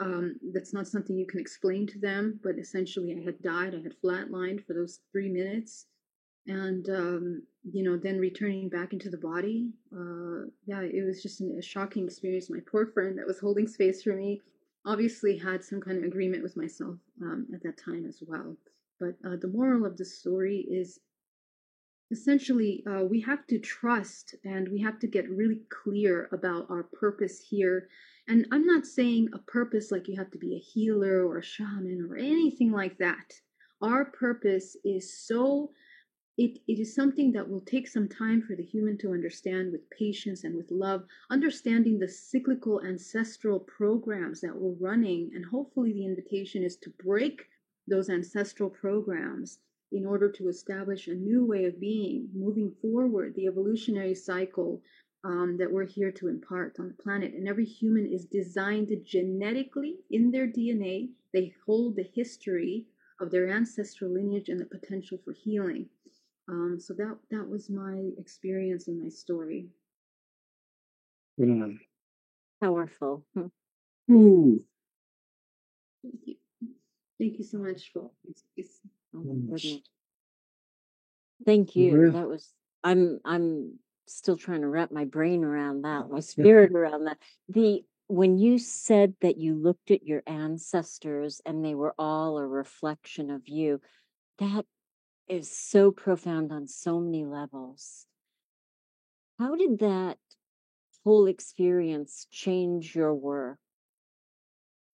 Um, 0.00 0.36
that's 0.52 0.72
not 0.72 0.88
something 0.88 1.16
you 1.16 1.26
can 1.26 1.40
explain 1.40 1.86
to 1.88 1.98
them, 1.98 2.40
but 2.42 2.58
essentially, 2.58 3.16
I 3.16 3.24
had 3.24 3.40
died. 3.42 3.74
I 3.74 3.82
had 3.82 3.94
flatlined 4.02 4.66
for 4.66 4.74
those 4.74 5.00
three 5.12 5.28
minutes, 5.28 5.86
and 6.46 6.88
um, 6.90 7.42
you 7.62 7.82
know, 7.82 7.96
then 7.96 8.18
returning 8.18 8.68
back 8.68 8.92
into 8.92 9.08
the 9.08 9.18
body. 9.18 9.70
Uh, 9.92 10.48
yeah, 10.66 10.80
it 10.80 11.04
was 11.04 11.22
just 11.22 11.40
a 11.40 11.62
shocking 11.62 12.06
experience. 12.06 12.50
My 12.50 12.60
poor 12.70 12.86
friend 12.86 13.18
that 13.18 13.26
was 13.26 13.38
holding 13.38 13.68
space 13.68 14.02
for 14.02 14.14
me 14.14 14.40
obviously 14.86 15.38
had 15.38 15.64
some 15.64 15.80
kind 15.80 15.98
of 15.98 16.04
agreement 16.04 16.42
with 16.42 16.56
myself 16.56 16.96
um, 17.22 17.46
at 17.54 17.62
that 17.62 17.78
time 17.78 18.04
as 18.06 18.22
well. 18.26 18.56
But 19.00 19.14
uh, 19.26 19.36
the 19.40 19.48
moral 19.48 19.86
of 19.86 19.96
the 19.96 20.04
story 20.04 20.66
is 20.68 21.00
essentially 22.10 22.84
uh, 22.86 23.02
we 23.02 23.20
have 23.22 23.46
to 23.46 23.58
trust 23.58 24.34
and 24.44 24.68
we 24.68 24.80
have 24.80 24.98
to 25.00 25.06
get 25.06 25.28
really 25.30 25.62
clear 25.70 26.28
about 26.32 26.70
our 26.70 26.82
purpose 26.82 27.40
here 27.40 27.88
and 28.26 28.46
I'm 28.50 28.64
not 28.64 28.86
saying 28.86 29.28
a 29.32 29.38
purpose 29.38 29.90
like 29.90 30.08
you 30.08 30.16
have 30.16 30.30
to 30.30 30.38
be 30.38 30.54
a 30.54 30.58
healer 30.58 31.26
or 31.26 31.38
a 31.38 31.42
shaman 31.42 32.08
or 32.10 32.16
anything 32.16 32.72
like 32.72 32.98
that. 32.98 33.34
Our 33.82 34.06
purpose 34.06 34.76
is 34.82 35.26
so, 35.26 35.72
it, 36.38 36.58
it 36.66 36.80
is 36.80 36.94
something 36.94 37.32
that 37.32 37.48
will 37.48 37.60
take 37.60 37.86
some 37.86 38.08
time 38.08 38.40
for 38.40 38.56
the 38.56 38.62
human 38.62 38.96
to 38.98 39.12
understand 39.12 39.72
with 39.72 39.90
patience 39.90 40.44
and 40.44 40.56
with 40.56 40.70
love, 40.70 41.04
understanding 41.30 41.98
the 41.98 42.08
cyclical 42.08 42.80
ancestral 42.82 43.60
programs 43.60 44.40
that 44.40 44.56
we're 44.56 44.76
running. 44.80 45.30
And 45.34 45.44
hopefully, 45.44 45.92
the 45.92 46.06
invitation 46.06 46.62
is 46.62 46.76
to 46.78 46.90
break 47.04 47.42
those 47.86 48.08
ancestral 48.08 48.70
programs 48.70 49.58
in 49.92 50.06
order 50.06 50.30
to 50.32 50.48
establish 50.48 51.08
a 51.08 51.14
new 51.14 51.44
way 51.44 51.66
of 51.66 51.78
being, 51.78 52.28
moving 52.34 52.72
forward 52.80 53.34
the 53.36 53.46
evolutionary 53.46 54.14
cycle 54.14 54.82
um, 55.24 55.56
that 55.58 55.72
we're 55.72 55.86
here 55.86 56.12
to 56.12 56.28
impart 56.28 56.76
on 56.78 56.88
the 56.88 57.02
planet. 57.02 57.32
And 57.32 57.48
every 57.48 57.64
human 57.64 58.06
is 58.06 58.26
designed 58.26 58.90
genetically 59.04 59.96
in 60.10 60.30
their 60.30 60.46
DNA. 60.46 61.08
They 61.32 61.54
hold 61.66 61.96
the 61.96 62.08
history 62.14 62.86
of 63.20 63.30
their 63.30 63.48
ancestral 63.48 64.12
lineage 64.12 64.48
and 64.50 64.60
the 64.60 64.66
potential 64.66 65.18
for 65.24 65.32
healing. 65.32 65.86
Um, 66.48 66.78
so 66.78 66.92
that 66.94 67.16
that 67.30 67.48
was 67.48 67.70
my 67.70 68.10
experience 68.18 68.86
and 68.88 69.02
my 69.02 69.08
story. 69.08 69.66
Yeah. 71.38 71.68
Powerful. 72.60 73.24
Hmm. 73.34 73.46
Ooh. 74.12 74.62
Thank 76.02 76.20
you. 76.26 76.36
Thank 77.18 77.38
you 77.38 77.44
so 77.44 77.58
much 77.58 77.90
for 77.92 78.10
this. 78.56 78.80
Oh 79.14 79.18
my 79.18 79.24
Mm. 79.24 79.40
goodness. 79.46 79.80
Thank 81.46 81.76
you. 81.76 82.04
Yeah. 82.04 82.10
That 82.10 82.28
was 82.28 82.52
I'm 82.82 83.20
I'm 83.24 83.78
still 84.06 84.36
trying 84.36 84.60
to 84.62 84.68
wrap 84.68 84.90
my 84.90 85.04
brain 85.04 85.44
around 85.44 85.82
that, 85.82 86.10
my 86.10 86.20
spirit 86.20 86.72
around 86.72 87.04
that. 87.04 87.18
The 87.48 87.84
when 88.06 88.38
you 88.38 88.58
said 88.58 89.14
that 89.22 89.38
you 89.38 89.54
looked 89.54 89.90
at 89.90 90.04
your 90.04 90.22
ancestors 90.26 91.40
and 91.46 91.64
they 91.64 91.74
were 91.74 91.94
all 91.98 92.36
a 92.38 92.46
reflection 92.46 93.30
of 93.30 93.48
you, 93.48 93.80
that 94.38 94.66
is 95.26 95.50
so 95.50 95.90
profound 95.90 96.52
on 96.52 96.66
so 96.66 97.00
many 97.00 97.24
levels. 97.24 98.06
How 99.38 99.56
did 99.56 99.78
that 99.78 100.18
whole 101.02 101.26
experience 101.26 102.26
change 102.30 102.94
your 102.94 103.14
work? 103.14 103.58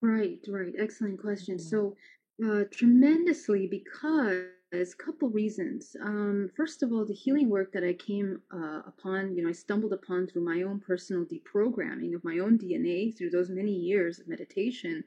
Right, 0.03 0.39
right. 0.49 0.73
Excellent 0.79 1.21
question. 1.21 1.59
So, 1.59 1.97
uh, 2.45 2.65
tremendously 2.71 3.67
because 3.67 4.45
a 4.73 4.85
couple 4.97 5.29
reasons. 5.29 5.97
Um, 6.01 6.51
first 6.57 6.83
of 6.83 6.93
all, 6.93 7.05
the 7.05 7.15
healing 7.15 7.49
work 7.49 7.73
that 7.73 7.83
I 7.83 7.93
came 7.93 8.41
uh, 8.53 8.83
upon, 8.87 9.35
you 9.35 9.43
know, 9.43 9.49
I 9.49 9.53
stumbled 9.53 9.93
upon 9.93 10.27
through 10.27 10.45
my 10.45 10.63
own 10.63 10.81
personal 10.81 11.25
deprogramming 11.25 12.15
of 12.15 12.25
my 12.25 12.39
own 12.39 12.57
DNA 12.57 13.17
through 13.17 13.31
those 13.31 13.51
many 13.51 13.73
years 13.73 14.21
of 14.21 14.29
meditation. 14.29 15.03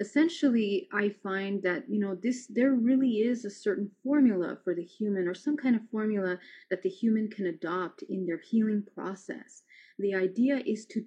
Essentially, 0.00 0.88
I 0.92 1.10
find 1.22 1.62
that 1.62 1.88
you 1.88 2.00
know 2.00 2.16
this 2.16 2.48
there 2.48 2.72
really 2.72 3.18
is 3.20 3.44
a 3.44 3.50
certain 3.50 3.92
formula 4.02 4.58
for 4.64 4.74
the 4.74 4.82
human, 4.82 5.28
or 5.28 5.34
some 5.34 5.56
kind 5.56 5.76
of 5.76 5.88
formula 5.92 6.38
that 6.68 6.82
the 6.82 6.88
human 6.88 7.28
can 7.28 7.46
adopt 7.46 8.02
in 8.02 8.26
their 8.26 8.40
healing 8.40 8.82
process. 8.94 9.62
The 9.98 10.14
idea 10.14 10.62
is 10.66 10.84
to 10.86 11.04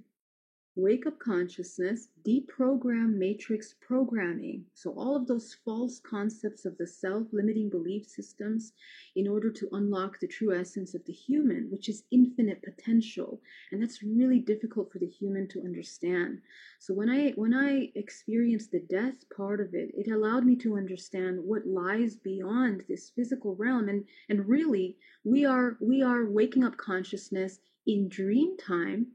wake 0.78 1.08
up 1.08 1.18
consciousness, 1.18 2.10
deprogram 2.24 3.16
matrix 3.16 3.74
programming. 3.82 4.64
So, 4.76 4.92
all 4.92 5.16
of 5.16 5.26
those 5.26 5.58
false 5.66 6.00
concepts 6.00 6.66
of 6.66 6.78
the 6.78 6.86
self 6.86 7.28
limiting 7.34 7.68
belief 7.68 8.06
systems 8.06 8.74
in 9.16 9.28
order 9.28 9.50
to 9.50 9.70
unlock 9.72 10.20
the 10.20 10.28
true 10.28 10.56
essence 10.56 10.94
of 10.94 11.04
the 11.06 11.14
human, 11.14 11.68
which 11.72 11.90
is 11.90 12.04
infinite 12.12 12.62
potential. 12.62 13.42
And 13.72 13.82
that's 13.82 14.04
really 14.04 14.38
difficult 14.38 14.92
for 14.92 15.00
the 15.00 15.08
human 15.08 15.48
to 15.50 15.64
understand. 15.64 16.42
So, 16.78 16.94
when 16.94 17.10
I, 17.10 17.32
when 17.32 17.56
I 17.56 17.92
experienced 17.96 18.72
the 18.72 18.82
death 18.82 19.26
part 19.36 19.60
of 19.60 19.74
it, 19.74 19.90
it 19.98 20.12
allowed 20.12 20.46
me 20.46 20.56
to 20.58 20.78
understand 20.78 21.40
what 21.44 21.66
lies 21.66 22.16
beyond 22.16 22.84
this 22.88 23.10
physical 23.10 23.56
realm. 23.56 23.90
And, 23.90 24.06
and 24.30 24.48
really, 24.48 24.96
we 25.24 25.44
are, 25.44 25.76
we 25.82 26.04
are 26.04 26.30
waking 26.30 26.64
up 26.64 26.78
consciousness 26.78 27.60
in 27.88 28.08
dream 28.10 28.56
time 28.58 29.08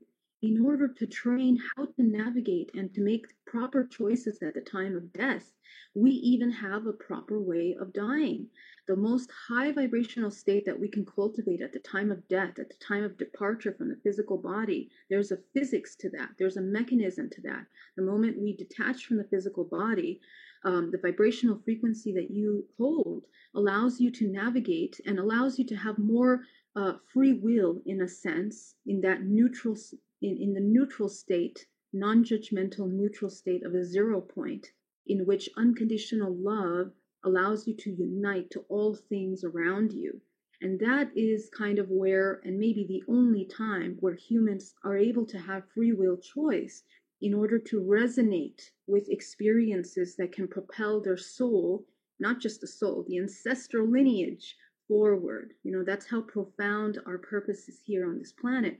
in 0.43 0.61
order 0.65 0.89
to 0.89 1.07
train 1.07 1.57
how 1.77 1.85
to 1.85 2.03
navigate 2.03 2.69
and 2.75 2.93
to 2.93 3.01
make 3.01 3.27
proper 3.47 3.87
choices 3.87 4.43
at 4.43 4.55
the 4.55 4.61
time 4.61 4.97
of 4.97 5.13
death, 5.13 5.53
we 5.95 6.11
even 6.11 6.51
have 6.51 6.87
a 6.87 6.93
proper 6.93 7.41
way 7.41 7.77
of 7.81 7.93
dying. 7.93 8.49
The 8.89 8.97
most 8.97 9.31
high 9.49 9.71
vibrational 9.71 10.33
state 10.33 10.65
that 10.67 10.79
we 10.79 10.89
can 10.89 11.07
cultivate 11.07 11.61
at 11.61 11.73
the 11.73 11.79
time 11.79 12.11
of 12.11 12.27
death, 12.27 12.59
at 12.59 12.69
the 12.69 12.85
time 12.85 13.05
of 13.05 13.17
departure 13.17 13.73
from 13.73 13.89
the 13.89 14.01
physical 14.03 14.37
body, 14.37 14.91
there's 15.09 15.31
a 15.31 15.39
physics 15.55 15.95
to 15.97 16.11
that, 16.11 16.31
there's 16.41 16.57
a 16.57 16.63
mechanism 16.63 17.31
to 17.31 17.41
that. 17.43 17.65
The 17.97 18.03
moment 18.03 18.41
we 18.41 18.57
detach 18.57 19.07
from 19.07 19.19
the 19.19 19.29
physical 19.31 19.65
body, 19.65 20.21
um, 20.65 20.91
the 20.91 20.99
vibrational 20.99 21.61
frequency 21.65 22.13
that 22.15 22.31
you 22.33 22.65
hold 22.79 23.27
allows 23.55 24.01
you 24.01 24.11
to 24.11 24.27
navigate 24.27 25.01
and 25.07 25.21
allows 25.21 25.57
you 25.57 25.67
to 25.67 25.77
have 25.77 25.99
more 25.99 26.43
uh, 26.75 26.95
free 27.13 27.35
will 27.35 27.81
in 27.87 28.03
a 28.03 28.09
sense 28.09 28.75
in 28.87 29.01
that 29.03 29.23
neutral 29.23 29.77
in, 30.23 30.39
in 30.39 30.55
the 30.55 30.61
neutral 30.61 31.09
state, 31.09 31.67
non 31.93 32.25
judgmental 32.25 32.91
neutral 32.91 33.31
state 33.31 33.65
of 33.65 33.75
a 33.75 33.85
zero 33.85 34.21
point, 34.21 34.73
in 35.07 35.27
which 35.27 35.51
unconditional 35.57 36.35
love 36.35 36.93
allows 37.25 37.67
you 37.67 37.75
to 37.75 37.91
unite 37.91 38.51
to 38.51 38.61
all 38.69 38.95
things 38.95 39.45
around 39.45 39.93
you. 39.93 40.21
And 40.61 40.79
that 40.79 41.11
is 41.17 41.51
kind 41.51 41.81
of 41.81 41.91
where, 41.91 42.41
and 42.45 42.57
maybe 42.57 42.85
the 42.87 43.03
only 43.09 43.45
time, 43.45 43.97
where 43.99 44.15
humans 44.15 44.75
are 44.85 44.97
able 44.97 45.27
to 45.27 45.39
have 45.39 45.69
free 45.75 45.93
will 45.93 46.17
choice 46.17 46.85
in 47.21 47.35
order 47.35 47.59
to 47.59 47.81
resonate 47.81 48.71
with 48.87 49.09
experiences 49.09 50.15
that 50.17 50.33
can 50.33 50.47
propel 50.47 51.01
their 51.01 51.17
soul, 51.17 51.85
not 52.21 52.41
just 52.41 52.61
the 52.61 52.67
soul, 52.67 53.05
the 53.09 53.19
ancestral 53.19 53.89
lineage 53.89 54.57
forward. 54.87 55.55
You 55.63 55.73
know, 55.73 55.85
that's 55.85 56.07
how 56.07 56.21
profound 56.21 57.01
our 57.07 57.19
purpose 57.19 57.69
is 57.69 57.81
here 57.85 58.09
on 58.09 58.19
this 58.19 58.33
planet. 58.33 58.79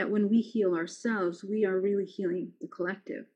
That 0.00 0.10
when 0.10 0.30
we 0.30 0.40
heal 0.40 0.74
ourselves, 0.74 1.44
we 1.44 1.66
are 1.66 1.78
really 1.78 2.06
healing 2.06 2.52
the 2.58 2.68
collective. 2.68 3.26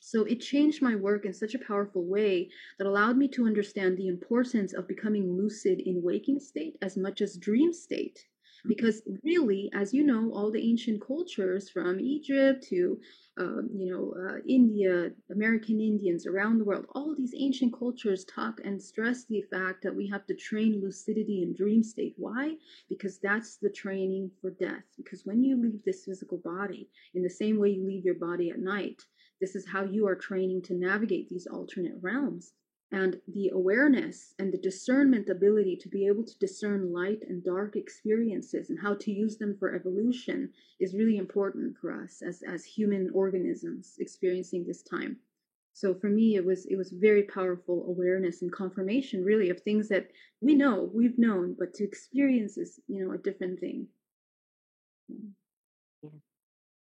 So 0.00 0.24
it 0.24 0.40
changed 0.40 0.80
my 0.80 0.96
work 0.96 1.26
in 1.26 1.34
such 1.34 1.54
a 1.54 1.58
powerful 1.58 2.06
way 2.06 2.48
that 2.78 2.86
allowed 2.86 3.18
me 3.18 3.28
to 3.28 3.44
understand 3.44 3.98
the 3.98 4.08
importance 4.08 4.72
of 4.72 4.88
becoming 4.88 5.36
lucid 5.36 5.80
in 5.80 6.02
waking 6.02 6.40
state 6.40 6.78
as 6.80 6.96
much 6.96 7.20
as 7.20 7.36
dream 7.36 7.74
state. 7.74 8.24
Because 8.66 9.02
really, 9.24 9.70
as 9.74 9.92
you 9.92 10.04
know, 10.04 10.32
all 10.32 10.50
the 10.50 10.62
ancient 10.70 11.04
cultures 11.04 11.68
from 11.68 11.98
Egypt 11.98 12.64
to 12.68 13.00
uh, 13.40 13.62
you 13.74 13.90
know, 13.90 14.14
uh, 14.28 14.38
India, 14.46 15.10
American 15.30 15.80
Indians 15.80 16.26
around 16.26 16.58
the 16.58 16.64
world, 16.64 16.84
all 16.94 17.14
these 17.16 17.34
ancient 17.36 17.72
cultures 17.76 18.24
talk 18.26 18.60
and 18.64 18.80
stress 18.80 19.24
the 19.24 19.42
fact 19.50 19.82
that 19.82 19.94
we 19.94 20.06
have 20.06 20.26
to 20.26 20.34
train 20.34 20.80
lucidity 20.82 21.42
and 21.42 21.56
dream 21.56 21.82
state. 21.82 22.14
Why? 22.18 22.56
Because 22.90 23.18
that's 23.18 23.56
the 23.56 23.70
training 23.70 24.30
for 24.40 24.50
death. 24.50 24.84
Because 24.98 25.24
when 25.24 25.42
you 25.42 25.60
leave 25.60 25.82
this 25.84 26.04
physical 26.04 26.38
body, 26.38 26.90
in 27.14 27.22
the 27.22 27.30
same 27.30 27.58
way 27.58 27.70
you 27.70 27.86
leave 27.86 28.04
your 28.04 28.16
body 28.16 28.50
at 28.50 28.58
night, 28.58 29.02
this 29.40 29.56
is 29.56 29.66
how 29.66 29.84
you 29.84 30.06
are 30.06 30.14
training 30.14 30.62
to 30.62 30.74
navigate 30.74 31.28
these 31.30 31.46
alternate 31.46 31.96
realms 32.02 32.52
and 32.92 33.18
the 33.26 33.48
awareness 33.48 34.34
and 34.38 34.52
the 34.52 34.58
discernment 34.58 35.28
ability 35.30 35.76
to 35.76 35.88
be 35.88 36.06
able 36.06 36.22
to 36.22 36.38
discern 36.38 36.92
light 36.92 37.22
and 37.26 37.42
dark 37.42 37.74
experiences 37.74 38.68
and 38.68 38.78
how 38.78 38.94
to 38.94 39.10
use 39.10 39.38
them 39.38 39.56
for 39.58 39.74
evolution 39.74 40.50
is 40.78 40.94
really 40.94 41.16
important 41.16 41.76
for 41.78 41.90
us 41.90 42.20
as, 42.20 42.42
as 42.42 42.64
human 42.64 43.10
organisms 43.14 43.96
experiencing 43.98 44.64
this 44.64 44.82
time. 44.82 45.16
So 45.72 45.94
for 45.94 46.10
me 46.10 46.36
it 46.36 46.44
was 46.44 46.66
it 46.66 46.76
was 46.76 46.90
very 46.90 47.22
powerful 47.22 47.86
awareness 47.88 48.42
and 48.42 48.52
confirmation 48.52 49.24
really 49.24 49.48
of 49.48 49.60
things 49.60 49.88
that 49.88 50.10
we 50.42 50.54
know 50.54 50.90
we've 50.92 51.18
known 51.18 51.56
but 51.58 51.72
to 51.74 51.84
experience 51.84 52.58
is 52.58 52.78
you 52.88 53.02
know 53.02 53.14
a 53.14 53.18
different 53.18 53.58
thing 53.58 53.88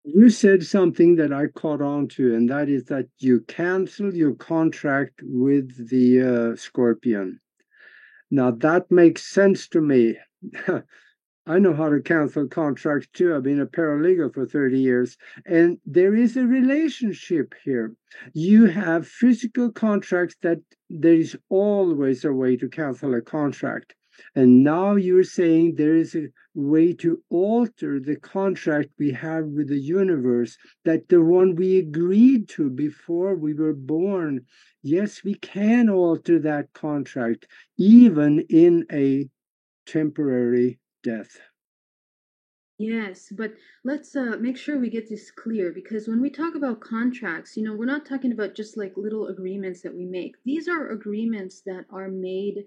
You 0.05 0.31
said 0.31 0.65
something 0.65 1.15
that 1.17 1.33
I 1.33 1.47
caught 1.47 1.81
on 1.81 2.09
to, 2.09 2.35
and 2.35 2.51
that 2.51 2.69
is 2.69 2.87
that 2.87 3.07
you 3.19 3.41
cancel 3.43 4.13
your 4.13 4.35
contract 4.35 5.21
with 5.23 5.89
the 5.89 6.21
uh, 6.21 6.57
scorpion. 6.57 7.41
Now 8.31 8.51
that 8.51 8.91
makes 8.91 9.23
sense 9.23 9.69
to 9.69 9.81
me. 9.81 10.19
I 11.47 11.59
know 11.59 11.75
how 11.75 11.89
to 11.89 12.01
cancel 12.01 12.47
contracts 12.49 13.09
too. 13.13 13.35
I've 13.35 13.43
been 13.43 13.61
a 13.61 13.67
paralegal 13.67 14.33
for 14.33 14.47
30 14.47 14.81
years. 14.81 15.17
And 15.45 15.79
there 15.85 16.15
is 16.15 16.37
a 16.37 16.47
relationship 16.47 17.55
here. 17.65 17.95
You 18.33 18.67
have 18.67 19.07
physical 19.07 19.73
contracts 19.73 20.37
that 20.43 20.61
there 20.89 21.15
is 21.15 21.37
always 21.49 22.25
a 22.25 22.33
way 22.33 22.57
to 22.57 22.69
cancel 22.69 23.15
a 23.15 23.21
contract. 23.21 23.95
And 24.35 24.63
now 24.63 24.97
you're 24.97 25.25
saying 25.25 25.75
there 25.75 25.97
is 25.97 26.15
a 26.15 26.29
way 26.55 26.93
to 26.95 27.23
alter 27.31 27.99
the 27.99 28.17
contract 28.17 28.91
we 28.99 29.11
have 29.13 29.47
with 29.47 29.69
the 29.69 29.81
universe, 29.81 30.57
that 30.85 31.09
the 31.09 31.23
one 31.23 31.55
we 31.55 31.79
agreed 31.79 32.49
to 32.51 32.71
before 32.71 33.35
we 33.35 33.55
were 33.55 33.75
born. 33.75 34.47
Yes, 34.83 35.25
we 35.25 35.35
can 35.35 35.89
alter 35.89 36.39
that 36.41 36.73
contract, 36.73 37.47
even 37.79 38.41
in 38.49 38.87
a 38.93 39.29
temporary 39.87 40.79
death. 41.03 41.41
Yes, 42.79 43.33
but 43.37 43.53
let's 43.85 44.17
uh, 44.17 44.37
make 44.41 44.57
sure 44.57 44.79
we 44.79 44.91
get 44.91 45.09
this 45.09 45.31
clear 45.31 45.73
because 45.73 46.09
when 46.09 46.21
we 46.21 46.31
talk 46.31 46.57
about 46.57 46.81
contracts, 46.81 47.57
you 47.57 47.63
know, 47.63 47.77
we're 47.77 47.85
not 47.85 48.05
talking 48.05 48.33
about 48.33 48.57
just 48.57 48.77
like 48.77 48.97
little 48.97 49.29
agreements 49.29 49.83
that 49.83 49.95
we 49.95 50.05
make. 50.05 50.35
These 50.45 50.67
are 50.67 50.89
agreements 50.89 51.63
that 51.67 51.85
are 51.91 52.09
made. 52.09 52.65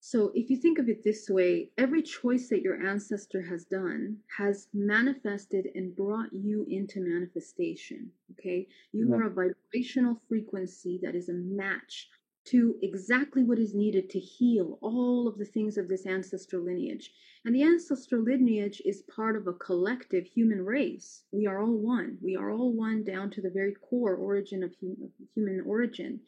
So 0.00 0.30
if 0.34 0.48
you 0.48 0.56
think 0.56 0.78
of 0.78 0.88
it 0.88 1.02
this 1.02 1.28
way, 1.28 1.70
every 1.76 2.02
choice 2.02 2.48
that 2.48 2.62
your 2.62 2.80
ancestor 2.86 3.42
has 3.42 3.64
done 3.64 4.18
has 4.36 4.68
manifested 4.72 5.68
and 5.74 5.94
brought 5.94 6.32
you 6.32 6.64
into 6.68 7.00
manifestation. 7.00 8.12
Okay. 8.32 8.68
You 8.92 9.08
Yeah. 9.08 9.16
are 9.16 9.22
a 9.24 9.30
vibrational 9.30 10.20
frequency 10.28 10.98
that 11.02 11.14
is 11.14 11.28
a 11.28 11.34
match 11.34 12.08
to 12.44 12.78
exactly 12.80 13.42
what 13.42 13.58
is 13.58 13.74
needed 13.74 14.08
to 14.08 14.18
heal 14.18 14.78
all 14.80 15.28
of 15.28 15.36
the 15.36 15.44
things 15.44 15.76
of 15.76 15.88
this 15.88 16.06
ancestral 16.06 16.62
lineage. 16.62 17.12
And 17.44 17.54
the 17.54 17.62
ancestral 17.64 18.22
lineage 18.22 18.80
is 18.86 19.02
part 19.02 19.36
of 19.36 19.46
a 19.46 19.52
collective 19.52 20.26
human 20.26 20.64
race. 20.64 21.24
We 21.30 21.46
are 21.46 21.60
all 21.60 21.76
one. 21.76 22.18
We 22.22 22.36
are 22.36 22.50
all 22.50 22.72
one 22.72 23.04
down 23.04 23.30
to 23.32 23.42
the 23.42 23.50
very 23.50 23.74
core 23.74 24.14
origin 24.14 24.62
of 24.62 24.74
human 25.34 25.60
origin. 25.62 26.20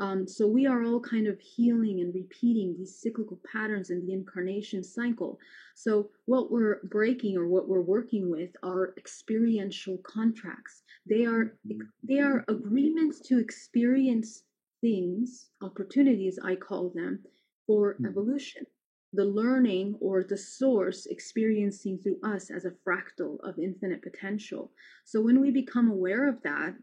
Um, 0.00 0.26
so 0.26 0.46
we 0.46 0.66
are 0.66 0.82
all 0.82 1.00
kind 1.00 1.28
of 1.28 1.38
healing 1.40 2.00
and 2.00 2.12
repeating 2.12 2.74
these 2.76 2.98
cyclical 3.00 3.40
patterns 3.50 3.90
in 3.90 4.04
the 4.04 4.12
incarnation 4.12 4.82
cycle. 4.82 5.38
So 5.76 6.10
what 6.26 6.50
we're 6.50 6.80
breaking 6.84 7.36
or 7.36 7.46
what 7.46 7.68
we're 7.68 7.80
working 7.80 8.30
with 8.30 8.50
are 8.62 8.94
experiential 8.96 9.98
contracts. 9.98 10.82
They 11.08 11.24
are 11.26 11.56
they 12.02 12.18
are 12.18 12.44
agreements 12.48 13.20
to 13.28 13.38
experience 13.38 14.42
things, 14.80 15.50
opportunities 15.62 16.38
I 16.42 16.56
call 16.56 16.90
them, 16.90 17.20
for 17.66 17.94
mm-hmm. 17.94 18.06
evolution. 18.06 18.66
The 19.12 19.24
learning 19.24 19.96
or 20.00 20.24
the 20.24 20.36
source 20.36 21.06
experiencing 21.06 21.98
through 21.98 22.18
us 22.24 22.50
as 22.50 22.64
a 22.64 22.74
fractal 22.84 23.38
of 23.44 23.60
infinite 23.60 24.02
potential. 24.02 24.72
So 25.04 25.20
when 25.20 25.40
we 25.40 25.52
become 25.52 25.88
aware 25.88 26.28
of 26.28 26.42
that, 26.42 26.74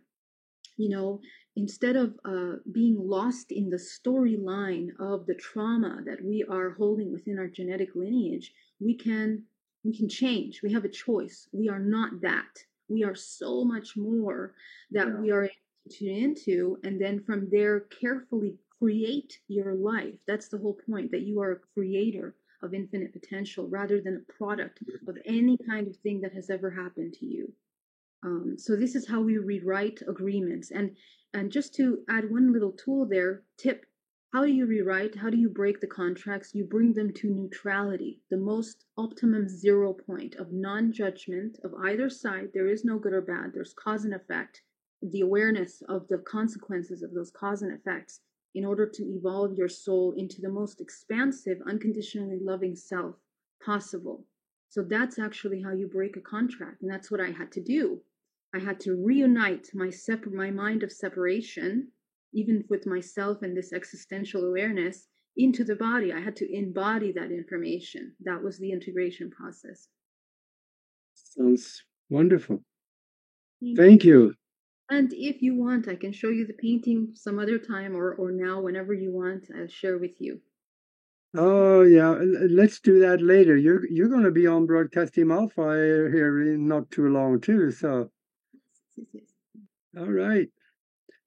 you 0.81 0.89
know, 0.89 1.21
instead 1.55 1.95
of 1.95 2.15
uh, 2.25 2.53
being 2.71 2.97
lost 2.97 3.51
in 3.51 3.69
the 3.69 3.77
storyline 3.77 4.89
of 4.99 5.25
the 5.25 5.35
trauma 5.35 6.01
that 6.05 6.23
we 6.23 6.43
are 6.49 6.71
holding 6.71 7.11
within 7.11 7.37
our 7.37 7.47
genetic 7.47 7.89
lineage 7.95 8.53
we 8.81 8.95
can 8.95 9.43
we 9.83 9.95
can 9.97 10.09
change. 10.09 10.61
We 10.61 10.73
have 10.73 10.85
a 10.85 10.89
choice. 10.89 11.47
We 11.51 11.69
are 11.69 11.79
not 11.79 12.21
that. 12.21 12.53
We 12.87 13.03
are 13.03 13.15
so 13.15 13.63
much 13.63 13.95
more 13.95 14.53
that 14.91 15.07
yeah. 15.07 15.15
we 15.15 15.31
are 15.31 15.49
tuned 15.89 16.17
into 16.17 16.77
and 16.83 16.99
then 17.01 17.23
from 17.23 17.49
there 17.49 17.81
carefully 18.01 18.57
create 18.77 19.39
your 19.47 19.73
life. 19.73 20.15
That's 20.27 20.49
the 20.49 20.57
whole 20.57 20.77
point 20.89 21.11
that 21.11 21.21
you 21.21 21.41
are 21.41 21.51
a 21.53 21.59
creator 21.73 22.35
of 22.61 22.73
infinite 22.73 23.13
potential 23.13 23.67
rather 23.69 24.01
than 24.01 24.17
a 24.17 24.33
product 24.33 24.79
of 25.07 25.17
any 25.25 25.57
kind 25.57 25.87
of 25.87 25.95
thing 25.97 26.21
that 26.21 26.33
has 26.33 26.49
ever 26.49 26.69
happened 26.69 27.13
to 27.13 27.25
you 27.25 27.51
um, 28.23 28.55
so 28.57 28.75
this 28.75 28.95
is 28.95 29.07
how 29.07 29.21
we 29.21 29.37
rewrite 29.37 30.01
agreements 30.07 30.71
and 30.71 30.95
and 31.33 31.51
just 31.51 31.73
to 31.75 31.99
add 32.09 32.29
one 32.29 32.51
little 32.51 32.73
tool 32.73 33.05
there, 33.05 33.43
tip 33.57 33.85
how 34.33 34.45
do 34.45 34.51
you 34.51 34.65
rewrite? 34.65 35.15
How 35.15 35.29
do 35.29 35.35
you 35.35 35.49
break 35.49 35.81
the 35.81 35.87
contracts? 35.87 36.55
You 36.55 36.63
bring 36.63 36.93
them 36.93 37.11
to 37.15 37.29
neutrality, 37.29 38.21
the 38.29 38.37
most 38.37 38.85
optimum 38.97 39.49
zero 39.49 39.91
point 39.91 40.35
of 40.35 40.53
non 40.53 40.93
judgment 40.93 41.59
of 41.65 41.73
either 41.83 42.09
side. 42.09 42.51
There 42.53 42.67
is 42.67 42.85
no 42.85 42.97
good 42.97 43.11
or 43.11 43.21
bad, 43.21 43.51
there's 43.53 43.73
cause 43.73 44.05
and 44.05 44.13
effect, 44.13 44.61
the 45.01 45.19
awareness 45.19 45.81
of 45.89 46.07
the 46.07 46.19
consequences 46.19 47.03
of 47.03 47.13
those 47.13 47.29
cause 47.31 47.61
and 47.61 47.73
effects 47.73 48.21
in 48.55 48.63
order 48.63 48.87
to 48.87 49.03
evolve 49.03 49.57
your 49.57 49.67
soul 49.67 50.13
into 50.13 50.39
the 50.41 50.49
most 50.49 50.79
expansive, 50.79 51.61
unconditionally 51.67 52.39
loving 52.41 52.75
self 52.75 53.15
possible. 53.65 54.25
So 54.69 54.81
that's 54.81 55.19
actually 55.19 55.61
how 55.61 55.73
you 55.73 55.87
break 55.87 56.15
a 56.15 56.21
contract. 56.21 56.81
And 56.81 56.89
that's 56.89 57.11
what 57.11 57.19
I 57.19 57.31
had 57.31 57.51
to 57.51 57.61
do. 57.61 58.01
I 58.53 58.59
had 58.59 58.79
to 58.81 58.95
reunite 58.95 59.69
my 59.73 59.89
separ- 59.89 60.29
my 60.29 60.51
mind 60.51 60.83
of 60.83 60.91
separation, 60.91 61.91
even 62.33 62.65
with 62.69 62.85
myself 62.85 63.41
and 63.41 63.55
this 63.55 63.71
existential 63.71 64.45
awareness, 64.45 65.07
into 65.37 65.63
the 65.63 65.75
body. 65.75 66.11
I 66.11 66.19
had 66.19 66.35
to 66.37 66.53
embody 66.53 67.11
that 67.13 67.31
information. 67.31 68.15
That 68.21 68.43
was 68.43 68.57
the 68.57 68.71
integration 68.71 69.31
process. 69.31 69.87
Sounds 71.13 71.83
wonderful. 72.09 72.63
Thank, 73.61 73.77
Thank 73.77 74.03
you. 74.03 74.19
you. 74.21 74.35
And 74.89 75.13
if 75.13 75.41
you 75.41 75.55
want, 75.55 75.87
I 75.87 75.95
can 75.95 76.11
show 76.11 76.29
you 76.29 76.45
the 76.45 76.53
painting 76.53 77.13
some 77.15 77.39
other 77.39 77.57
time 77.57 77.95
or, 77.95 78.13
or 78.15 78.31
now, 78.31 78.59
whenever 78.61 78.93
you 78.93 79.11
want, 79.13 79.47
I'll 79.57 79.67
share 79.67 79.97
with 79.97 80.19
you. 80.19 80.41
Oh 81.33 81.83
yeah, 81.83 82.17
let's 82.49 82.81
do 82.81 82.99
that 82.99 83.21
later. 83.21 83.55
You're 83.55 83.87
you're 83.87 84.09
going 84.09 84.25
to 84.25 84.31
be 84.31 84.47
on 84.47 84.65
Broadcast 84.65 85.13
Team 85.13 85.31
Alpha 85.31 85.61
here 86.11 86.41
in 86.41 86.67
not 86.67 86.91
too 86.91 87.07
long 87.07 87.39
too, 87.39 87.71
so 87.71 88.11
all 89.97 90.11
right. 90.11 90.49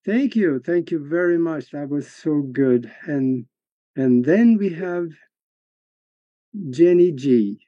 Thank 0.05 0.37
you. 0.37 0.61
Thank 0.61 0.91
you 0.91 1.07
very 1.07 1.39
much. 1.39 1.71
That 1.71 1.89
was 1.89 2.09
so 2.11 2.43
good. 2.43 2.91
And 3.07 3.47
and 3.97 4.25
then 4.25 4.57
we 4.59 4.71
have 4.75 5.09
Jenny 6.71 7.13
G. 7.13 7.59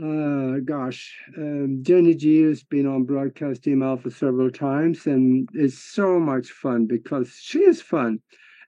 Uh, 0.00 0.60
gosh, 0.64 1.14
um, 1.36 1.80
Jenny 1.82 2.14
G 2.14 2.42
has 2.42 2.62
been 2.62 2.86
on 2.86 3.04
Broadcast 3.04 3.62
Team 3.64 3.82
Alpha 3.82 4.10
several 4.10 4.50
times, 4.50 5.06
and 5.06 5.48
it's 5.52 5.78
so 5.78 6.18
much 6.18 6.50
fun 6.50 6.86
because 6.86 7.34
she 7.34 7.58
is 7.60 7.82
fun, 7.82 8.20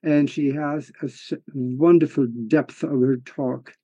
and 0.03 0.29
she 0.29 0.49
has 0.51 0.91
a 1.03 1.09
wonderful 1.55 2.27
depth 2.49 2.83
of 2.83 3.01
her 3.01 3.17
talk. 3.19 3.75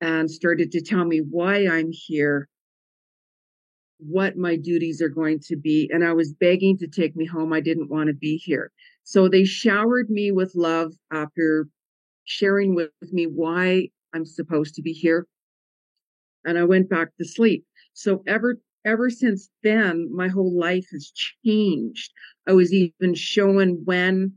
and 0.00 0.30
started 0.30 0.72
to 0.72 0.80
tell 0.80 1.04
me 1.04 1.18
why 1.18 1.66
I'm 1.66 1.90
here 1.92 2.48
what 4.00 4.36
my 4.36 4.56
duties 4.56 5.00
are 5.02 5.08
going 5.08 5.40
to 5.46 5.56
be. 5.56 5.88
And 5.92 6.04
I 6.04 6.12
was 6.12 6.32
begging 6.32 6.78
to 6.78 6.86
take 6.86 7.16
me 7.16 7.26
home. 7.26 7.52
I 7.52 7.60
didn't 7.60 7.90
want 7.90 8.08
to 8.08 8.14
be 8.14 8.36
here. 8.36 8.70
So 9.04 9.28
they 9.28 9.44
showered 9.44 10.10
me 10.10 10.32
with 10.32 10.54
love 10.54 10.92
after 11.12 11.68
sharing 12.24 12.74
with 12.74 12.90
me 13.12 13.24
why 13.24 13.88
I'm 14.14 14.26
supposed 14.26 14.74
to 14.76 14.82
be 14.82 14.92
here. 14.92 15.26
And 16.44 16.58
I 16.58 16.64
went 16.64 16.88
back 16.88 17.08
to 17.18 17.24
sleep. 17.24 17.64
So 17.92 18.22
ever 18.26 18.60
ever 18.84 19.10
since 19.10 19.50
then, 19.62 20.08
my 20.14 20.28
whole 20.28 20.58
life 20.58 20.86
has 20.92 21.12
changed. 21.44 22.12
I 22.46 22.52
was 22.52 22.72
even 22.72 23.14
shown 23.14 23.82
when 23.84 24.34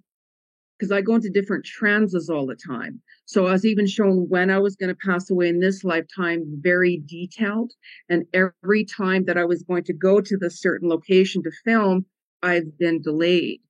because 0.84 0.92
I 0.92 1.02
go 1.02 1.16
into 1.16 1.30
different 1.30 1.64
trances 1.64 2.30
all 2.30 2.46
the 2.46 2.58
time. 2.58 3.02
So 3.24 3.48
I 3.48 3.54
was 3.54 3.66
even 3.66 3.88
shown 3.88 4.28
when 4.28 4.52
I 4.52 4.60
was 4.60 4.76
going 4.76 4.90
to 4.90 5.08
pass 5.08 5.30
away 5.30 5.48
in 5.48 5.62
this 5.62 5.86
lifetime, 5.86 6.44
very 6.60 7.02
detailed. 7.08 7.72
And 8.10 8.26
every 8.34 8.84
time 8.84 9.24
that 9.26 9.38
I 9.38 9.46
was 9.46 9.64
going 9.64 9.86
to 9.86 9.94
go 9.94 10.20
to 10.20 10.38
the 10.38 10.50
certain 10.50 10.90
location 10.90 11.42
to 11.44 11.52
film, 11.64 12.06
I've 12.42 12.78
been 12.78 13.02
delayed. 13.02 13.62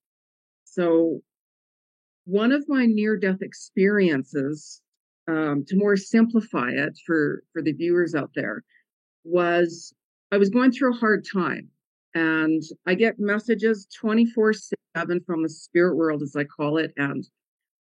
So 0.64 1.22
one 2.26 2.51
of 2.51 2.66
my 2.68 2.88
near 2.88 3.16
death 3.16 3.43
experiences, 3.43 4.82
um, 5.28 5.66
to 5.68 5.78
more 5.78 5.95
simplify 5.95 6.72
it 6.72 6.97
for, 7.05 7.43
for 7.53 7.61
the 7.61 7.74
viewers 7.74 8.16
out 8.16 8.32
there, 8.34 8.64
was 9.24 9.93
I 10.32 10.38
was 10.38 10.49
going 10.49 10.72
through 10.72 10.95
a 10.95 10.97
hard 10.97 11.28
time. 11.32 11.70
And 12.16 12.61
I 12.86 12.93
get 12.93 13.20
messages 13.20 13.88
24 13.99 14.53
7 14.95 15.22
from 15.26 15.43
the 15.43 15.49
spirit 15.49 15.95
world, 15.95 16.22
as 16.22 16.36
I 16.36 16.43
call 16.43 16.78
it. 16.78 16.93
And 16.97 17.28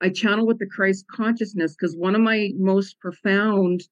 I 0.00 0.08
channel 0.08 0.46
with 0.46 0.58
the 0.58 0.68
Christ 0.74 1.04
consciousness 1.10 1.76
because 1.76 1.96
one 1.96 2.14
of 2.14 2.20
my 2.20 2.50
most 2.56 2.98
profound 3.00 3.82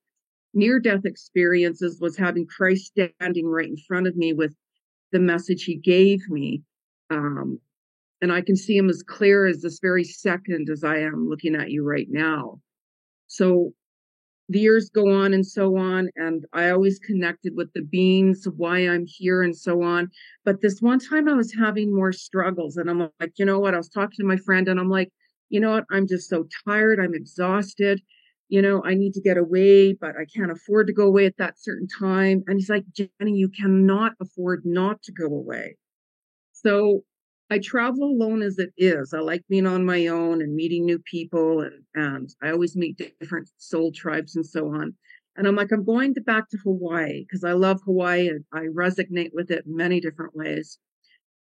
near 0.54 0.80
death 0.80 1.04
experiences 1.04 2.00
was 2.00 2.16
having 2.16 2.46
Christ 2.46 2.86
standing 2.86 3.46
right 3.46 3.68
in 3.68 3.76
front 3.76 4.06
of 4.06 4.16
me 4.16 4.32
with 4.32 4.54
the 5.12 5.20
message 5.20 5.64
he 5.64 5.76
gave 5.76 6.28
me. 6.28 6.62
Um, 7.10 7.60
and 8.22 8.32
I 8.32 8.40
can 8.40 8.56
see 8.56 8.76
him 8.76 8.88
as 8.88 9.02
clear 9.02 9.46
as 9.46 9.62
this 9.62 9.78
very 9.80 10.04
second 10.04 10.68
as 10.70 10.84
I 10.84 10.98
am 10.98 11.28
looking 11.28 11.54
at 11.54 11.70
you 11.70 11.84
right 11.84 12.06
now. 12.08 12.60
So 13.28 13.72
the 14.50 14.58
years 14.58 14.90
go 14.90 15.08
on 15.08 15.32
and 15.32 15.46
so 15.46 15.76
on 15.76 16.10
and 16.16 16.44
i 16.52 16.70
always 16.70 16.98
connected 16.98 17.54
with 17.56 17.72
the 17.72 17.82
beings 17.82 18.46
why 18.56 18.78
i'm 18.80 19.06
here 19.06 19.42
and 19.42 19.56
so 19.56 19.82
on. 19.82 20.10
But 20.44 20.60
this 20.60 20.80
one 20.80 20.98
time 20.98 21.28
i 21.28 21.34
was 21.34 21.54
having 21.54 21.94
more 21.94 22.12
struggles 22.12 22.76
and 22.76 22.90
i'm 22.90 22.98
like 23.20 23.32
you 23.36 23.44
know 23.44 23.60
what? 23.60 23.74
I 23.74 23.78
was 23.78 23.88
talking 23.88 24.16
to 24.18 24.24
my 24.26 24.36
friend 24.36 24.68
and 24.68 24.78
i'm 24.80 24.90
like 24.90 25.10
you 25.50 25.60
know 25.60 25.72
what? 25.72 25.84
I'm 25.90 26.06
just 26.06 26.28
so 26.28 26.46
tired. 26.64 27.00
I'm 27.00 27.14
exhausted. 27.14 28.02
You 28.48 28.60
know 28.62 28.82
i 28.84 28.94
need 28.94 29.14
to 29.14 29.20
get 29.20 29.38
away 29.38 29.92
but 29.92 30.16
i 30.16 30.24
can't 30.36 30.50
afford 30.50 30.88
to 30.88 30.92
go 30.92 31.06
away 31.06 31.26
at 31.26 31.36
that 31.38 31.54
certain 31.60 31.86
time. 31.86 32.42
And 32.48 32.58
he's 32.58 32.68
like 32.68 32.84
jenny 32.92 33.32
you 33.32 33.48
cannot 33.48 34.12
afford 34.20 34.62
not 34.64 35.00
to 35.04 35.12
go 35.12 35.26
away. 35.26 35.76
So 36.52 37.04
I 37.50 37.58
travel 37.58 38.04
alone 38.04 38.42
as 38.42 38.58
it 38.58 38.72
is. 38.76 39.12
I 39.12 39.18
like 39.18 39.42
being 39.48 39.66
on 39.66 39.84
my 39.84 40.06
own 40.06 40.40
and 40.40 40.54
meeting 40.54 40.86
new 40.86 41.00
people, 41.00 41.62
and, 41.62 41.82
and 41.94 42.30
I 42.42 42.50
always 42.52 42.76
meet 42.76 43.00
different 43.20 43.50
soul 43.58 43.90
tribes 43.92 44.36
and 44.36 44.46
so 44.46 44.68
on. 44.68 44.94
And 45.36 45.48
I'm 45.48 45.56
like, 45.56 45.72
I'm 45.72 45.84
going 45.84 46.14
to 46.14 46.20
back 46.20 46.48
to 46.50 46.58
Hawaii 46.58 47.24
because 47.24 47.44
I 47.44 47.52
love 47.52 47.80
Hawaii 47.84 48.28
and 48.28 48.44
I 48.52 48.66
resonate 48.66 49.30
with 49.32 49.50
it 49.50 49.64
many 49.66 50.00
different 50.00 50.36
ways. 50.36 50.78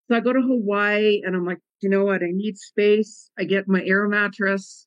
So 0.08 0.16
I 0.16 0.20
go 0.20 0.32
to 0.32 0.40
Hawaii 0.40 1.20
and 1.24 1.36
I'm 1.36 1.44
like, 1.44 1.58
you 1.80 1.90
know 1.90 2.04
what? 2.04 2.22
I 2.22 2.30
need 2.30 2.56
space. 2.58 3.30
I 3.38 3.44
get 3.44 3.68
my 3.68 3.82
air 3.82 4.08
mattress 4.08 4.86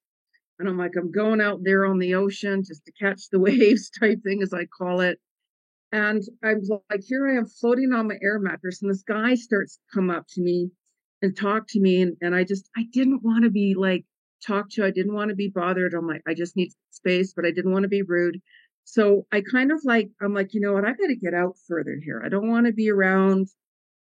and 0.62 0.70
I'm 0.70 0.78
like, 0.78 0.94
I'm 0.96 1.12
going 1.12 1.42
out 1.42 1.60
there 1.64 1.86
on 1.86 2.00
the 2.00 2.16
ocean 2.16 2.64
just 2.66 2.86
to 2.86 2.92
catch 2.94 3.30
the 3.30 3.40
waves 3.48 3.90
type 4.00 4.20
thing, 4.24 4.42
as 4.42 4.54
I 4.54 4.66
call 4.66 5.02
it. 5.02 5.20
And 5.92 6.24
I'm 6.44 6.62
like, 6.90 7.02
here 7.04 7.30
I 7.30 7.38
am 7.38 7.48
floating 7.48 7.92
on 7.92 8.08
my 8.08 8.18
air 8.24 8.40
mattress, 8.40 8.82
and 8.82 8.90
this 8.90 9.04
guy 9.04 9.36
starts 9.36 9.76
to 9.76 9.82
come 9.94 10.10
up 10.10 10.26
to 10.30 10.42
me 10.42 10.72
and 11.22 11.38
talk 11.38 11.68
to 11.70 11.80
me 11.80 12.02
and, 12.02 12.18
and 12.22 12.36
i 12.36 12.44
just 12.44 12.70
i 12.78 12.84
didn't 12.92 13.24
want 13.24 13.44
to 13.44 13.50
be 13.50 13.76
like 13.78 14.06
talked 14.46 14.72
to 14.72 14.86
i 14.86 14.92
didn't 14.92 15.14
want 15.14 15.30
to 15.30 15.36
be 15.36 15.48
bothered 15.48 15.94
i'm 15.94 16.08
like 16.08 16.22
i 16.28 16.34
just 16.34 16.56
need 16.56 16.72
space 16.92 17.34
but 17.34 17.46
i 17.46 17.52
didn't 17.52 17.72
want 17.72 17.84
to 17.84 17.90
be 17.90 18.02
rude. 18.02 18.42
So 18.84 19.26
i 19.32 19.42
kind 19.42 19.72
of 19.72 19.80
like 19.84 20.10
i'm 20.22 20.34
like 20.34 20.54
you 20.54 20.62
know 20.62 20.74
what? 20.74 20.86
I 20.86 20.94
got 20.94 21.08
to 21.08 21.16
get 21.16 21.34
out 21.34 21.56
further 21.68 21.98
here. 22.04 22.22
I 22.26 22.30
don't 22.30 22.50
want 22.50 22.66
to 22.68 22.74
be 22.74 22.90
around 22.90 23.48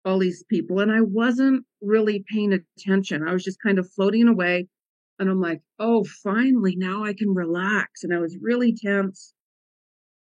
all 0.06 0.20
these 0.20 0.44
people 0.50 0.80
and 0.80 0.92
i 0.92 1.02
wasn't 1.02 1.66
really 1.82 2.24
paying 2.32 2.54
attention. 2.54 3.28
I 3.28 3.34
was 3.34 3.44
just 3.44 3.62
kind 3.62 3.80
of 3.80 3.92
floating 3.92 4.28
away 4.28 4.68
and 5.20 5.30
i'm 5.30 5.42
like 5.42 5.62
oh 5.80 6.04
finally 6.24 6.76
now 6.76 7.04
i 7.04 7.14
can 7.14 7.34
relax 7.34 8.04
and 8.04 8.14
i 8.14 8.20
was 8.20 8.38
really 8.42 8.74
tense. 8.74 9.34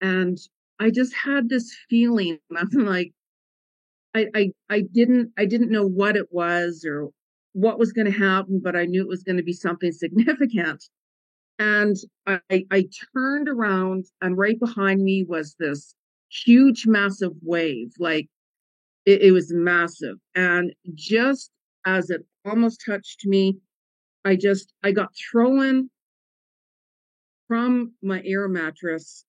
And 0.01 0.39
i 0.79 0.91
just 0.91 1.15
had 1.15 1.49
this 1.49 1.75
feeling 1.89 2.39
i'm 2.57 2.71
like 2.71 3.13
I, 4.15 4.27
I 4.35 4.53
I 4.69 4.81
didn't 4.93 5.33
I 5.39 5.47
didn't 5.47 5.71
know 5.71 5.87
what 5.87 6.17
it 6.17 6.33
was 6.33 6.85
or 6.87 7.09
what 7.53 7.79
was 7.79 7.93
going 7.93 8.11
to 8.11 8.19
happen, 8.19 8.61
but 8.63 8.77
I 8.77 8.85
knew 8.85 9.03
it 9.03 9.09
was 9.09 9.23
going 9.23 9.37
to 9.37 9.43
be 9.43 9.53
something 9.53 9.93
significant. 10.05 10.85
And 11.59 11.97
I, 12.27 12.41
I 12.71 12.89
turned 13.15 13.49
around, 13.49 14.07
and 14.23 14.39
right 14.39 14.59
behind 14.59 15.03
me 15.03 15.25
was 15.29 15.57
this 15.59 15.95
huge, 16.31 16.87
massive 16.87 17.33
wave. 17.43 17.93
Like 17.99 18.29
it, 19.05 19.23
it 19.23 19.33
was 19.33 19.53
massive. 19.53 20.17
And 20.35 20.73
just 20.95 21.51
as 21.87 22.11
it 22.11 22.23
almost 22.45 22.83
touched 22.85 23.27
me, 23.27 23.59
I 24.25 24.37
just 24.37 24.73
I 24.83 24.93
got 24.93 25.11
thrown 25.31 25.91
from 27.47 27.93
my 28.03 28.23
air 28.25 28.49
mattress. 28.49 29.25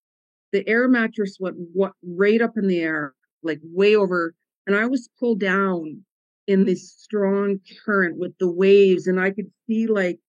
The 0.51 0.67
air 0.67 0.87
mattress 0.87 1.37
went 1.39 1.55
what 1.73 1.93
right 2.03 2.41
up 2.41 2.57
in 2.57 2.67
the 2.67 2.79
air, 2.79 3.13
like 3.43 3.59
way 3.63 3.95
over 3.95 4.35
and 4.71 4.79
I 4.81 4.85
was 4.85 5.09
pulled 5.19 5.41
down 5.41 6.03
in 6.47 6.63
mm. 6.63 6.65
this 6.65 6.93
strong 6.93 7.59
current 7.85 8.17
with 8.17 8.33
the 8.39 8.49
waves, 8.49 9.05
and 9.05 9.19
I 9.19 9.31
could 9.31 9.51
see 9.67 9.87
like 9.87 10.19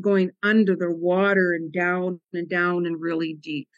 going 0.00 0.30
under 0.42 0.76
the 0.76 0.90
water 0.90 1.52
and 1.52 1.72
down 1.72 2.20
and 2.32 2.48
down 2.48 2.84
and 2.86 3.00
really 3.00 3.38
deep. 3.40 3.68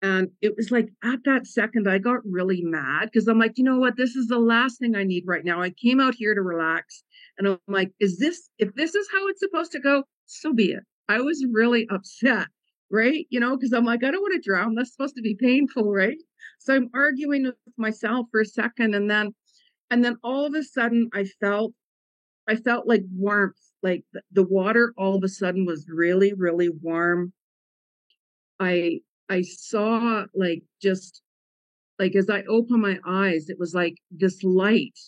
And 0.00 0.28
it 0.40 0.54
was 0.56 0.70
like 0.70 0.88
at 1.02 1.18
that 1.24 1.46
second, 1.48 1.88
I 1.88 1.98
got 1.98 2.20
really 2.24 2.62
mad 2.62 3.08
because 3.12 3.26
I'm 3.26 3.40
like, 3.40 3.54
you 3.56 3.64
know 3.64 3.78
what? 3.78 3.96
This 3.96 4.14
is 4.14 4.28
the 4.28 4.38
last 4.38 4.78
thing 4.78 4.94
I 4.94 5.02
need 5.02 5.24
right 5.26 5.44
now. 5.44 5.60
I 5.60 5.70
came 5.70 5.98
out 6.00 6.14
here 6.14 6.34
to 6.34 6.40
relax. 6.40 7.02
And 7.36 7.48
I'm 7.48 7.58
like, 7.66 7.90
is 7.98 8.18
this, 8.18 8.48
if 8.58 8.72
this 8.74 8.94
is 8.94 9.08
how 9.12 9.26
it's 9.26 9.40
supposed 9.40 9.72
to 9.72 9.80
go, 9.80 10.04
so 10.26 10.52
be 10.52 10.70
it. 10.70 10.84
I 11.08 11.20
was 11.20 11.44
really 11.50 11.88
upset, 11.90 12.46
right? 12.90 13.26
You 13.30 13.40
know, 13.40 13.56
because 13.56 13.72
I'm 13.72 13.84
like, 13.84 14.04
I 14.04 14.10
don't 14.10 14.22
want 14.22 14.34
to 14.42 14.48
drown. 14.48 14.74
That's 14.74 14.92
supposed 14.92 15.16
to 15.16 15.22
be 15.22 15.34
painful, 15.34 15.92
right? 15.92 16.18
So 16.58 16.74
I'm 16.74 16.90
arguing 16.94 17.44
with 17.44 17.54
myself 17.76 18.26
for 18.30 18.40
a 18.40 18.46
second 18.46 18.94
and 18.94 19.10
then 19.10 19.34
and 19.90 20.04
then 20.04 20.16
all 20.22 20.46
of 20.46 20.54
a 20.54 20.62
sudden 20.62 21.08
I 21.14 21.24
felt 21.40 21.72
I 22.48 22.56
felt 22.56 22.86
like 22.88 23.02
warmth, 23.14 23.56
like 23.82 24.04
the, 24.32 24.42
water 24.42 24.94
all 24.96 25.14
of 25.14 25.22
a 25.22 25.28
sudden 25.28 25.66
was 25.66 25.86
really, 25.88 26.32
really 26.32 26.70
warm. 26.70 27.32
I 28.58 29.00
I 29.28 29.42
saw 29.42 30.24
like 30.34 30.62
just 30.82 31.22
like 31.98 32.16
as 32.16 32.30
I 32.30 32.42
opened 32.44 32.82
my 32.82 32.98
eyes, 33.06 33.48
it 33.50 33.58
was 33.58 33.74
like 33.74 33.96
this 34.10 34.42
light. 34.42 34.98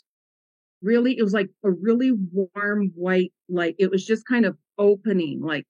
Really, 0.83 1.18
it 1.18 1.22
was 1.22 1.35
like 1.35 1.51
a 1.64 1.70
really 1.70 2.12
warm 2.33 2.93
white 2.95 3.33
light. 3.49 3.74
It 3.78 3.91
was 3.91 4.05
just 4.07 4.26
kind 4.26 4.47
of 4.47 4.57
opening, 4.78 5.41
like 5.43 5.66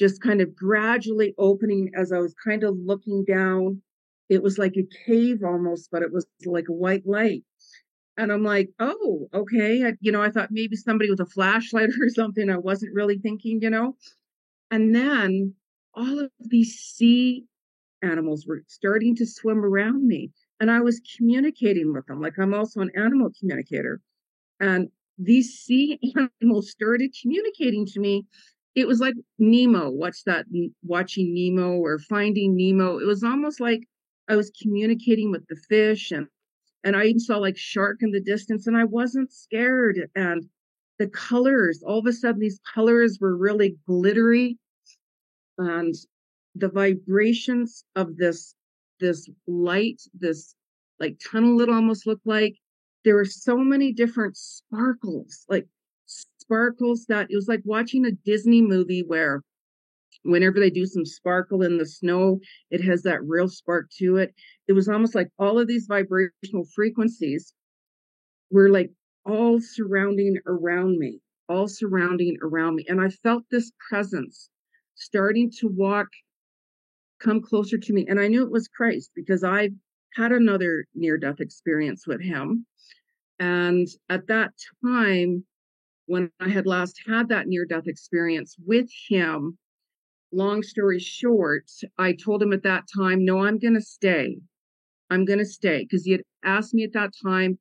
just 0.00 0.20
kind 0.20 0.40
of 0.40 0.56
gradually 0.56 1.34
opening 1.38 1.92
as 1.96 2.10
I 2.10 2.18
was 2.18 2.34
kind 2.44 2.64
of 2.64 2.76
looking 2.76 3.24
down 3.24 3.82
it 4.30 4.42
was 4.42 4.56
like 4.56 4.76
a 4.76 4.88
cave 5.06 5.42
almost, 5.44 5.90
but 5.90 6.02
it 6.02 6.12
was 6.12 6.24
like 6.46 6.68
a 6.68 6.72
white 6.72 7.04
light. 7.04 7.42
And 8.16 8.32
I'm 8.32 8.44
like, 8.44 8.70
oh, 8.78 9.28
okay. 9.34 9.84
I, 9.84 9.94
you 10.00 10.12
know, 10.12 10.22
I 10.22 10.30
thought 10.30 10.52
maybe 10.52 10.76
somebody 10.76 11.10
with 11.10 11.20
a 11.20 11.26
flashlight 11.26 11.88
or 12.00 12.08
something. 12.08 12.48
I 12.48 12.56
wasn't 12.56 12.94
really 12.94 13.18
thinking, 13.18 13.58
you 13.60 13.68
know. 13.68 13.96
And 14.70 14.94
then 14.94 15.54
all 15.94 16.20
of 16.20 16.30
these 16.38 16.74
sea 16.78 17.44
animals 18.02 18.46
were 18.46 18.62
starting 18.68 19.16
to 19.16 19.26
swim 19.26 19.64
around 19.64 20.06
me. 20.06 20.30
And 20.60 20.70
I 20.70 20.80
was 20.80 21.00
communicating 21.16 21.92
with 21.92 22.06
them. 22.06 22.20
Like 22.20 22.38
I'm 22.38 22.54
also 22.54 22.80
an 22.80 22.92
animal 22.96 23.30
communicator. 23.38 24.00
And 24.60 24.90
these 25.18 25.58
sea 25.58 25.98
animals 26.40 26.70
started 26.70 27.12
communicating 27.20 27.84
to 27.86 28.00
me. 28.00 28.26
It 28.74 28.86
was 28.86 29.00
like 29.00 29.14
Nemo. 29.38 29.90
What's 29.90 30.22
that? 30.24 30.46
Watching 30.82 31.34
Nemo 31.34 31.72
or 31.72 31.98
Finding 31.98 32.56
Nemo. 32.56 32.98
It 32.98 33.06
was 33.06 33.22
almost 33.24 33.60
like 33.60 33.86
I 34.28 34.36
was 34.36 34.50
communicating 34.62 35.30
with 35.30 35.46
the 35.48 35.56
fish 35.56 36.10
and 36.12 36.28
and 36.84 36.96
I 36.96 37.04
even 37.06 37.20
saw 37.20 37.38
like 37.38 37.58
shark 37.58 37.98
in 38.00 38.10
the 38.10 38.20
distance 38.20 38.66
and 38.66 38.76
I 38.76 38.84
wasn't 38.84 39.32
scared. 39.32 40.08
And 40.14 40.48
the 40.98 41.08
colors, 41.08 41.82
all 41.84 41.98
of 41.98 42.06
a 42.06 42.12
sudden 42.12 42.40
these 42.40 42.60
colors 42.74 43.18
were 43.20 43.36
really 43.36 43.76
glittery 43.86 44.58
and 45.58 45.94
the 46.54 46.68
vibrations 46.68 47.84
of 47.96 48.16
this 48.16 48.54
this 49.00 49.28
light, 49.46 50.00
this 50.14 50.54
like 50.98 51.18
tunnel 51.30 51.60
it 51.60 51.68
almost 51.68 52.06
looked 52.06 52.26
like. 52.26 52.56
There 53.04 53.14
were 53.14 53.24
so 53.24 53.56
many 53.58 53.92
different 53.92 54.36
sparkles, 54.36 55.46
like 55.48 55.66
sparkles 56.50 57.06
that 57.06 57.28
it 57.30 57.36
was 57.36 57.46
like 57.46 57.60
watching 57.64 58.04
a 58.04 58.10
Disney 58.10 58.60
movie 58.60 59.04
where 59.06 59.42
whenever 60.24 60.58
they 60.58 60.70
do 60.70 60.84
some 60.84 61.04
sparkle 61.04 61.62
in 61.62 61.78
the 61.78 61.86
snow, 61.86 62.40
it 62.70 62.82
has 62.82 63.02
that 63.02 63.22
real 63.24 63.48
spark 63.48 63.88
to 63.98 64.16
it. 64.16 64.34
It 64.66 64.72
was 64.72 64.88
almost 64.88 65.14
like 65.14 65.28
all 65.38 65.60
of 65.60 65.68
these 65.68 65.86
vibrational 65.86 66.64
frequencies 66.74 67.54
were 68.50 68.68
like 68.68 68.90
all 69.24 69.60
surrounding 69.60 70.38
around 70.46 70.98
me, 70.98 71.20
all 71.48 71.68
surrounding 71.68 72.36
around 72.42 72.74
me. 72.74 72.84
And 72.88 73.00
I 73.00 73.10
felt 73.10 73.44
this 73.50 73.70
presence 73.88 74.50
starting 74.96 75.52
to 75.60 75.68
walk, 75.68 76.08
come 77.20 77.40
closer 77.40 77.78
to 77.78 77.92
me. 77.92 78.06
And 78.08 78.18
I 78.18 78.26
knew 78.26 78.42
it 78.42 78.50
was 78.50 78.66
Christ 78.66 79.12
because 79.14 79.44
I 79.44 79.70
had 80.16 80.32
another 80.32 80.86
near 80.96 81.16
death 81.16 81.40
experience 81.40 82.08
with 82.08 82.20
him. 82.20 82.66
And 83.38 83.86
at 84.08 84.26
that 84.26 84.50
time, 84.84 85.44
when 86.10 86.28
I 86.40 86.48
had 86.48 86.66
last 86.66 87.00
had 87.06 87.28
that 87.28 87.46
near 87.46 87.64
death 87.64 87.86
experience 87.86 88.56
with 88.66 88.90
him, 89.08 89.56
long 90.32 90.60
story 90.64 90.98
short, 90.98 91.70
I 91.98 92.14
told 92.14 92.42
him 92.42 92.52
at 92.52 92.64
that 92.64 92.88
time, 92.92 93.24
no, 93.24 93.44
I'm 93.44 93.60
going 93.60 93.74
to 93.74 93.80
stay. 93.80 94.40
I'm 95.08 95.24
going 95.24 95.38
to 95.38 95.44
stay 95.44 95.84
because 95.84 96.04
he 96.04 96.10
had 96.10 96.22
asked 96.42 96.74
me 96.74 96.82
at 96.82 96.94
that 96.94 97.12
time, 97.24 97.60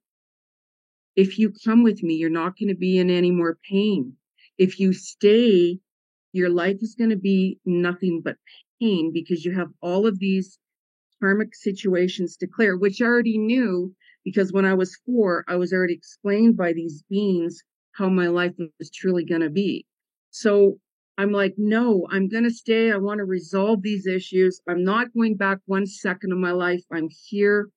if 1.15 1.37
you 1.37 1.53
come 1.63 1.83
with 1.83 2.01
me, 2.01 2.15
you're 2.15 2.31
not 2.31 2.57
going 2.57 2.69
to 2.69 2.75
be 2.75 2.97
in 2.97 3.11
any 3.11 3.29
more 3.29 3.59
pain. 3.69 4.13
If 4.57 4.79
you 4.79 4.93
stay, 4.93 5.77
your 6.33 6.49
life 6.49 6.77
is 6.81 6.95
going 6.95 7.11
to 7.11 7.17
be 7.17 7.59
nothing 7.65 8.23
but 8.25 8.37
pain 8.81 9.11
because 9.13 9.45
you 9.45 9.53
have 9.53 9.69
all 9.79 10.07
of 10.07 10.17
these 10.17 10.57
karmic 11.21 11.53
situations 11.53 12.35
to 12.37 12.47
clear, 12.47 12.75
which 12.75 12.99
I 12.99 13.05
already 13.05 13.37
knew 13.37 13.93
because 14.25 14.51
when 14.51 14.65
I 14.65 14.73
was 14.73 14.97
four, 15.05 15.45
I 15.47 15.55
was 15.55 15.71
already 15.71 15.93
explained 15.93 16.57
by 16.57 16.73
these 16.73 17.03
beings 17.11 17.61
how 17.99 18.09
my 18.09 18.27
life 18.29 18.53
was 18.79 18.91
truly 18.91 19.25
going 19.25 19.41
to 19.41 19.51
be. 19.51 19.85
So 20.31 20.79
I'm 21.19 21.31
like, 21.33 21.55
no, 21.57 22.07
I'm 22.11 22.29
going 22.29 22.45
to 22.45 22.51
stay. 22.51 22.91
I 22.91 22.97
want 22.97 23.19
to 23.19 23.25
resolve 23.25 23.83
these 23.83 24.07
issues. 24.07 24.61
I'm 24.69 24.83
not 24.85 25.13
going 25.13 25.37
back 25.37 25.59
one 25.67 25.85
second 25.87 26.31
of 26.33 26.39
my 26.39 26.51
life. 26.53 26.83
I'm 26.93 27.09
here. 27.27 27.69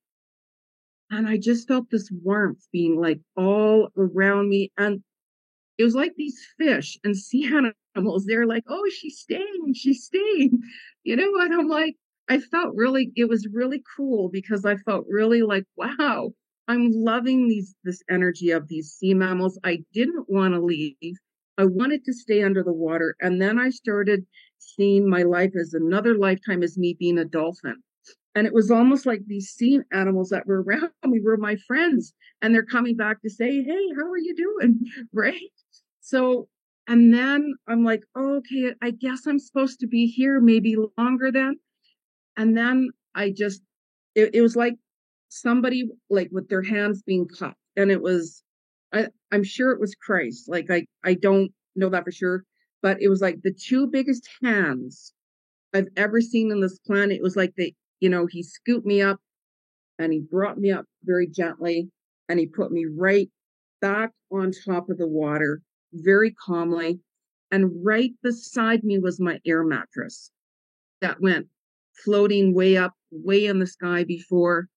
and 1.10 1.28
I 1.28 1.36
just 1.38 1.68
felt 1.68 1.90
this 1.90 2.10
warmth 2.22 2.66
being 2.72 2.96
like 3.00 3.20
all 3.36 3.90
around 3.96 4.48
me. 4.48 4.72
And 4.78 5.02
it 5.78 5.84
was 5.84 5.94
like 5.94 6.14
these 6.16 6.38
fish 6.58 6.98
and 7.04 7.16
sea 7.16 7.46
animals. 7.96 8.26
They're 8.26 8.46
like, 8.46 8.64
oh, 8.68 8.88
she's 8.90 9.18
staying, 9.20 9.74
she's 9.74 10.04
staying. 10.04 10.60
You 11.04 11.16
know 11.16 11.30
what? 11.32 11.52
I'm 11.52 11.68
like, 11.68 11.96
I 12.28 12.38
felt 12.40 12.74
really, 12.76 13.12
it 13.16 13.28
was 13.28 13.48
really 13.52 13.82
cool 13.96 14.30
because 14.30 14.64
I 14.64 14.76
felt 14.76 15.06
really 15.08 15.42
like, 15.42 15.64
wow, 15.76 16.32
I'm 16.68 16.90
loving 16.92 17.48
these 17.48 17.74
this 17.84 18.02
energy 18.10 18.50
of 18.50 18.68
these 18.68 18.92
sea 18.92 19.14
mammals. 19.14 19.58
I 19.64 19.84
didn't 19.92 20.26
want 20.28 20.54
to 20.54 20.60
leave. 20.60 21.16
I 21.58 21.64
wanted 21.64 22.04
to 22.04 22.12
stay 22.12 22.42
under 22.42 22.62
the 22.62 22.72
water. 22.72 23.14
And 23.20 23.40
then 23.40 23.58
I 23.58 23.70
started 23.70 24.26
seeing 24.58 25.08
my 25.08 25.22
life 25.22 25.52
as 25.60 25.74
another 25.74 26.16
lifetime 26.16 26.62
as 26.62 26.78
me 26.78 26.96
being 26.98 27.18
a 27.18 27.24
dolphin. 27.24 27.82
And 28.34 28.46
it 28.46 28.54
was 28.54 28.70
almost 28.70 29.04
like 29.04 29.20
these 29.26 29.50
sea 29.50 29.80
animals 29.92 30.30
that 30.30 30.46
were 30.46 30.62
around 30.62 30.90
me 31.04 31.20
were 31.20 31.36
my 31.36 31.56
friends. 31.66 32.14
And 32.40 32.54
they're 32.54 32.64
coming 32.64 32.96
back 32.96 33.20
to 33.22 33.30
say, 33.30 33.62
Hey, 33.62 33.86
how 33.96 34.06
are 34.10 34.18
you 34.18 34.34
doing? 34.34 34.80
Right. 35.12 35.50
So, 36.00 36.48
and 36.88 37.14
then 37.14 37.54
I'm 37.68 37.84
like, 37.84 38.02
oh, 38.16 38.36
okay, 38.38 38.74
I 38.82 38.90
guess 38.90 39.26
I'm 39.26 39.38
supposed 39.38 39.78
to 39.80 39.86
be 39.86 40.06
here 40.06 40.40
maybe 40.40 40.76
longer 40.98 41.30
then. 41.30 41.60
And 42.36 42.56
then 42.56 42.90
I 43.14 43.30
just, 43.30 43.62
it, 44.14 44.34
it 44.34 44.42
was 44.42 44.56
like 44.56 44.74
somebody 45.32 45.88
like 46.10 46.28
with 46.30 46.48
their 46.48 46.62
hands 46.62 47.02
being 47.02 47.26
cut. 47.26 47.54
And 47.76 47.90
it 47.90 48.02
was, 48.02 48.42
I, 48.92 49.06
I'm 49.32 49.44
sure 49.44 49.70
it 49.72 49.80
was 49.80 49.94
Christ. 49.94 50.48
Like 50.48 50.70
I, 50.70 50.84
I 51.04 51.14
don't 51.14 51.50
know 51.74 51.88
that 51.88 52.04
for 52.04 52.12
sure, 52.12 52.44
but 52.82 52.98
it 53.00 53.08
was 53.08 53.22
like 53.22 53.40
the 53.42 53.54
two 53.54 53.86
biggest 53.86 54.28
hands 54.42 55.14
I've 55.72 55.88
ever 55.96 56.20
seen 56.20 56.52
on 56.52 56.60
this 56.60 56.78
planet. 56.86 57.16
It 57.16 57.22
was 57.22 57.36
like 57.36 57.54
they, 57.56 57.74
you 58.00 58.10
know, 58.10 58.26
he 58.26 58.42
scooped 58.42 58.86
me 58.86 59.00
up 59.00 59.18
and 59.98 60.12
he 60.12 60.20
brought 60.20 60.58
me 60.58 60.70
up 60.70 60.84
very 61.04 61.26
gently 61.26 61.88
and 62.28 62.38
he 62.38 62.46
put 62.46 62.70
me 62.70 62.86
right 62.94 63.30
back 63.80 64.10
on 64.30 64.52
top 64.66 64.90
of 64.90 64.98
the 64.98 65.08
water 65.08 65.62
very 65.94 66.34
calmly. 66.44 67.00
And 67.50 67.70
right 67.84 68.12
beside 68.22 68.84
me 68.84 68.98
was 68.98 69.20
my 69.20 69.38
air 69.46 69.64
mattress 69.64 70.30
that 71.00 71.20
went 71.20 71.46
floating 72.04 72.54
way 72.54 72.76
up, 72.76 72.92
way 73.10 73.46
in 73.46 73.58
the 73.58 73.66
sky 73.66 74.04
before. 74.04 74.68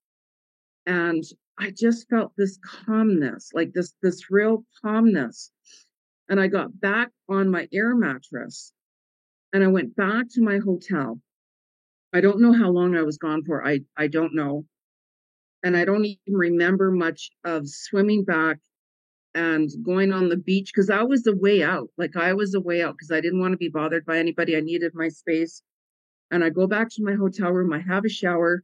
And 0.86 1.24
I 1.58 1.70
just 1.70 2.08
felt 2.08 2.32
this 2.36 2.58
calmness, 2.64 3.50
like 3.52 3.72
this, 3.72 3.94
this 4.02 4.30
real 4.30 4.64
calmness. 4.82 5.50
And 6.28 6.40
I 6.40 6.48
got 6.48 6.80
back 6.80 7.10
on 7.28 7.50
my 7.50 7.68
air 7.72 7.94
mattress 7.94 8.72
and 9.52 9.64
I 9.64 9.68
went 9.68 9.96
back 9.96 10.26
to 10.32 10.42
my 10.42 10.58
hotel 10.58 11.20
I 12.16 12.20
don't 12.22 12.40
know 12.40 12.52
how 12.54 12.70
long 12.70 12.96
I 12.96 13.02
was 13.02 13.18
gone 13.18 13.44
for. 13.44 13.66
I, 13.66 13.80
I 13.96 14.06
don't 14.06 14.34
know. 14.34 14.64
And 15.62 15.76
I 15.76 15.84
don't 15.84 16.04
even 16.06 16.18
remember 16.28 16.90
much 16.90 17.30
of 17.44 17.68
swimming 17.68 18.24
back 18.24 18.58
and 19.34 19.68
going 19.84 20.12
on 20.12 20.30
the 20.30 20.36
beach 20.38 20.72
because 20.74 20.88
I 20.88 21.02
was 21.02 21.24
the 21.24 21.36
way 21.36 21.62
out. 21.62 21.90
Like 21.98 22.16
I 22.16 22.32
was 22.32 22.52
the 22.52 22.60
way 22.60 22.82
out 22.82 22.94
because 22.96 23.10
I 23.10 23.20
didn't 23.20 23.40
want 23.40 23.52
to 23.52 23.58
be 23.58 23.68
bothered 23.68 24.06
by 24.06 24.18
anybody. 24.18 24.56
I 24.56 24.60
needed 24.60 24.92
my 24.94 25.08
space. 25.08 25.62
And 26.30 26.42
I 26.42 26.48
go 26.48 26.66
back 26.66 26.88
to 26.92 27.04
my 27.04 27.14
hotel 27.14 27.50
room, 27.50 27.72
I 27.72 27.80
have 27.80 28.06
a 28.06 28.08
shower. 28.08 28.62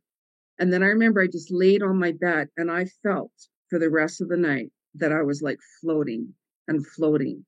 And 0.62 0.72
then 0.72 0.84
I 0.84 0.86
remember 0.86 1.20
I 1.20 1.26
just 1.26 1.50
laid 1.50 1.82
on 1.82 1.98
my 1.98 2.12
bed 2.12 2.46
and 2.56 2.70
I 2.70 2.84
felt 3.02 3.32
for 3.68 3.80
the 3.80 3.90
rest 3.90 4.20
of 4.20 4.28
the 4.28 4.36
night 4.36 4.70
that 4.94 5.10
I 5.10 5.22
was 5.22 5.42
like 5.42 5.58
floating 5.80 6.32
and 6.68 6.86
floating. 6.86 7.44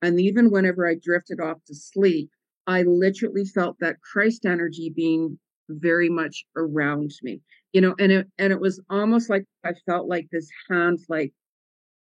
And 0.00 0.18
even 0.18 0.50
whenever 0.50 0.88
I 0.88 0.94
drifted 0.94 1.40
off 1.40 1.58
to 1.66 1.74
sleep, 1.74 2.30
I 2.66 2.80
literally 2.82 3.44
felt 3.44 3.76
that 3.80 4.00
Christ 4.00 4.46
energy 4.46 4.90
being 4.96 5.38
very 5.68 6.08
much 6.08 6.46
around 6.56 7.10
me 7.22 7.42
you 7.72 7.80
know 7.80 7.94
and 7.98 8.12
it 8.12 8.26
and 8.38 8.52
it 8.52 8.60
was 8.60 8.80
almost 8.90 9.30
like 9.30 9.44
i 9.64 9.72
felt 9.86 10.06
like 10.06 10.28
this 10.30 10.46
hand 10.70 10.98
like 11.08 11.32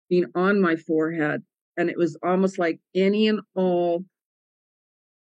being 0.08 0.26
on 0.34 0.60
my 0.60 0.74
forehead 0.74 1.42
and 1.76 1.88
it 1.88 1.96
was 1.96 2.18
almost 2.24 2.58
like 2.58 2.80
any 2.92 3.28
and 3.28 3.40
all 3.54 4.04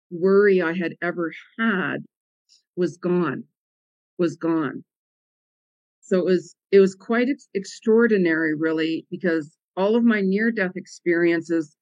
worry 0.10 0.60
i 0.60 0.74
had 0.74 0.96
ever 1.04 1.32
had 1.60 1.98
was 2.76 2.98
gone 2.98 3.44
was 4.18 4.36
gone 4.36 4.84
so 6.06 6.20
it 6.20 6.26
was 6.26 6.56
it 6.72 6.80
was 6.80 6.96
quite 6.96 7.30
ex- 7.30 7.48
extraordinary 7.54 8.54
really 8.56 9.06
because 9.10 9.58
all 9.78 9.96
of 9.96 10.04
my 10.04 10.22
near 10.22 10.52
death 10.52 10.76
experiences 10.76 11.76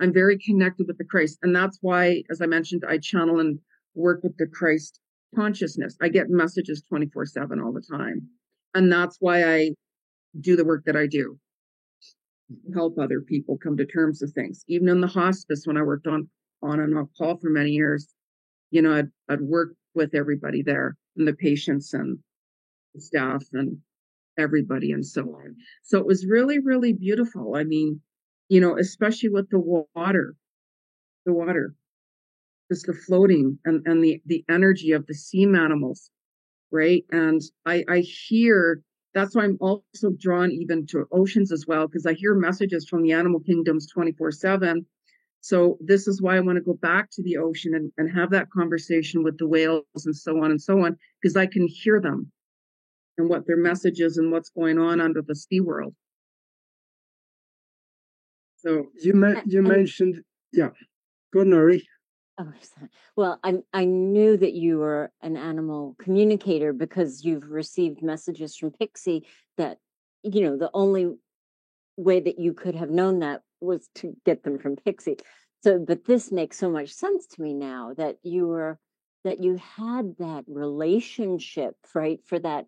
i'm 0.00 0.12
very 0.12 0.38
connected 0.38 0.86
with 0.86 0.98
the 0.98 1.04
christ 1.04 1.38
and 1.42 1.54
that's 1.54 1.78
why 1.80 2.22
as 2.30 2.40
i 2.40 2.46
mentioned 2.46 2.82
i 2.88 2.98
channel 2.98 3.40
and 3.40 3.58
work 3.94 4.22
with 4.22 4.36
the 4.38 4.46
christ 4.46 5.00
consciousness. 5.34 5.96
I 6.00 6.08
get 6.08 6.30
messages 6.30 6.82
24 6.88 7.26
7 7.26 7.60
all 7.60 7.72
the 7.72 7.82
time. 7.82 8.28
And 8.74 8.90
that's 8.90 9.16
why 9.20 9.44
I 9.44 9.70
do 10.40 10.56
the 10.56 10.64
work 10.64 10.84
that 10.86 10.96
I 10.96 11.06
do. 11.06 11.38
Help 12.74 12.98
other 12.98 13.20
people 13.20 13.58
come 13.58 13.76
to 13.76 13.86
terms 13.86 14.20
with 14.20 14.34
things. 14.34 14.64
Even 14.68 14.88
in 14.88 15.00
the 15.00 15.06
hospice, 15.06 15.62
when 15.64 15.76
I 15.76 15.82
worked 15.82 16.06
on 16.06 16.28
on 16.62 16.80
and 16.80 16.96
off 16.96 17.08
call 17.18 17.36
for 17.36 17.50
many 17.50 17.70
years, 17.70 18.08
you 18.70 18.82
know, 18.82 18.94
I'd 18.94 19.10
I'd 19.28 19.40
work 19.40 19.74
with 19.94 20.14
everybody 20.14 20.62
there 20.62 20.96
and 21.16 21.26
the 21.26 21.34
patients 21.34 21.94
and 21.94 22.18
staff 23.00 23.44
and 23.52 23.78
everybody 24.38 24.92
and 24.92 25.06
so 25.06 25.22
on. 25.22 25.56
So 25.82 25.98
it 25.98 26.06
was 26.06 26.26
really, 26.26 26.58
really 26.58 26.92
beautiful. 26.92 27.54
I 27.56 27.64
mean, 27.64 28.00
you 28.48 28.60
know, 28.60 28.76
especially 28.78 29.30
with 29.30 29.48
the 29.50 29.86
water, 29.94 30.34
the 31.24 31.32
water 31.32 31.74
just 32.70 32.86
the 32.86 32.94
floating 32.94 33.58
and, 33.64 33.82
and 33.86 34.02
the, 34.02 34.20
the 34.26 34.44
energy 34.48 34.92
of 34.92 35.06
the 35.06 35.14
sea 35.14 35.44
animals, 35.44 36.10
right? 36.70 37.04
And 37.10 37.40
I, 37.66 37.84
I 37.88 37.98
hear 38.00 38.80
that's 39.14 39.36
why 39.36 39.44
I'm 39.44 39.58
also 39.60 40.10
drawn 40.18 40.50
even 40.50 40.86
to 40.88 41.06
oceans 41.12 41.52
as 41.52 41.66
well, 41.68 41.86
because 41.86 42.04
I 42.04 42.14
hear 42.14 42.34
messages 42.34 42.88
from 42.88 43.02
the 43.02 43.12
animal 43.12 43.38
kingdoms 43.40 43.88
24 43.92 44.32
7. 44.32 44.84
So 45.40 45.78
this 45.80 46.08
is 46.08 46.20
why 46.20 46.36
I 46.36 46.40
want 46.40 46.56
to 46.56 46.64
go 46.64 46.74
back 46.74 47.10
to 47.12 47.22
the 47.22 47.36
ocean 47.36 47.74
and, 47.74 47.92
and 47.96 48.10
have 48.16 48.30
that 48.30 48.50
conversation 48.50 49.22
with 49.22 49.38
the 49.38 49.46
whales 49.46 49.84
and 50.04 50.16
so 50.16 50.42
on 50.42 50.50
and 50.50 50.60
so 50.60 50.84
on, 50.84 50.96
because 51.22 51.36
I 51.36 51.46
can 51.46 51.68
hear 51.68 52.00
them 52.00 52.32
and 53.18 53.28
what 53.28 53.46
their 53.46 53.56
message 53.56 54.00
is 54.00 54.18
and 54.18 54.32
what's 54.32 54.50
going 54.50 54.78
on 54.78 55.00
under 55.00 55.22
the 55.22 55.34
sea 55.34 55.60
world. 55.60 55.94
So 58.56 58.86
you 59.02 59.14
ma- 59.14 59.42
you 59.44 59.62
mentioned, 59.62 60.22
yeah, 60.52 60.70
go 61.32 61.40
Nuri. 61.40 61.82
Oh, 62.38 62.52
well, 63.14 63.38
I 63.44 63.58
I 63.72 63.84
knew 63.84 64.36
that 64.36 64.54
you 64.54 64.78
were 64.78 65.12
an 65.22 65.36
animal 65.36 65.96
communicator 66.00 66.72
because 66.72 67.24
you've 67.24 67.48
received 67.48 68.02
messages 68.02 68.56
from 68.56 68.72
Pixie 68.72 69.26
that 69.58 69.78
you 70.22 70.42
know 70.42 70.56
the 70.56 70.70
only 70.72 71.14
way 71.96 72.20
that 72.20 72.38
you 72.38 72.54
could 72.54 72.74
have 72.74 72.90
known 72.90 73.20
that 73.20 73.42
was 73.60 73.88
to 73.96 74.16
get 74.24 74.42
them 74.42 74.58
from 74.58 74.76
Pixie. 74.76 75.18
So, 75.62 75.78
but 75.78 76.04
this 76.04 76.32
makes 76.32 76.58
so 76.58 76.70
much 76.70 76.90
sense 76.90 77.26
to 77.28 77.42
me 77.42 77.54
now 77.54 77.94
that 77.96 78.16
you 78.22 78.48
were 78.48 78.78
that 79.24 79.42
you 79.42 79.56
had 79.56 80.16
that 80.18 80.44
relationship, 80.46 81.76
right, 81.94 82.20
for 82.26 82.38
that 82.38 82.66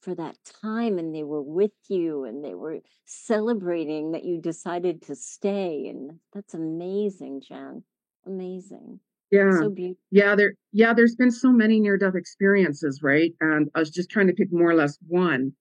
for 0.00 0.14
that 0.14 0.36
time 0.62 0.98
and 0.98 1.14
they 1.14 1.24
were 1.24 1.42
with 1.42 1.72
you 1.88 2.24
and 2.24 2.44
they 2.44 2.54
were 2.54 2.78
celebrating 3.04 4.12
that 4.12 4.24
you 4.24 4.40
decided 4.40 5.02
to 5.02 5.14
stay 5.14 5.88
and 5.88 6.18
that's 6.32 6.54
amazing, 6.54 7.42
Jen. 7.46 7.82
Amazing. 8.26 9.00
Yeah. 9.30 9.50
So 9.60 9.70
beautiful. 9.70 9.98
Yeah, 10.10 10.34
there 10.34 10.54
yeah, 10.72 10.94
there's 10.94 11.16
been 11.16 11.30
so 11.30 11.50
many 11.50 11.80
near 11.80 11.98
death 11.98 12.14
experiences, 12.14 13.00
right? 13.02 13.32
And 13.40 13.68
I 13.74 13.80
was 13.80 13.90
just 13.90 14.10
trying 14.10 14.28
to 14.28 14.32
pick 14.32 14.52
more 14.52 14.70
or 14.70 14.74
less 14.74 14.98
one 15.06 15.52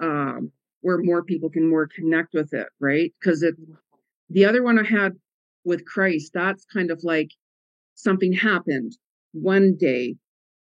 um 0.00 0.50
where 0.82 0.98
more 0.98 1.24
people 1.24 1.50
can 1.50 1.68
more 1.68 1.88
connect 1.88 2.34
with 2.34 2.52
it, 2.52 2.68
right? 2.80 3.12
Because 3.20 3.42
it 3.42 3.54
the 4.28 4.44
other 4.44 4.62
one 4.62 4.78
I 4.78 4.84
had 4.84 5.12
with 5.64 5.84
Christ, 5.84 6.32
that's 6.34 6.64
kind 6.64 6.90
of 6.90 7.00
like 7.02 7.30
something 7.94 8.32
happened 8.32 8.96
one 9.32 9.76
day 9.78 10.16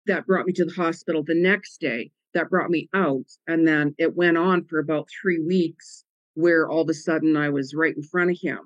that 0.06 0.26
brought 0.26 0.46
me 0.46 0.52
to 0.54 0.64
the 0.64 0.72
hospital 0.72 1.22
the 1.24 1.34
next 1.34 1.80
day 1.80 2.10
that 2.36 2.50
brought 2.50 2.70
me 2.70 2.88
out. 2.94 3.26
And 3.46 3.66
then 3.66 3.94
it 3.98 4.14
went 4.14 4.36
on 4.36 4.64
for 4.64 4.78
about 4.78 5.08
3 5.22 5.40
weeks 5.40 6.04
where 6.34 6.68
all 6.68 6.82
of 6.82 6.88
a 6.88 6.94
sudden 6.94 7.36
I 7.36 7.48
was 7.48 7.74
right 7.74 7.96
in 7.96 8.02
front 8.02 8.30
of 8.30 8.38
him. 8.40 8.60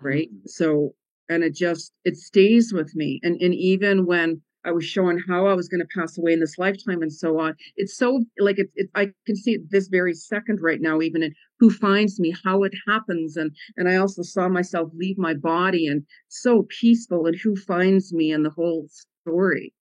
Right? 0.00 0.28
So 0.46 0.94
and 1.28 1.42
it 1.42 1.54
just 1.54 1.92
it 2.04 2.16
stays 2.16 2.72
with 2.72 2.94
me. 2.94 3.20
And 3.22 3.40
and 3.40 3.54
even 3.54 4.06
when 4.06 4.42
i 4.64 4.72
was 4.72 4.84
showing 4.84 5.18
how 5.28 5.46
i 5.46 5.54
was 5.54 5.68
going 5.68 5.80
to 5.80 5.98
pass 5.98 6.18
away 6.18 6.32
in 6.32 6.40
this 6.40 6.58
lifetime 6.58 7.00
and 7.00 7.12
so 7.12 7.38
on 7.38 7.54
it's 7.76 7.96
so 7.96 8.24
like 8.40 8.58
it, 8.58 8.68
it 8.74 8.88
i 8.94 9.06
can 9.24 9.36
see 9.36 9.52
it 9.52 9.70
this 9.70 9.88
very 9.88 10.12
second 10.12 10.58
right 10.60 10.80
now 10.80 11.00
even 11.00 11.22
in 11.22 11.32
who 11.58 11.70
finds 11.70 12.18
me 12.18 12.34
how 12.44 12.64
it 12.64 12.72
happens 12.86 13.36
and 13.36 13.54
and 13.76 13.88
i 13.88 13.94
also 13.96 14.22
saw 14.22 14.48
myself 14.48 14.90
leave 14.94 15.16
my 15.16 15.34
body 15.34 15.86
and 15.86 16.02
so 16.28 16.66
peaceful 16.80 17.26
and 17.26 17.36
who 17.36 17.54
finds 17.54 18.12
me 18.12 18.32
and 18.32 18.44
the 18.44 18.50
whole 18.50 18.88
story 19.22 19.72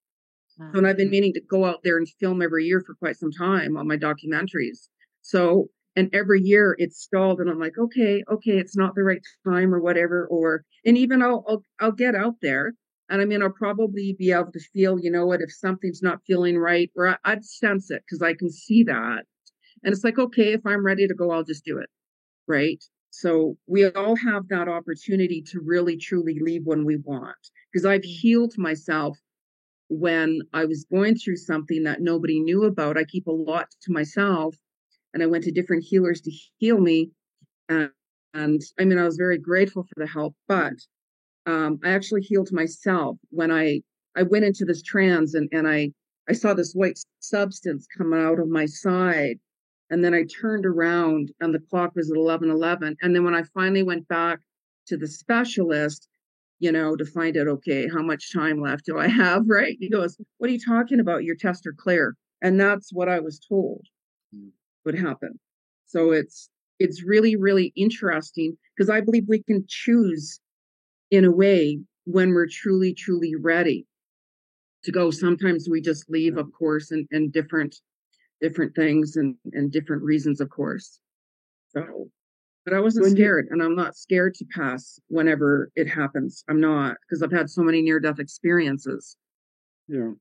wow. 0.57 0.71
and 0.73 0.87
i've 0.87 0.97
been 0.97 1.09
meaning 1.09 1.33
to 1.33 1.41
go 1.41 1.65
out 1.65 1.79
there 1.83 1.97
and 1.97 2.07
film 2.19 2.41
every 2.41 2.65
year 2.65 2.81
for 2.85 2.95
quite 2.95 3.17
some 3.17 3.31
time 3.31 3.77
on 3.77 3.87
my 3.87 3.97
documentaries 3.97 4.87
so 5.21 5.67
and 5.95 6.09
every 6.13 6.41
year 6.41 6.75
it's 6.79 7.01
stalled 7.01 7.39
and 7.39 7.49
i'm 7.49 7.59
like 7.59 7.77
okay 7.79 8.23
okay 8.31 8.57
it's 8.57 8.77
not 8.77 8.95
the 8.95 9.03
right 9.03 9.21
time 9.45 9.73
or 9.73 9.79
whatever 9.79 10.27
or 10.27 10.63
and 10.85 10.97
even 10.97 11.21
i'll 11.21 11.43
i'll, 11.47 11.63
I'll 11.79 11.91
get 11.91 12.15
out 12.15 12.35
there 12.41 12.73
and 13.09 13.21
i 13.21 13.25
mean 13.25 13.41
i'll 13.41 13.49
probably 13.49 14.15
be 14.17 14.31
able 14.31 14.51
to 14.51 14.59
feel 14.73 14.99
you 14.99 15.11
know 15.11 15.25
what 15.25 15.41
if 15.41 15.53
something's 15.53 16.01
not 16.01 16.19
feeling 16.27 16.57
right 16.57 16.91
or 16.95 17.17
I, 17.23 17.35
would 17.35 17.45
sense 17.45 17.91
it 17.91 18.03
because 18.05 18.21
i 18.21 18.33
can 18.33 18.51
see 18.51 18.83
that 18.83 19.25
And 19.85 19.93
it's 19.93 20.03
like, 20.03 20.17
okay, 20.19 20.53
if 20.53 20.61
I'm 20.65 20.85
ready 20.85 21.07
to 21.07 21.13
go, 21.13 21.31
I'll 21.31 21.43
just 21.43 21.63
do 21.63 21.77
it. 21.77 21.89
Right. 22.47 22.83
So 23.11 23.57
we 23.67 23.85
all 23.85 24.15
have 24.15 24.47
that 24.49 24.67
opportunity 24.67 25.41
to 25.51 25.61
really 25.61 25.95
truly 25.97 26.37
leave 26.41 26.63
when 26.65 26.85
we 26.85 26.97
want. 26.97 27.37
Because 27.71 27.85
I've 27.85 28.01
mm. 28.01 28.19
healed 28.21 28.57
myself 28.57 29.17
when 29.89 30.41
I 30.53 30.65
was 30.65 30.85
going 30.91 31.15
through 31.15 31.37
something 31.37 31.83
that 31.83 32.01
nobody 32.01 32.39
knew 32.39 32.63
about. 32.63 32.97
I 32.97 33.03
keep 33.03 33.27
a 33.27 33.31
lot 33.31 33.67
to 33.83 33.91
myself. 33.91 34.55
And 35.13 35.23
I 35.23 35.27
went 35.27 35.43
to 35.45 35.51
different 35.51 35.83
healers 35.83 36.21
to 36.21 36.31
heal 36.57 36.79
me. 36.79 37.11
And, 37.69 37.89
and 38.33 38.61
I 38.79 38.85
mean, 38.85 38.99
I 38.99 39.05
was 39.05 39.15
very 39.15 39.37
grateful 39.37 39.83
for 39.83 39.95
the 39.97 40.07
help, 40.07 40.35
but 40.47 40.73
um, 41.45 41.79
I 41.83 41.91
actually 41.91 42.21
healed 42.21 42.51
myself 42.51 43.17
when 43.29 43.51
I 43.51 43.81
I 44.17 44.23
went 44.23 44.45
into 44.45 44.65
this 44.65 44.81
trance 44.81 45.33
and, 45.33 45.47
and 45.51 45.67
I 45.67 45.91
I 46.27 46.33
saw 46.33 46.53
this 46.53 46.73
white 46.73 46.99
substance 47.19 47.85
coming 47.97 48.19
out 48.19 48.39
of 48.39 48.47
my 48.47 48.65
side 48.65 49.39
and 49.89 50.03
then 50.03 50.13
I 50.13 50.23
turned 50.23 50.65
around 50.65 51.31
and 51.39 51.53
the 51.53 51.59
clock 51.59 51.95
was 51.95 52.09
at 52.09 52.17
11:11. 52.17 52.95
And 53.01 53.15
then 53.15 53.23
when 53.23 53.35
I 53.35 53.43
finally 53.43 53.83
went 53.83 54.07
back 54.07 54.39
to 54.87 54.97
the 54.97 55.07
specialist, 55.07 56.07
you 56.59 56.71
know, 56.71 56.95
to 56.95 57.05
find 57.05 57.37
out, 57.37 57.47
okay, 57.47 57.87
how 57.93 58.01
much 58.01 58.33
time 58.33 58.61
left 58.61 58.85
do 58.85 58.97
I 58.97 59.07
have? 59.07 59.43
Right? 59.47 59.77
He 59.79 59.89
goes, 59.89 60.17
What 60.37 60.49
are 60.49 60.53
you 60.53 60.59
talking 60.59 60.99
about? 60.99 61.23
Your 61.23 61.35
tests 61.35 61.65
are 61.65 61.73
clear. 61.73 62.15
And 62.41 62.59
that's 62.59 62.91
what 62.91 63.09
I 63.09 63.19
was 63.19 63.39
told 63.39 63.85
mm. 64.35 64.49
would 64.85 64.97
happen. 64.97 65.39
So 65.85 66.11
it's 66.11 66.49
it's 66.79 67.03
really, 67.03 67.35
really 67.35 67.71
interesting 67.75 68.57
because 68.75 68.89
I 68.89 69.01
believe 69.01 69.25
we 69.27 69.43
can 69.43 69.63
choose 69.67 70.39
in 71.11 71.23
a 71.23 71.31
way 71.31 71.79
when 72.05 72.33
we're 72.33 72.47
truly, 72.47 72.93
truly 72.93 73.35
ready 73.35 73.87
to 74.83 74.91
go. 74.91 75.09
Sometimes 75.11 75.67
we 75.69 75.81
just 75.81 76.09
leave, 76.09 76.37
of 76.37 76.51
course, 76.51 76.91
and, 76.91 77.07
and 77.11 77.31
different 77.31 77.75
different 78.41 78.75
things 78.75 79.15
and, 79.15 79.35
and 79.53 79.71
different 79.71 80.03
reasons, 80.03 80.41
of 80.41 80.49
course. 80.49 80.99
So, 81.69 82.09
but 82.65 82.73
I 82.73 82.79
wasn't 82.79 83.05
when 83.05 83.15
scared, 83.15 83.45
you, 83.45 83.53
and 83.53 83.63
I'm 83.63 83.75
not 83.75 83.95
scared 83.95 84.33
to 84.35 84.45
pass 84.53 84.99
whenever 85.07 85.71
it 85.75 85.87
happens. 85.87 86.43
I'm 86.49 86.59
not 86.59 86.97
because 87.01 87.21
I've 87.21 87.31
had 87.31 87.49
so 87.49 87.61
many 87.61 87.81
near 87.81 87.99
death 87.99 88.19
experiences. 88.19 89.15
Yeah. 89.87 90.11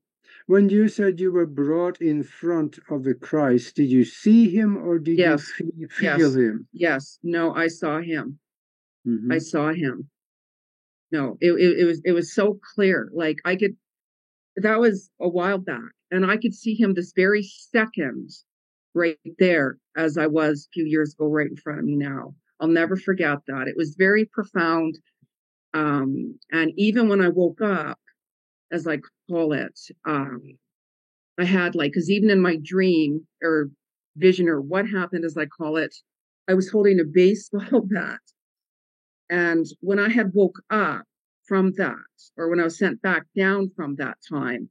When 0.47 0.69
you 0.69 0.87
said 0.87 1.19
you 1.19 1.31
were 1.31 1.47
brought 1.47 2.01
in 2.01 2.23
front 2.23 2.77
of 2.89 3.03
the 3.03 3.15
Christ, 3.15 3.75
did 3.75 3.89
you 3.89 4.05
see 4.05 4.49
him 4.49 4.77
or 4.77 4.99
did 4.99 5.17
yes. 5.17 5.51
you 5.59 5.87
feel 5.87 6.19
yes. 6.19 6.35
him? 6.35 6.67
Yes. 6.71 7.19
No, 7.23 7.53
I 7.53 7.67
saw 7.67 7.99
him. 7.99 8.39
Mm-hmm. 9.07 9.31
I 9.31 9.37
saw 9.39 9.71
him. 9.73 10.09
No, 11.11 11.37
it, 11.41 11.51
it, 11.51 11.79
it 11.79 11.85
was 11.85 12.01
it 12.05 12.11
was 12.11 12.33
so 12.33 12.59
clear. 12.75 13.09
Like 13.13 13.37
I 13.45 13.55
could 13.55 13.75
that 14.57 14.79
was 14.79 15.09
a 15.19 15.29
while 15.29 15.57
back 15.57 15.91
and 16.11 16.25
I 16.25 16.37
could 16.37 16.53
see 16.53 16.75
him 16.75 16.93
this 16.93 17.13
very 17.15 17.43
second 17.43 18.29
right 18.95 19.17
there 19.37 19.77
as 19.95 20.17
I 20.17 20.27
was 20.27 20.65
a 20.65 20.73
few 20.73 20.85
years 20.85 21.13
ago, 21.13 21.27
right 21.27 21.49
in 21.49 21.57
front 21.57 21.79
of 21.79 21.85
me 21.85 21.95
now. 21.95 22.33
I'll 22.59 22.69
never 22.69 22.95
forget 22.95 23.39
that. 23.47 23.67
It 23.67 23.75
was 23.77 23.95
very 23.97 24.25
profound. 24.25 24.97
Um, 25.73 26.39
and 26.51 26.71
even 26.77 27.09
when 27.09 27.21
I 27.21 27.27
woke 27.27 27.61
up, 27.61 27.99
as 28.71 28.87
I 28.87 28.99
call 29.29 29.53
it, 29.53 29.77
um, 30.05 30.41
I 31.37 31.43
had 31.43 31.75
like, 31.75 31.91
because 31.91 32.09
even 32.09 32.29
in 32.29 32.39
my 32.39 32.57
dream 32.63 33.27
or 33.43 33.69
vision 34.15 34.47
or 34.47 34.61
what 34.61 34.87
happened, 34.87 35.25
as 35.25 35.37
I 35.37 35.45
call 35.45 35.75
it, 35.77 35.93
I 36.47 36.53
was 36.53 36.69
holding 36.69 36.99
a 36.99 37.03
baseball 37.03 37.81
bat. 37.85 38.21
And 39.29 39.65
when 39.81 39.99
I 39.99 40.09
had 40.09 40.33
woke 40.33 40.61
up 40.69 41.03
from 41.47 41.73
that, 41.73 41.95
or 42.37 42.49
when 42.49 42.59
I 42.59 42.63
was 42.63 42.77
sent 42.77 43.01
back 43.01 43.25
down 43.35 43.71
from 43.75 43.95
that 43.95 44.17
time, 44.29 44.69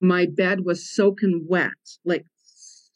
my 0.00 0.26
bed 0.26 0.64
was 0.64 0.90
soaking 0.90 1.46
wet, 1.48 1.72
like 2.04 2.24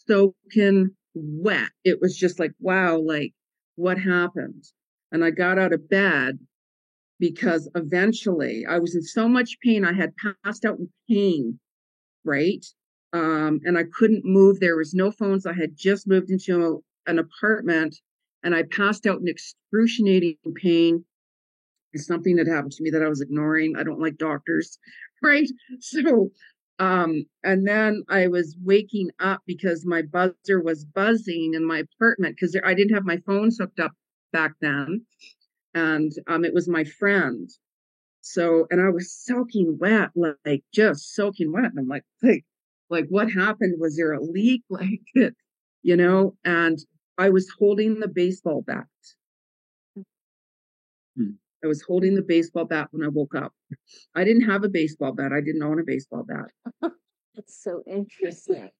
soaking 0.06 0.90
wet. 1.14 1.70
It 1.84 1.98
was 2.00 2.16
just 2.16 2.38
like, 2.38 2.52
wow, 2.60 2.98
like 2.98 3.32
what 3.76 3.98
happened? 3.98 4.64
And 5.12 5.24
I 5.24 5.30
got 5.30 5.58
out 5.58 5.72
of 5.72 5.88
bed 5.88 6.38
because 7.18 7.70
eventually 7.74 8.64
I 8.68 8.78
was 8.78 8.94
in 8.94 9.02
so 9.02 9.28
much 9.28 9.58
pain. 9.62 9.84
I 9.84 9.92
had 9.92 10.12
passed 10.44 10.64
out 10.64 10.78
in 10.78 10.88
pain, 11.08 11.58
right? 12.24 12.64
Um, 13.12 13.60
and 13.64 13.78
I 13.78 13.84
couldn't 13.84 14.24
move. 14.24 14.58
There 14.58 14.76
was 14.76 14.94
no 14.94 15.10
phones. 15.10 15.46
I 15.46 15.52
had 15.52 15.76
just 15.76 16.08
moved 16.08 16.30
into 16.30 16.82
an 17.06 17.18
apartment 17.18 17.96
and 18.42 18.54
I 18.54 18.64
passed 18.64 19.06
out 19.06 19.20
in 19.20 19.28
excruciating 19.28 20.36
pain. 20.56 21.04
Something 21.96 22.36
that 22.36 22.48
happened 22.48 22.72
to 22.72 22.82
me 22.82 22.90
that 22.90 23.02
I 23.02 23.08
was 23.08 23.20
ignoring. 23.20 23.76
I 23.76 23.84
don't 23.84 24.00
like 24.00 24.16
doctors, 24.16 24.78
right? 25.22 25.48
So 25.78 26.30
um, 26.78 27.26
and 27.44 27.66
then 27.66 28.02
I 28.08 28.26
was 28.26 28.56
waking 28.62 29.10
up 29.20 29.42
because 29.46 29.86
my 29.86 30.02
buzzer 30.02 30.60
was 30.60 30.84
buzzing 30.84 31.54
in 31.54 31.64
my 31.64 31.78
apartment 31.78 32.36
because 32.36 32.56
I 32.64 32.74
didn't 32.74 32.94
have 32.94 33.04
my 33.04 33.18
phone 33.18 33.50
hooked 33.56 33.78
up 33.78 33.92
back 34.32 34.54
then. 34.60 35.06
And 35.74 36.12
um, 36.26 36.44
it 36.44 36.54
was 36.54 36.68
my 36.68 36.84
friend. 36.84 37.48
So, 38.22 38.66
and 38.70 38.80
I 38.80 38.88
was 38.88 39.12
soaking 39.12 39.78
wet, 39.78 40.10
like 40.14 40.64
just 40.72 41.14
soaking 41.14 41.52
wet. 41.52 41.66
And 41.66 41.78
I'm 41.78 41.88
like, 41.88 42.04
like, 42.22 42.44
like 42.90 43.06
what 43.08 43.30
happened? 43.30 43.80
Was 43.80 43.96
there 43.96 44.12
a 44.12 44.22
leak? 44.22 44.62
Like, 44.70 45.00
you 45.82 45.96
know, 45.96 46.34
and 46.44 46.78
I 47.18 47.28
was 47.28 47.52
holding 47.58 48.00
the 48.00 48.08
baseball 48.08 48.62
bat. 48.62 48.86
Hmm. 51.16 51.36
I 51.64 51.66
was 51.66 51.82
holding 51.82 52.14
the 52.14 52.22
baseball 52.22 52.66
bat 52.66 52.88
when 52.90 53.04
I 53.04 53.08
woke 53.08 53.34
up. 53.34 53.52
I 54.14 54.24
didn't 54.24 54.48
have 54.48 54.64
a 54.64 54.68
baseball 54.68 55.12
bat. 55.12 55.32
I 55.32 55.40
didn't 55.40 55.62
own 55.62 55.80
a 55.80 55.84
baseball 55.84 56.24
bat. 56.24 56.50
That's 57.34 57.62
so 57.62 57.82
interesting. 57.86 58.70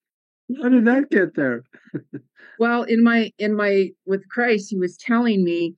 How 0.63 0.69
did 0.69 0.85
that 0.85 1.11
get 1.11 1.35
there? 1.35 1.65
well, 2.59 2.83
in 2.83 3.03
my 3.03 3.31
in 3.39 3.57
my 3.57 3.89
with 4.05 4.29
Christ, 4.29 4.69
he 4.69 4.77
was 4.79 4.99
telling 4.99 5.43
me 5.43 5.75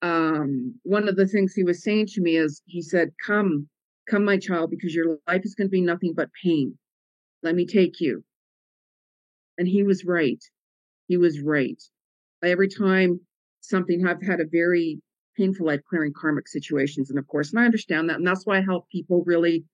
um 0.00 0.74
one 0.84 1.08
of 1.08 1.16
the 1.16 1.26
things 1.26 1.52
he 1.52 1.64
was 1.64 1.82
saying 1.82 2.06
to 2.14 2.22
me 2.22 2.36
is 2.36 2.62
he 2.66 2.80
said, 2.80 3.10
Come, 3.24 3.68
come, 4.08 4.24
my 4.24 4.38
child, 4.38 4.70
because 4.70 4.94
your 4.94 5.18
life 5.28 5.42
is 5.44 5.54
going 5.54 5.68
to 5.68 5.72
be 5.72 5.82
nothing 5.82 6.14
but 6.16 6.30
pain. 6.42 6.78
Let 7.42 7.54
me 7.54 7.66
take 7.66 8.00
you. 8.00 8.24
And 9.58 9.68
he 9.68 9.82
was 9.82 10.04
right. 10.06 10.42
He 11.08 11.18
was 11.18 11.40
right. 11.42 11.80
Every 12.42 12.68
time 12.68 13.20
something 13.60 14.06
I've 14.06 14.22
had 14.22 14.40
a 14.40 14.46
very 14.50 15.00
painful 15.38 15.66
life 15.66 15.80
clearing 15.88 16.12
karmic 16.12 16.48
situations. 16.48 17.08
And 17.08 17.18
of 17.18 17.26
course, 17.28 17.50
and 17.50 17.60
I 17.60 17.64
understand 17.64 18.10
that. 18.10 18.16
And 18.16 18.26
that's 18.26 18.44
why 18.44 18.58
I 18.58 18.62
help 18.62 18.88
people 18.90 19.22
really 19.24 19.64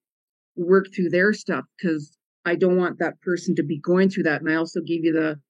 work 0.56 0.86
through 0.94 1.10
their 1.10 1.32
stuff 1.32 1.64
because 1.76 2.16
I 2.44 2.54
don't 2.54 2.76
want 2.76 2.98
that 2.98 3.20
person 3.22 3.54
to 3.56 3.62
be 3.62 3.78
going 3.78 4.10
through 4.10 4.24
that. 4.24 4.40
And 4.40 4.50
I 4.50 4.56
also 4.56 4.80
give 4.80 5.02
you 5.02 5.12
the 5.12 5.40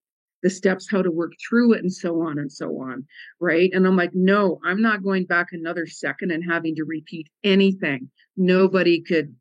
the 0.43 0.51
steps 0.51 0.87
how 0.91 1.01
to 1.01 1.11
work 1.11 1.33
through 1.49 1.73
it 1.73 1.81
and 1.81 1.91
so 1.93 2.21
on 2.21 2.39
and 2.39 2.53
so 2.53 2.69
on. 2.79 3.07
Right. 3.41 3.71
And 3.73 3.87
I'm 3.87 3.97
like, 3.97 4.11
no, 4.13 4.61
I'm 4.63 4.83
not 4.83 5.03
going 5.03 5.25
back 5.25 5.49
another 5.53 5.87
second 5.87 6.31
and 6.31 6.45
having 6.47 6.75
to 6.77 6.85
repeat 6.85 7.29
anything. 7.43 8.11
Nobody 8.37 9.01
could 9.01 9.35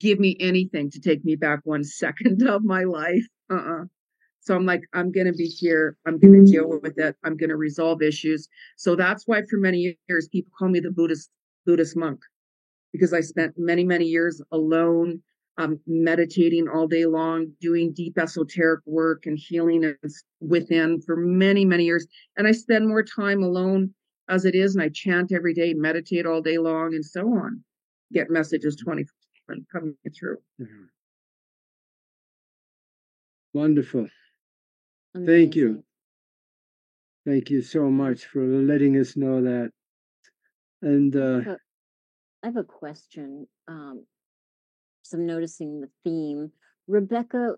give 0.00 0.20
me 0.20 0.36
anything 0.40 0.90
to 0.90 1.00
take 1.00 1.24
me 1.24 1.34
back 1.34 1.60
one 1.64 1.82
second 2.02 2.46
of 2.46 2.62
my 2.62 2.84
life. 2.84 3.24
Uh-uh. 3.50 3.84
So 4.44 4.54
I'm 4.54 4.66
like, 4.66 4.82
I'm 4.92 5.10
going 5.10 5.26
to 5.26 5.32
be 5.32 5.46
here. 5.46 5.96
I'm 6.06 6.18
going 6.18 6.44
to 6.44 6.50
deal 6.50 6.68
with 6.68 6.98
it. 6.98 7.16
I'm 7.24 7.36
going 7.36 7.48
to 7.48 7.56
resolve 7.56 8.02
issues. 8.02 8.46
So 8.76 8.94
that's 8.94 9.26
why 9.26 9.40
for 9.48 9.56
many 9.56 9.96
years, 10.08 10.28
people 10.28 10.52
call 10.58 10.68
me 10.68 10.80
the 10.80 10.90
Buddhist, 10.90 11.30
Buddhist 11.64 11.96
monk 11.96 12.20
because 12.92 13.14
I 13.14 13.22
spent 13.22 13.54
many, 13.56 13.84
many 13.84 14.04
years 14.04 14.42
alone, 14.52 15.22
um, 15.56 15.80
meditating 15.86 16.68
all 16.68 16.86
day 16.86 17.06
long, 17.06 17.46
doing 17.60 17.94
deep 17.94 18.18
esoteric 18.18 18.80
work 18.84 19.24
and 19.24 19.38
healing 19.38 19.94
within 20.40 21.00
for 21.00 21.16
many, 21.16 21.64
many 21.64 21.84
years. 21.84 22.06
And 22.36 22.46
I 22.46 22.52
spend 22.52 22.86
more 22.86 23.02
time 23.02 23.42
alone 23.42 23.94
as 24.28 24.44
it 24.44 24.54
is. 24.54 24.74
And 24.74 24.84
I 24.84 24.90
chant 24.90 25.32
every 25.32 25.54
day, 25.54 25.72
meditate 25.72 26.26
all 26.26 26.42
day 26.42 26.58
long 26.58 26.94
and 26.94 27.04
so 27.04 27.22
on, 27.22 27.64
get 28.12 28.30
messages 28.30 28.76
20 28.76 29.04
coming 29.72 29.96
through. 30.18 30.36
Mm-hmm. 30.60 30.84
Wonderful. 33.54 34.06
Amazing. 35.14 35.34
Thank 35.34 35.56
you. 35.56 35.84
Thank 37.26 37.50
you 37.50 37.62
so 37.62 37.88
much 37.88 38.26
for 38.26 38.44
letting 38.44 38.98
us 38.98 39.16
know 39.16 39.42
that. 39.42 39.70
And 40.82 41.14
uh, 41.16 41.56
I 42.42 42.46
have 42.46 42.56
a 42.56 42.64
question. 42.64 43.46
Um, 43.68 44.04
so 45.02 45.16
I'm 45.16 45.26
noticing 45.26 45.80
the 45.80 45.88
theme. 46.02 46.50
Rebeka, 46.90 47.54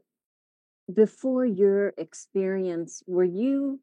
before 0.93 1.45
your 1.45 1.95
experience, 1.97 3.03
were 3.07 3.25
you 3.25 3.81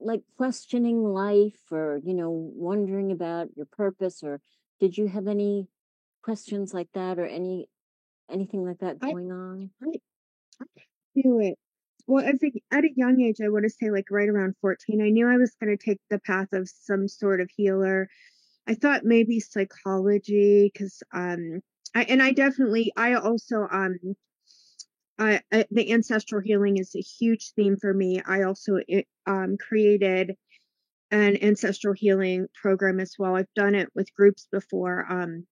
like 0.00 0.22
questioning 0.36 1.04
life 1.04 1.60
or, 1.70 2.00
you 2.04 2.14
know, 2.14 2.30
wondering 2.30 3.12
about 3.12 3.48
your 3.56 3.66
purpose 3.66 4.22
or 4.24 4.40
did 4.80 4.98
you 4.98 5.06
have 5.06 5.28
any 5.28 5.68
questions 6.22 6.74
like 6.74 6.88
that 6.94 7.20
or 7.20 7.26
any 7.26 7.68
anything 8.28 8.64
like 8.64 8.78
that 8.78 8.98
going 8.98 9.30
I, 9.30 9.34
on? 9.34 9.70
I, 9.80 9.86
I 10.62 11.22
do 11.22 11.38
it 11.40 11.58
well, 12.06 12.24
at 12.24 12.84
a 12.84 12.92
young 12.96 13.20
age, 13.20 13.36
I 13.42 13.48
want 13.48 13.64
to 13.64 13.70
say 13.70 13.90
like 13.90 14.10
right 14.10 14.28
around 14.28 14.56
14, 14.60 15.00
I 15.00 15.10
knew 15.10 15.28
I 15.28 15.36
was 15.36 15.54
going 15.60 15.76
to 15.76 15.82
take 15.82 16.00
the 16.10 16.18
path 16.18 16.52
of 16.52 16.68
some 16.68 17.08
sort 17.08 17.40
of 17.40 17.50
healer. 17.56 18.08
I 18.66 18.74
thought 18.74 19.04
maybe 19.04 19.40
psychology 19.40 20.70
because 20.72 21.02
um 21.12 21.60
I 21.94 22.04
and 22.04 22.22
I 22.22 22.32
definitely 22.32 22.92
I 22.96 23.14
also 23.14 23.66
um 23.70 23.98
I, 25.18 25.40
I, 25.52 25.66
the 25.70 25.92
ancestral 25.92 26.40
healing 26.40 26.78
is 26.78 26.94
a 26.96 27.00
huge 27.00 27.52
theme 27.54 27.76
for 27.80 27.92
me. 27.92 28.20
I 28.26 28.42
also 28.42 28.78
um, 29.26 29.56
created 29.56 30.36
an 31.10 31.36
ancestral 31.42 31.94
healing 31.94 32.48
program 32.60 32.98
as 32.98 33.14
well. 33.18 33.36
I've 33.36 33.52
done 33.54 33.74
it 33.74 33.88
with 33.94 34.14
groups 34.14 34.48
before. 34.50 35.06
Um, 35.08 35.46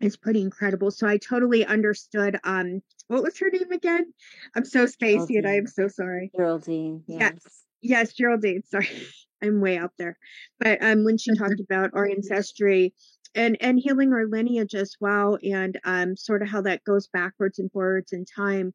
it's 0.00 0.16
pretty 0.16 0.40
incredible. 0.40 0.90
So 0.90 1.06
I 1.06 1.18
totally 1.18 1.64
understood. 1.64 2.38
Um, 2.44 2.82
what 3.08 3.22
was 3.22 3.38
her 3.38 3.50
name 3.50 3.70
again? 3.72 4.12
I'm 4.56 4.64
so 4.64 4.86
spacey, 4.86 5.36
and 5.36 5.46
I 5.46 5.56
am 5.56 5.66
so 5.66 5.88
sorry. 5.88 6.30
Geraldine. 6.34 7.02
Yes. 7.06 7.20
Yes, 7.20 7.64
yes, 7.82 8.12
Geraldine. 8.14 8.62
Sorry, 8.64 8.88
I'm 9.42 9.60
way 9.60 9.76
out 9.76 9.92
there. 9.98 10.16
But 10.58 10.82
um, 10.82 11.04
when 11.04 11.18
she 11.18 11.34
talked 11.36 11.60
about 11.60 11.90
our 11.94 12.08
ancestry 12.08 12.94
and 13.34 13.56
and 13.60 13.78
healing 13.78 14.12
our 14.12 14.26
lineage 14.26 14.74
as 14.74 14.96
well, 15.00 15.38
and 15.42 15.78
um, 15.84 16.16
sort 16.16 16.42
of 16.42 16.48
how 16.48 16.62
that 16.62 16.84
goes 16.84 17.08
backwards 17.08 17.58
and 17.58 17.70
forwards 17.70 18.12
in 18.12 18.24
time. 18.24 18.72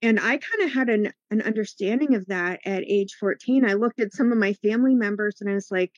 And 0.00 0.20
I 0.20 0.38
kind 0.38 0.62
of 0.62 0.72
had 0.72 0.88
an 0.88 1.12
an 1.30 1.42
understanding 1.42 2.14
of 2.14 2.26
that 2.26 2.60
at 2.64 2.84
age 2.86 3.16
14. 3.20 3.64
I 3.64 3.74
looked 3.74 4.00
at 4.00 4.12
some 4.12 4.32
of 4.32 4.38
my 4.38 4.54
family 4.54 4.94
members 4.94 5.36
and 5.40 5.50
I 5.50 5.54
was 5.54 5.70
like, 5.70 5.92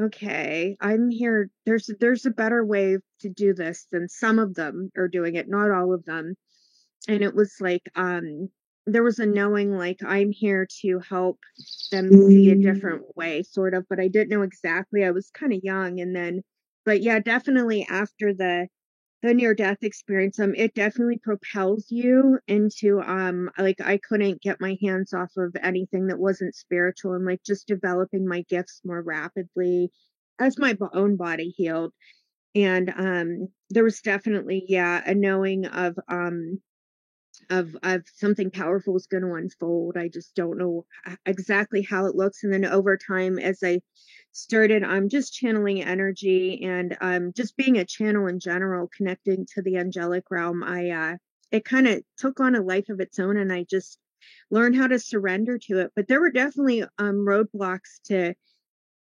okay, 0.00 0.76
I'm 0.80 1.10
here. 1.10 1.50
There's 1.66 1.90
there's 2.00 2.26
a 2.26 2.30
better 2.30 2.64
way 2.64 2.98
to 3.20 3.28
do 3.28 3.54
this 3.54 3.86
than 3.92 4.08
some 4.08 4.38
of 4.38 4.54
them 4.54 4.90
are 4.96 5.08
doing 5.08 5.34
it, 5.36 5.48
not 5.48 5.70
all 5.70 5.92
of 5.92 6.04
them. 6.04 6.34
And 7.08 7.22
it 7.22 7.34
was 7.34 7.54
like 7.60 7.82
um 7.96 8.48
there 8.86 9.02
was 9.02 9.18
a 9.18 9.26
knowing 9.26 9.76
like 9.76 9.98
I'm 10.06 10.30
here 10.32 10.66
to 10.82 11.00
help 11.00 11.38
them 11.92 12.10
see 12.28 12.50
a 12.50 12.56
different 12.56 13.16
way, 13.16 13.42
sort 13.42 13.74
of, 13.74 13.84
but 13.88 14.00
I 14.00 14.08
didn't 14.08 14.30
know 14.30 14.42
exactly. 14.42 15.04
I 15.04 15.10
was 15.10 15.30
kind 15.30 15.52
of 15.52 15.60
young 15.62 16.00
and 16.00 16.14
then 16.14 16.42
but 16.84 17.02
yeah, 17.02 17.18
definitely 17.18 17.86
after 17.90 18.32
the 18.32 18.68
the 19.22 19.34
near 19.34 19.54
death 19.54 19.78
experience 19.82 20.38
um 20.38 20.54
it 20.54 20.74
definitely 20.74 21.18
propels 21.18 21.86
you 21.90 22.38
into 22.46 23.00
um 23.00 23.50
like 23.58 23.80
i 23.80 23.98
couldn't 23.98 24.40
get 24.42 24.60
my 24.60 24.76
hands 24.82 25.12
off 25.12 25.30
of 25.36 25.54
anything 25.62 26.06
that 26.06 26.18
wasn't 26.18 26.54
spiritual 26.54 27.14
and 27.14 27.24
like 27.26 27.42
just 27.44 27.66
developing 27.66 28.26
my 28.26 28.42
gifts 28.48 28.80
more 28.84 29.02
rapidly 29.02 29.90
as 30.38 30.58
my 30.58 30.76
own 30.92 31.16
body 31.16 31.48
healed. 31.56 31.92
And 32.54 32.90
um 32.96 33.48
there 33.70 33.84
was 33.84 34.00
definitely 34.00 34.64
yeah 34.68 35.02
a 35.04 35.14
knowing 35.14 35.66
of 35.66 35.98
um 36.08 36.60
of 37.50 37.76
of 37.82 38.02
something 38.14 38.50
powerful 38.50 38.96
is 38.96 39.06
going 39.06 39.22
to 39.22 39.34
unfold 39.34 39.96
i 39.96 40.08
just 40.08 40.34
don't 40.34 40.58
know 40.58 40.84
exactly 41.26 41.82
how 41.82 42.06
it 42.06 42.14
looks 42.14 42.44
and 42.44 42.52
then 42.52 42.64
over 42.64 42.96
time 42.96 43.38
as 43.38 43.62
i 43.62 43.80
started 44.32 44.84
i'm 44.84 45.08
just 45.08 45.32
channeling 45.32 45.82
energy 45.82 46.62
and 46.62 46.96
um 47.00 47.32
just 47.34 47.56
being 47.56 47.78
a 47.78 47.84
channel 47.84 48.26
in 48.26 48.38
general 48.38 48.88
connecting 48.96 49.46
to 49.46 49.62
the 49.62 49.76
angelic 49.76 50.24
realm 50.30 50.62
i 50.62 50.90
uh 50.90 51.16
it 51.50 51.64
kind 51.64 51.88
of 51.88 52.02
took 52.16 52.40
on 52.40 52.54
a 52.54 52.62
life 52.62 52.88
of 52.88 53.00
its 53.00 53.18
own 53.18 53.36
and 53.36 53.52
i 53.52 53.64
just 53.68 53.98
learned 54.50 54.76
how 54.76 54.86
to 54.86 54.98
surrender 54.98 55.58
to 55.58 55.78
it 55.78 55.92
but 55.96 56.06
there 56.08 56.20
were 56.20 56.30
definitely 56.30 56.82
um 56.98 57.24
roadblocks 57.26 58.00
to 58.04 58.34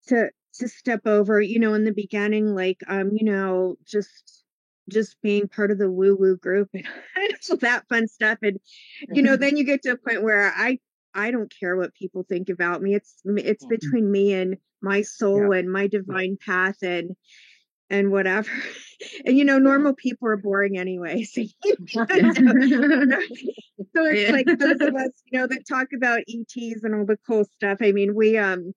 to 0.07 0.31
to 0.55 0.68
step 0.68 1.07
over 1.07 1.41
you 1.41 1.59
know 1.59 1.74
in 1.74 1.85
the 1.85 1.93
beginning 1.93 2.55
like 2.55 2.81
um 2.89 3.11
you 3.12 3.24
know 3.24 3.76
just 3.85 4.45
just 4.89 5.16
being 5.22 5.49
part 5.49 5.70
of 5.70 5.78
the 5.78 5.91
woo 5.91 6.16
woo 6.16 6.36
group 6.36 6.68
and 6.74 6.84
all 7.51 7.57
that 7.59 7.89
fun 7.89 8.07
stuff 8.07 8.39
and 8.43 8.59
you 9.12 9.22
know 9.22 9.36
then 9.36 9.57
you 9.57 9.64
get 9.64 9.82
to 9.82 9.93
a 9.93 9.97
point 9.97 10.22
where 10.22 10.53
i 10.57 10.78
i 11.14 11.30
don't 11.30 11.53
care 11.59 11.76
what 11.76 11.95
people 11.95 12.24
think 12.28 12.49
about 12.49 12.82
me 12.82 12.95
it's 12.95 13.16
it's 13.26 13.64
between 13.66 14.11
me 14.11 14.32
and 14.32 14.57
my 14.80 15.03
soul 15.03 15.53
and 15.53 15.70
my 15.70 15.86
divine 15.86 16.36
path 16.45 16.76
and 16.82 17.14
and 17.91 18.11
whatever. 18.11 18.51
And 19.24 19.39
you 19.39 19.45
know 19.45 19.61
normal 19.61 19.95
people 19.95 20.26
are 20.26 20.36
boring 20.36 20.76
anyway 20.76 21.22
so, 21.22 21.41
so 21.62 21.70
it's 21.70 21.95
like 24.32 24.47
those 24.59 24.80
of 24.80 24.93
us 24.97 25.22
you 25.30 25.39
know 25.39 25.47
that 25.47 25.68
talk 25.68 25.86
about 25.95 26.22
ets 26.28 26.82
and 26.82 26.97
all 26.97 27.07
the 27.07 27.16
cool 27.24 27.45
stuff 27.45 27.78
i 27.80 27.93
mean 27.93 28.16
we 28.16 28.36
um 28.36 28.72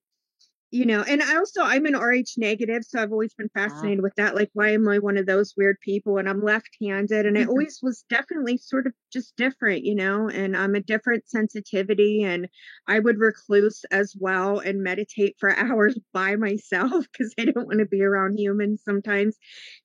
you 0.71 0.85
know 0.85 1.01
and 1.03 1.21
i 1.21 1.35
also 1.35 1.61
i'm 1.61 1.85
an 1.85 1.95
rh 1.95 2.23
negative 2.37 2.83
so 2.83 3.01
i've 3.01 3.11
always 3.11 3.33
been 3.33 3.49
fascinated 3.49 4.01
with 4.01 4.13
that 4.15 4.35
like 4.35 4.49
why 4.53 4.69
am 4.71 4.87
i 4.87 4.97
one 4.99 5.17
of 5.17 5.25
those 5.25 5.53
weird 5.57 5.77
people 5.81 6.17
and 6.17 6.29
i'm 6.29 6.41
left-handed? 6.41 7.25
And 7.25 7.37
i 7.37 7.43
always 7.43 7.79
was 7.83 8.03
definitely 8.09 8.57
sort 8.57 8.87
of 8.87 8.93
just 9.11 9.35
different 9.35 9.83
you 9.83 9.93
know 9.95 10.29
and 10.29 10.55
i'm 10.55 10.75
a 10.75 10.79
different 10.81 11.27
sensitivity 11.29 12.23
and 12.23 12.47
i 12.87 12.99
would 12.99 13.19
recluse 13.19 13.83
as 13.91 14.15
well 14.19 14.59
and 14.59 14.81
meditate 14.81 15.35
for 15.39 15.49
hours 15.57 15.97
by 16.13 16.35
myself 16.37 17.05
because 17.11 17.33
i 17.39 17.45
don't 17.45 17.67
want 17.67 17.79
to 17.79 17.85
be 17.85 18.01
around 18.01 18.39
humans 18.39 18.81
sometimes. 18.83 19.37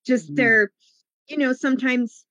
Just 0.06 0.30
Mhm. 0.30 0.36
they're 0.36 0.70
you 1.28 1.38
know 1.38 1.54
sometimes 1.54 2.25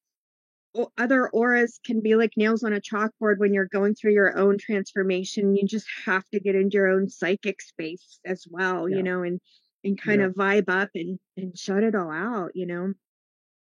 other 0.97 1.29
auras 1.29 1.79
can 1.85 2.01
be 2.01 2.15
like 2.15 2.31
nails 2.37 2.63
on 2.63 2.73
a 2.73 2.81
chalkboard 2.81 3.37
when 3.37 3.53
you're 3.53 3.67
going 3.67 3.95
through 3.95 4.13
your 4.13 4.37
own 4.37 4.57
transformation. 4.57 5.55
You 5.55 5.65
just 5.67 5.87
have 6.05 6.23
to 6.33 6.39
get 6.39 6.55
into 6.55 6.75
your 6.75 6.87
own 6.87 7.09
psychic 7.09 7.61
space 7.61 8.19
as 8.25 8.45
well, 8.49 8.87
Yeah. 8.89 8.97
you 8.97 9.03
know, 9.03 9.23
and 9.23 9.39
and 9.83 10.01
kind 10.01 10.21
Yeah. 10.21 10.27
of 10.27 10.33
vibe 10.35 10.69
up 10.69 10.89
and 10.95 11.19
and 11.37 11.57
shut 11.57 11.83
it 11.83 11.95
all 11.95 12.11
out, 12.11 12.51
you 12.55 12.65
know. 12.65 12.93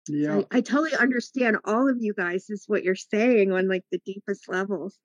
So 0.07 0.13
Yeah. 0.13 0.41
I, 0.51 0.57
I 0.57 0.61
totally 0.61 0.95
understand 0.95 1.57
all 1.65 1.89
of 1.89 1.97
you 1.99 2.13
guys 2.13 2.49
is 2.49 2.65
what 2.67 2.83
you're 2.83 2.95
saying 2.95 3.51
on 3.51 3.67
like 3.67 3.83
the 3.91 3.99
deepest 4.05 4.49
levels. 4.49 4.97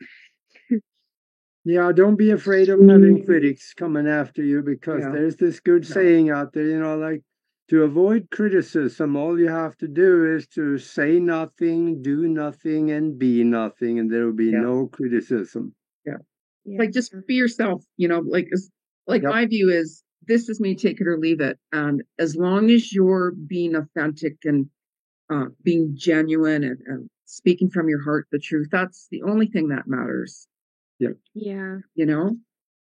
Yeah, 1.65 1.91
don't 1.91 2.15
be 2.17 2.31
afraid 2.31 2.69
of 2.69 2.79
having 2.81 3.25
critics 3.25 3.75
coming 3.75 4.07
after 4.07 4.43
you 4.43 4.63
because 4.63 5.01
Yeah. 5.03 5.11
there's 5.11 5.37
this 5.37 5.59
good 5.59 5.85
saying 5.85 6.31
out 6.31 6.53
there, 6.53 6.65
you 6.65 6.79
know, 6.79 6.97
like 6.97 7.23
to 7.69 7.83
avoid 7.83 8.29
criticism, 8.31 9.17
all 9.17 9.39
you 9.39 9.49
have 9.49 9.77
to 9.79 9.89
do 9.89 10.35
is 10.37 10.47
to 10.49 10.79
say 10.79 11.19
nothing, 11.19 12.01
do 12.03 12.29
nothing, 12.29 12.91
and 12.93 13.19
be 13.19 13.43
nothing, 13.45 13.99
and 13.99 14.11
there 14.13 14.25
will 14.27 14.33
be 14.33 14.51
Yeah. 14.51 14.61
no 14.61 14.87
criticism. 14.87 15.75
Yeah. 16.05 16.19
like 16.79 16.93
just 16.93 17.15
be 17.29 17.35
yourself 17.35 17.85
you 17.97 18.09
know 18.09 18.21
like 18.27 18.49
as 18.53 18.69
like 19.07 19.23
Yep. 19.23 19.31
my 19.33 19.47
view 19.47 19.71
is 19.71 20.03
this 20.27 20.49
is 20.49 20.61
me 20.61 20.75
take 20.75 21.01
it 21.01 21.07
or 21.07 21.17
leave 21.17 21.41
it 21.41 21.59
and 21.71 22.03
as 22.19 22.35
long 22.35 22.71
as 22.71 22.93
you're 22.93 23.31
being 23.47 23.77
authentic 23.77 24.35
and 24.45 24.69
uh, 25.31 25.47
being 25.63 25.93
genuine 25.97 26.65
and, 26.65 26.79
and 26.87 27.09
speaking 27.27 27.71
from 27.71 27.89
your 27.89 28.03
heart 28.03 28.27
the 28.33 28.41
truth 28.41 28.67
that's 28.73 29.07
the 29.13 29.23
only 29.23 29.47
thing 29.47 29.69
that 29.69 29.87
matters 29.87 30.49
yeah. 30.99 31.11
Yeah. 31.35 31.77
You 31.95 32.07
know 32.07 32.37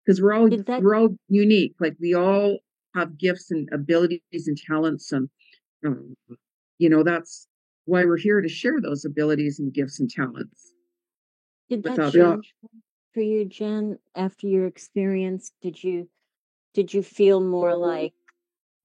because 0.05 0.21
we're 0.21 0.33
all 0.33 0.49
that- 0.49 0.81
we're 0.83 0.95
all 0.95 1.15
unique 1.29 1.75
like 1.79 1.95
we 2.01 2.13
all 2.13 2.57
have 2.95 3.17
gifts 3.17 3.51
and 3.51 3.69
abilities 3.71 4.47
and 4.47 4.57
talents 4.57 5.11
and 5.11 5.29
um, 5.85 6.15
you 6.77 6.89
know 6.89 7.03
that's 7.03 7.47
why 7.85 8.05
we're 8.05 8.17
here 8.17 8.41
to 8.41 8.49
share 8.49 8.79
those 8.81 9.05
abilities 9.05 9.59
and 9.59 9.73
gifts 9.73 9.99
and 9.99 10.09
talents 10.09 10.73
Did 11.69 11.83
that 11.83 12.11
change 12.11 12.53
for 13.13 13.21
you, 13.21 13.45
Jen, 13.45 13.97
after 14.15 14.47
your 14.47 14.65
experience? 14.67 15.51
Did 15.61 15.83
you 15.83 16.09
did 16.73 16.93
you 16.93 17.03
feel 17.03 17.41
more 17.41 17.75
like 17.75 18.13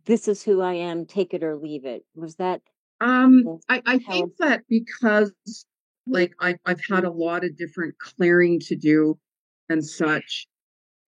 this 0.05 0.27
is 0.29 0.43
who 0.43 0.61
I 0.61 0.75
am, 0.75 1.07
take 1.07 1.35
it 1.35 1.45
or 1.45 1.57
leave 1.57 1.85
it? 1.85 2.05
Was 2.15 2.37
that 2.37 2.63
Um, 3.01 3.61
I, 3.69 3.83
I 3.87 3.99
think 3.99 4.37
that 4.39 4.63
because 4.69 5.33
like 6.07 6.33
I, 6.41 6.57
I've 6.65 6.81
had 6.89 7.05
a 7.05 7.11
lot 7.11 7.45
of 7.45 7.57
different 7.57 7.95
clearing 7.99 8.61
to 8.61 8.77
do 8.77 9.19
and 9.69 9.85
such, 9.85 10.47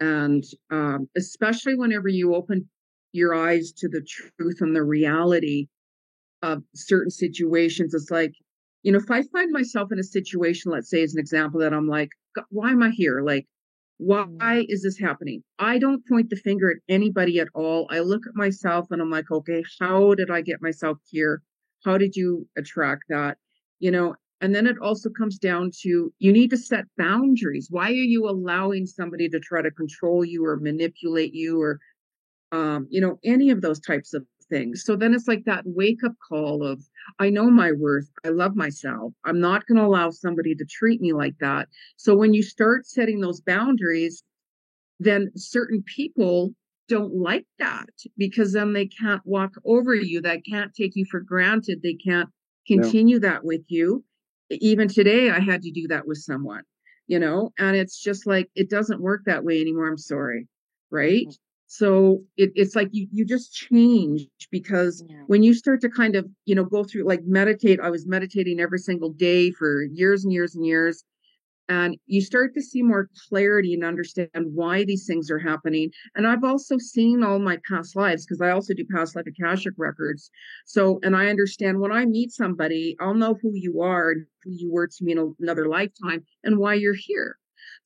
and 0.00 0.44
um, 0.70 1.08
especially 1.16 1.74
whenever 1.74 2.08
you 2.08 2.34
open 2.34 2.68
your 3.12 3.34
eyes 3.34 3.72
to 3.72 3.88
the 3.88 4.02
truth 4.02 4.60
and 4.60 4.74
the 4.74 4.82
reality 4.84 5.68
of 6.42 6.62
certain 6.74 7.10
situations, 7.10 7.94
it's 7.94 8.10
like, 8.10 8.32
you 8.82 8.92
know, 8.92 8.98
if 8.98 9.10
I 9.10 9.22
find 9.32 9.50
myself 9.50 9.90
in 9.92 9.98
a 9.98 10.04
situation, 10.04 10.70
let's 10.70 10.90
say 10.90 11.02
as 11.02 11.14
an 11.14 11.20
example, 11.20 11.60
that 11.60 11.74
I'm 11.74 11.88
like, 11.88 12.10
"God, 12.34 12.44
why 12.50 12.70
am 12.70 12.82
I 12.82 12.90
here? 12.90 13.22
Like, 13.22 13.46
mm-hmm. 14.00 14.36
why 14.38 14.64
is 14.68 14.82
this 14.82 14.98
happening? 14.98 15.42
I 15.58 15.78
don't 15.78 16.06
point 16.06 16.30
the 16.30 16.36
finger 16.36 16.70
at 16.70 16.76
anybody 16.88 17.40
at 17.40 17.48
all. 17.54 17.88
I 17.90 18.00
look 18.00 18.22
at 18.26 18.36
myself 18.36 18.86
and 18.90 19.02
I'm 19.02 19.10
like, 19.10 19.30
okay, 19.30 19.62
how 19.80 20.14
did 20.14 20.30
I 20.30 20.40
get 20.42 20.62
myself 20.62 20.98
here? 21.10 21.42
How 21.84 21.98
did 21.98 22.14
you 22.16 22.46
attract 22.56 23.04
that? 23.08 23.38
You 23.80 23.90
know, 23.90 24.14
and 24.40 24.54
then 24.54 24.66
it 24.66 24.76
also 24.80 25.10
comes 25.10 25.38
down 25.38 25.70
to 25.82 26.12
you 26.18 26.32
need 26.32 26.50
to 26.50 26.56
set 26.56 26.84
boundaries. 26.96 27.68
Why 27.70 27.88
are 27.88 27.90
you 27.90 28.28
allowing 28.28 28.86
somebody 28.86 29.28
to 29.30 29.40
try 29.40 29.62
to 29.62 29.70
control 29.70 30.24
you 30.24 30.44
or 30.44 30.56
manipulate 30.56 31.34
you 31.34 31.60
or, 31.60 31.80
um, 32.52 32.86
you 32.90 33.00
know, 33.00 33.18
any 33.24 33.50
of 33.50 33.60
those 33.60 33.80
types 33.80 34.14
of 34.14 34.24
things? 34.48 34.82
So 34.84 34.96
then 34.96 35.14
it's 35.14 35.28
like 35.28 35.44
that 35.44 35.64
wake 35.66 36.02
up 36.04 36.12
call 36.26 36.64
of, 36.64 36.82
I 37.18 37.30
know 37.30 37.50
my 37.50 37.72
worth. 37.72 38.08
I 38.24 38.28
love 38.28 38.56
myself. 38.56 39.12
I'm 39.24 39.40
not 39.40 39.66
going 39.66 39.78
to 39.78 39.84
allow 39.84 40.10
somebody 40.10 40.54
to 40.54 40.64
treat 40.64 41.00
me 41.00 41.12
like 41.12 41.34
that. 41.40 41.68
So 41.96 42.16
when 42.16 42.34
you 42.34 42.42
start 42.42 42.86
setting 42.86 43.20
those 43.20 43.40
boundaries, 43.40 44.22
then 45.00 45.30
certain 45.36 45.82
people 45.82 46.54
don't 46.88 47.14
like 47.14 47.46
that 47.58 47.90
because 48.16 48.52
then 48.52 48.72
they 48.72 48.86
can't 48.86 49.20
walk 49.24 49.52
over 49.64 49.94
you. 49.94 50.20
They 50.20 50.40
can't 50.40 50.74
take 50.74 50.92
you 50.96 51.04
for 51.10 51.20
granted. 51.20 51.82
They 51.82 51.94
can't 51.94 52.30
continue 52.66 53.18
that 53.20 53.44
with 53.44 53.62
you. 53.68 54.04
Even 54.50 54.88
today, 54.88 55.30
I 55.30 55.40
had 55.40 55.60
to 55.62 55.70
do 55.70 55.86
that 55.88 56.06
with 56.06 56.18
someone, 56.18 56.62
you 57.06 57.18
know, 57.18 57.52
and 57.58 57.76
it's 57.76 58.00
just 58.00 58.26
like, 58.26 58.48
it 58.54 58.70
doesn't 58.70 59.02
work 59.02 59.22
that 59.26 59.44
way 59.44 59.60
anymore. 59.60 59.88
I'm 59.88 59.98
sorry. 59.98 60.48
Right. 60.90 61.30
So 61.68 62.24
it, 62.36 62.50
it's 62.56 62.74
like 62.74 62.88
you, 62.92 63.08
you 63.12 63.24
just 63.26 63.54
change 63.54 64.26
because 64.50 65.04
Yeah. 65.08 65.22
when 65.26 65.42
you 65.42 65.54
start 65.54 65.80
to 65.82 65.90
kind 65.90 66.16
of, 66.16 66.26
you 66.46 66.54
know, 66.54 66.64
go 66.64 66.82
through 66.84 67.04
like 67.04 67.22
meditate, 67.24 67.80
I 67.80 67.90
was 67.90 68.06
meditating 68.06 68.58
every 68.60 68.78
single 68.78 69.10
day 69.12 69.50
for 69.52 69.84
years 69.84 70.24
and 70.24 70.32
years 70.32 70.54
and 70.56 70.66
years. 70.66 71.04
and 71.68 71.96
you 72.06 72.20
start 72.22 72.54
to 72.54 72.62
see 72.62 72.82
more 72.82 73.10
clarity 73.28 73.74
and 73.74 73.84
understand 73.84 74.30
why 74.34 74.84
these 74.84 75.06
things 75.06 75.30
are 75.30 75.38
happening 75.38 75.90
and 76.14 76.26
i've 76.26 76.44
also 76.44 76.78
seen 76.78 77.22
all 77.22 77.38
my 77.38 77.58
past 77.68 77.94
lives 77.96 78.24
because 78.24 78.40
i 78.40 78.50
also 78.50 78.74
do 78.74 78.84
past 78.94 79.14
life 79.16 79.26
akashic 79.26 79.74
records 79.76 80.30
so 80.66 80.98
and 81.02 81.14
i 81.16 81.28
understand 81.28 81.80
when 81.80 81.92
i 81.92 82.04
meet 82.06 82.30
somebody 82.32 82.96
i'll 83.00 83.14
know 83.14 83.34
who 83.42 83.52
you 83.54 83.80
are 83.82 84.10
and 84.12 84.26
who 84.44 84.50
you 84.52 84.70
were 84.72 84.86
to 84.86 85.04
me 85.04 85.12
in 85.12 85.34
another 85.40 85.68
lifetime 85.68 86.24
and 86.44 86.58
why 86.58 86.74
you're 86.74 86.94
here 86.94 87.36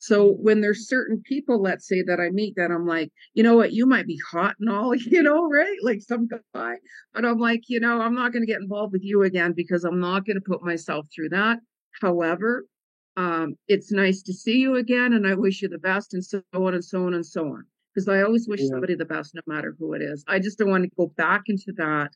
so 0.03 0.33
when 0.33 0.61
there's 0.61 0.89
certain 0.89 1.23
people 1.25 1.63
let's 1.63 1.87
say 1.87 2.03
that 2.03 2.19
i 2.21 2.29
meet 2.31 2.55
that 2.57 2.71
i'm 2.71 2.87
like 2.87 3.11
you 3.35 3.43
know 3.43 3.55
what 3.55 3.73
you 3.73 3.87
might 3.87 4.07
be 4.07 4.19
hot 4.31 4.55
and 4.59 4.69
all 4.69 4.95
you 4.97 5.23
know 5.23 5.49
right 5.49 5.79
like 5.83 6.01
some 6.01 6.29
guy 6.55 6.75
but 7.15 7.25
i'm 7.25 7.39
like 7.39 7.63
you 7.69 7.79
know 7.81 8.01
i'm 8.01 8.15
not 8.15 8.33
going 8.33 8.43
to 8.43 8.53
get 8.53 8.61
involved 8.61 8.93
with 8.93 9.05
you 9.05 9.23
again 9.23 9.53
because 9.57 9.85
i'm 9.85 10.01
not 10.01 10.27
going 10.27 10.37
to 10.37 10.41
put 10.41 10.63
myself 10.63 11.07
through 11.15 11.29
that 11.29 11.59
however 12.01 12.65
um, 13.17 13.57
it's 13.69 13.93
nice 13.93 14.23
to 14.23 14.33
see 14.33 14.59
you 14.59 14.77
again 14.77 15.13
and 15.13 15.27
I 15.27 15.35
wish 15.35 15.63
you 15.63 15.69
the 15.69 15.79
best 15.79 16.15
and 16.15 16.25
so 16.25 16.43
on 16.55 16.75
and 16.75 16.85
so 16.85 17.07
on 17.07 17.15
and 17.15 17.27
so 17.27 17.47
on. 17.47 17.65
Because 17.95 18.09
I 18.09 18.23
always 18.23 18.49
wish 18.49 18.61
yeah. 18.61 18.69
somebody 18.69 18.95
the 18.95 19.05
best 19.05 19.35
no 19.35 19.43
matter 19.47 19.77
who 19.79 19.93
it 19.93 20.01
is. 20.01 20.25
I 20.27 20.39
just 20.39 20.59
don't 20.59 20.71
want 20.71 20.85
to 20.85 20.91
go 20.97 21.09
back 21.17 21.43
into 21.47 21.73
that 21.77 22.13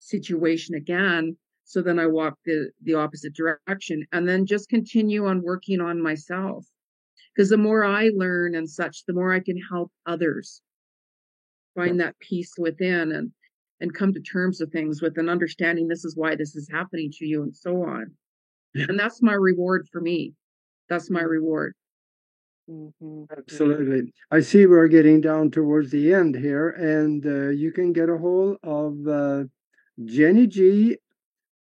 situation 0.00 0.74
again. 0.74 1.36
So 1.64 1.80
then 1.80 1.98
I 1.98 2.06
walk 2.06 2.38
the, 2.44 2.70
the 2.82 2.94
opposite 2.94 3.34
direction 3.34 4.04
and 4.12 4.28
then 4.28 4.46
just 4.46 4.68
continue 4.68 5.26
on 5.26 5.42
working 5.42 5.80
on 5.80 6.02
myself. 6.02 6.66
Because 7.36 7.50
the 7.50 7.58
more 7.58 7.84
I 7.84 8.10
learn 8.14 8.54
and 8.54 8.68
such, 8.68 9.04
the 9.04 9.12
more 9.12 9.32
I 9.32 9.40
can 9.40 9.58
help 9.70 9.92
others 10.06 10.62
find 11.74 12.00
that 12.00 12.18
peace 12.18 12.54
within 12.58 13.12
and 13.12 13.30
and 13.80 13.94
come 13.94 14.14
to 14.14 14.20
terms 14.20 14.58
with 14.58 14.72
things 14.72 15.02
with 15.02 15.18
an 15.18 15.28
understanding 15.28 15.86
this 15.86 16.02
is 16.02 16.16
why 16.16 16.34
this 16.34 16.56
is 16.56 16.66
happening 16.72 17.10
to 17.12 17.26
you 17.26 17.42
and 17.42 17.54
so 17.54 17.82
on. 17.82 18.10
And 18.74 18.98
that's 18.98 19.22
my 19.22 19.34
reward 19.34 19.86
for 19.92 20.00
me. 20.00 20.32
That's 20.88 21.10
my 21.10 21.20
reward. 21.20 21.74
Mm-hmm. 22.70 23.24
Absolutely. 23.36 24.12
I 24.30 24.40
see 24.40 24.66
we're 24.66 24.88
getting 24.88 25.20
down 25.20 25.50
towards 25.50 25.90
the 25.90 26.12
end 26.12 26.34
here, 26.34 26.70
and 26.70 27.24
uh, 27.24 27.50
you 27.50 27.70
can 27.70 27.92
get 27.92 28.08
a 28.08 28.18
hold 28.18 28.56
of 28.62 29.06
uh, 29.06 29.44
Jenny 30.04 30.46
G 30.46 30.96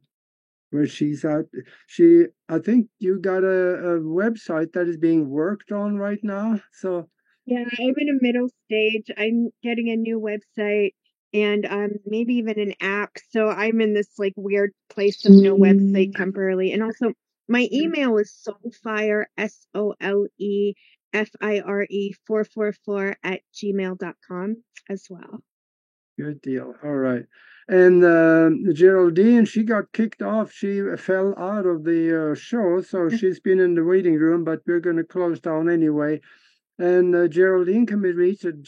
where 0.72 0.88
she's 0.88 1.24
at. 1.24 1.46
She, 1.88 2.26
I 2.50 2.60
think 2.60 2.88
you 3.00 3.20
got 3.20 3.44
a, 3.44 3.96
a 3.96 4.00
website 4.00 4.74
that 4.74 4.88
is 4.88 4.98
being 4.98 5.30
worked 5.30 5.72
on 5.72 5.98
right 5.98 6.20
now. 6.24 6.60
So 6.74 7.10
yeah, 7.46 7.64
I'm 7.80 7.94
in 7.98 8.10
a 8.10 8.22
middle 8.22 8.50
stage. 8.66 9.10
I'm 9.18 9.50
getting 9.64 9.90
a 9.90 9.96
new 9.96 10.20
website 10.20 10.92
and 11.34 11.66
um 11.66 11.92
maybe 12.06 12.36
even 12.36 12.60
an 12.60 12.74
app. 12.82 13.18
So 13.32 13.50
I'm 13.50 13.82
in 13.82 13.94
this 13.94 14.10
like 14.18 14.34
weird 14.36 14.74
place 14.90 15.26
of 15.26 15.34
no 15.34 15.56
website 15.56 16.16
temporarily. 16.16 16.72
And 16.72 16.84
also 16.84 17.14
my 17.48 17.70
email 17.72 18.18
is 18.18 18.32
soulfire 18.32 19.26
S 19.38 19.68
O 19.74 19.96
L 20.02 20.28
E 20.38 20.74
F 21.14 21.30
I 21.42 21.60
R 21.62 21.84
E 21.90 22.14
444 22.26 23.18
at 23.24 23.42
gmail.com 23.54 24.64
as 24.90 25.08
well. 25.10 25.42
Good 26.20 26.42
deal. 26.42 26.74
All 26.84 26.96
right. 26.96 27.26
And 27.70 28.04
uh, 28.04 28.50
Geraldine, 28.74 29.46
she 29.46 29.64
got 29.64 29.92
kicked 29.92 30.22
off. 30.22 30.52
She 30.52 30.82
fell 30.98 31.38
out 31.38 31.66
of 31.66 31.84
the 31.84 32.32
uh, 32.32 32.36
show, 32.36 32.82
so 32.82 33.10
she's 33.18 33.40
been 33.40 33.60
in 33.60 33.76
the 33.76 33.84
waiting 33.84 34.16
room, 34.16 34.44
but 34.44 34.62
we're 34.66 34.80
going 34.80 34.98
to 34.98 35.04
close 35.04 35.40
down 35.40 35.70
anyway. 35.70 36.22
And 36.80 37.14
uh, 37.16 37.28
Geraldine 37.28 37.86
can 37.86 38.02
be 38.02 38.12
reached 38.12 38.46
at 38.46 38.62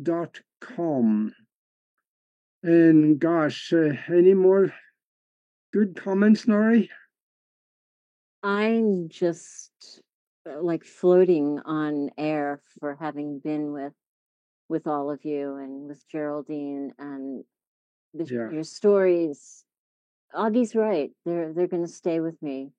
geraldineorozco.com. 0.00 1.34
And 2.64 3.18
gosh, 3.18 3.72
uh, 3.72 3.94
any 4.08 4.34
more 4.34 4.72
good 5.72 5.96
comments, 5.96 6.44
Nori? 6.44 6.88
I'm 8.44 9.08
just 9.08 9.72
uh, 10.48 10.62
like 10.62 10.84
floating 10.84 11.60
on 11.64 12.10
air 12.16 12.60
for 12.78 12.96
having 13.00 13.40
been 13.40 13.72
with 13.72 13.92
with 14.68 14.86
all 14.86 15.10
of 15.10 15.24
you 15.24 15.56
and 15.56 15.88
with 15.88 16.02
Geraldine 16.08 16.92
and 16.98 17.44
the, 18.14 18.24
yeah. 18.24 18.50
your 18.50 18.64
stories. 18.64 19.64
Augie's 20.34 20.74
right. 20.74 21.10
They're 21.26 21.52
they're 21.52 21.66
going 21.66 21.84
to 21.86 21.92
stay 21.92 22.20
with 22.20 22.40
me 22.40 22.70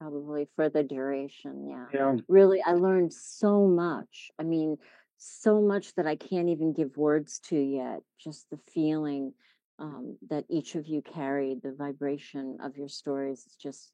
probably 0.00 0.48
for 0.56 0.68
the 0.68 0.82
duration. 0.82 1.68
Yeah. 1.68 1.86
Yeah. 1.92 2.16
Really, 2.28 2.62
I 2.62 2.72
learned 2.72 3.12
so 3.12 3.66
much. 3.66 4.30
I 4.38 4.42
mean, 4.42 4.76
so 5.18 5.60
much 5.60 5.94
that 5.94 6.06
I 6.06 6.16
can't 6.16 6.48
even 6.48 6.72
give 6.72 6.96
words 6.96 7.40
to 7.48 7.56
yet. 7.56 8.00
Just 8.18 8.48
the 8.50 8.58
feeling 8.72 9.32
um, 9.78 10.16
that 10.30 10.44
each 10.48 10.74
of 10.74 10.86
you 10.86 11.02
carried, 11.02 11.62
the 11.62 11.74
vibration 11.76 12.58
of 12.62 12.76
your 12.76 12.88
stories. 12.88 13.44
It's 13.46 13.56
just 13.56 13.92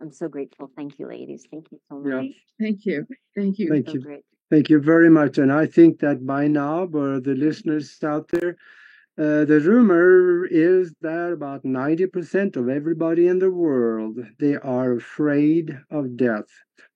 I'm 0.00 0.10
so 0.10 0.28
grateful. 0.28 0.70
Thank 0.76 0.98
you, 0.98 1.06
ladies. 1.06 1.46
Thank 1.50 1.70
you 1.70 1.78
so 1.88 2.00
much. 2.00 2.26
Yeah. 2.26 2.32
Thank 2.60 2.84
you. 2.84 3.06
Thank 3.36 3.58
you. 3.58 3.68
Thank 3.68 3.86
so 3.86 3.94
you. 3.94 4.00
Great. 4.00 4.24
Thank 4.50 4.68
you 4.68 4.80
very 4.80 5.08
much. 5.08 5.38
And 5.38 5.52
I 5.52 5.66
think 5.66 6.00
that 6.00 6.26
by 6.26 6.48
now, 6.48 6.86
for 6.86 7.20
the 7.20 7.34
listeners 7.34 7.96
out 8.02 8.28
there, 8.28 8.56
uh, 9.18 9.44
the 9.44 9.60
rumor 9.60 10.46
is 10.46 10.92
that 11.02 11.32
about 11.32 11.62
90% 11.62 12.56
of 12.56 12.68
everybody 12.68 13.28
in 13.28 13.38
the 13.38 13.50
world 13.50 14.18
they 14.40 14.56
are 14.56 14.94
afraid 14.94 15.78
of 15.90 16.16
death. 16.16 16.48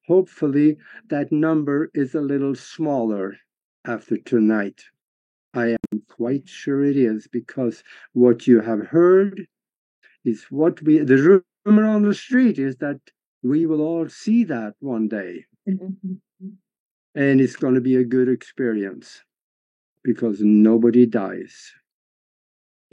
Hopefully, 0.07 0.79
that 1.09 1.33
number 1.33 1.91
is 1.95 2.15
a 2.15 2.21
little 2.21 2.55
smaller 2.55 3.37
after 3.85 4.17
tonight. 4.17 4.85
I 5.55 5.77
am 5.93 6.03
quite 6.09 6.49
sure 6.49 6.85
it 6.85 6.97
is 6.97 7.27
because 7.27 7.83
what 8.13 8.47
you 8.47 8.61
have 8.61 8.87
heard 8.87 9.47
is 10.25 10.45
what 10.51 10.83
we 10.83 10.99
the 10.99 11.43
rumor 11.65 11.87
on 11.87 12.03
the 12.03 12.15
street 12.15 12.59
is 12.59 12.77
that 12.77 13.01
we 13.43 13.67
will 13.67 13.81
all 13.81 14.09
see 14.09 14.45
that 14.45 14.75
one 14.81 15.09
day. 15.09 15.45
Mm-hmm. 15.69 16.15
And 17.15 17.41
it's 17.41 17.57
going 17.57 17.75
to 17.75 17.81
be 17.81 17.97
a 17.97 18.05
good 18.05 18.29
experience 18.29 19.23
because 20.05 20.41
nobody 20.41 21.07
dies. 21.07 21.73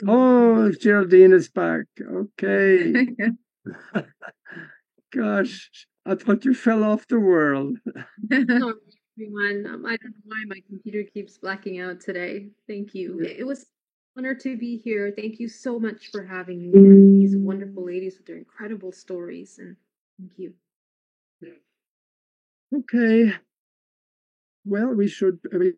Mm-hmm. 0.02 0.10
Oh, 0.10 0.72
Geraldine 0.72 1.34
is 1.34 1.50
back. 1.50 1.86
Okay. 2.02 2.94
Gosh, 5.14 5.70
I 6.06 6.16
thought 6.16 6.46
you 6.46 6.54
fell 6.54 6.84
off 6.84 7.08
the 7.08 7.20
world. 7.20 7.78
no, 8.30 8.74
everyone. 9.18 9.66
Um, 9.66 9.86
I 9.86 9.96
don't 9.98 10.12
know 10.12 10.26
why 10.26 10.44
my 10.48 10.60
computer 10.68 11.04
keeps 11.04 11.38
blacking 11.38 11.80
out 11.80 12.02
today. 12.02 12.50
Thank 12.68 12.94
you. 12.94 13.22
It 13.22 13.46
was 13.46 13.62
an 13.62 14.26
honor 14.26 14.36
to 14.36 14.58
be 14.58 14.78
here. 14.78 15.14
Thank 15.16 15.40
you 15.40 15.48
so 15.48 15.80
much 15.80 16.10
for 16.12 16.24
having 16.24 16.72
me 16.72 16.74
and 16.74 17.22
these 17.22 17.38
wonderful 17.38 17.86
ladies 17.86 18.18
with 18.18 18.26
their 18.26 18.38
incredible 18.38 18.92
stories. 18.92 19.60
And 19.60 19.78
thank 20.20 20.34
you. 20.38 20.54
Okay. 22.76 23.34
Well, 24.66 24.94
we 24.94 25.08
should. 25.08 25.40
We 25.52 25.74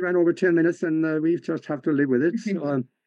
ran 0.00 0.16
over 0.16 0.32
ten 0.32 0.54
minutes, 0.54 0.82
and 0.82 1.04
uh, 1.04 1.18
we 1.22 1.36
just 1.38 1.66
have 1.66 1.82
to 1.82 1.92
live 1.92 2.08
with 2.08 2.22
it. 2.22 2.34
So, 2.38 2.64
um, 2.64 2.88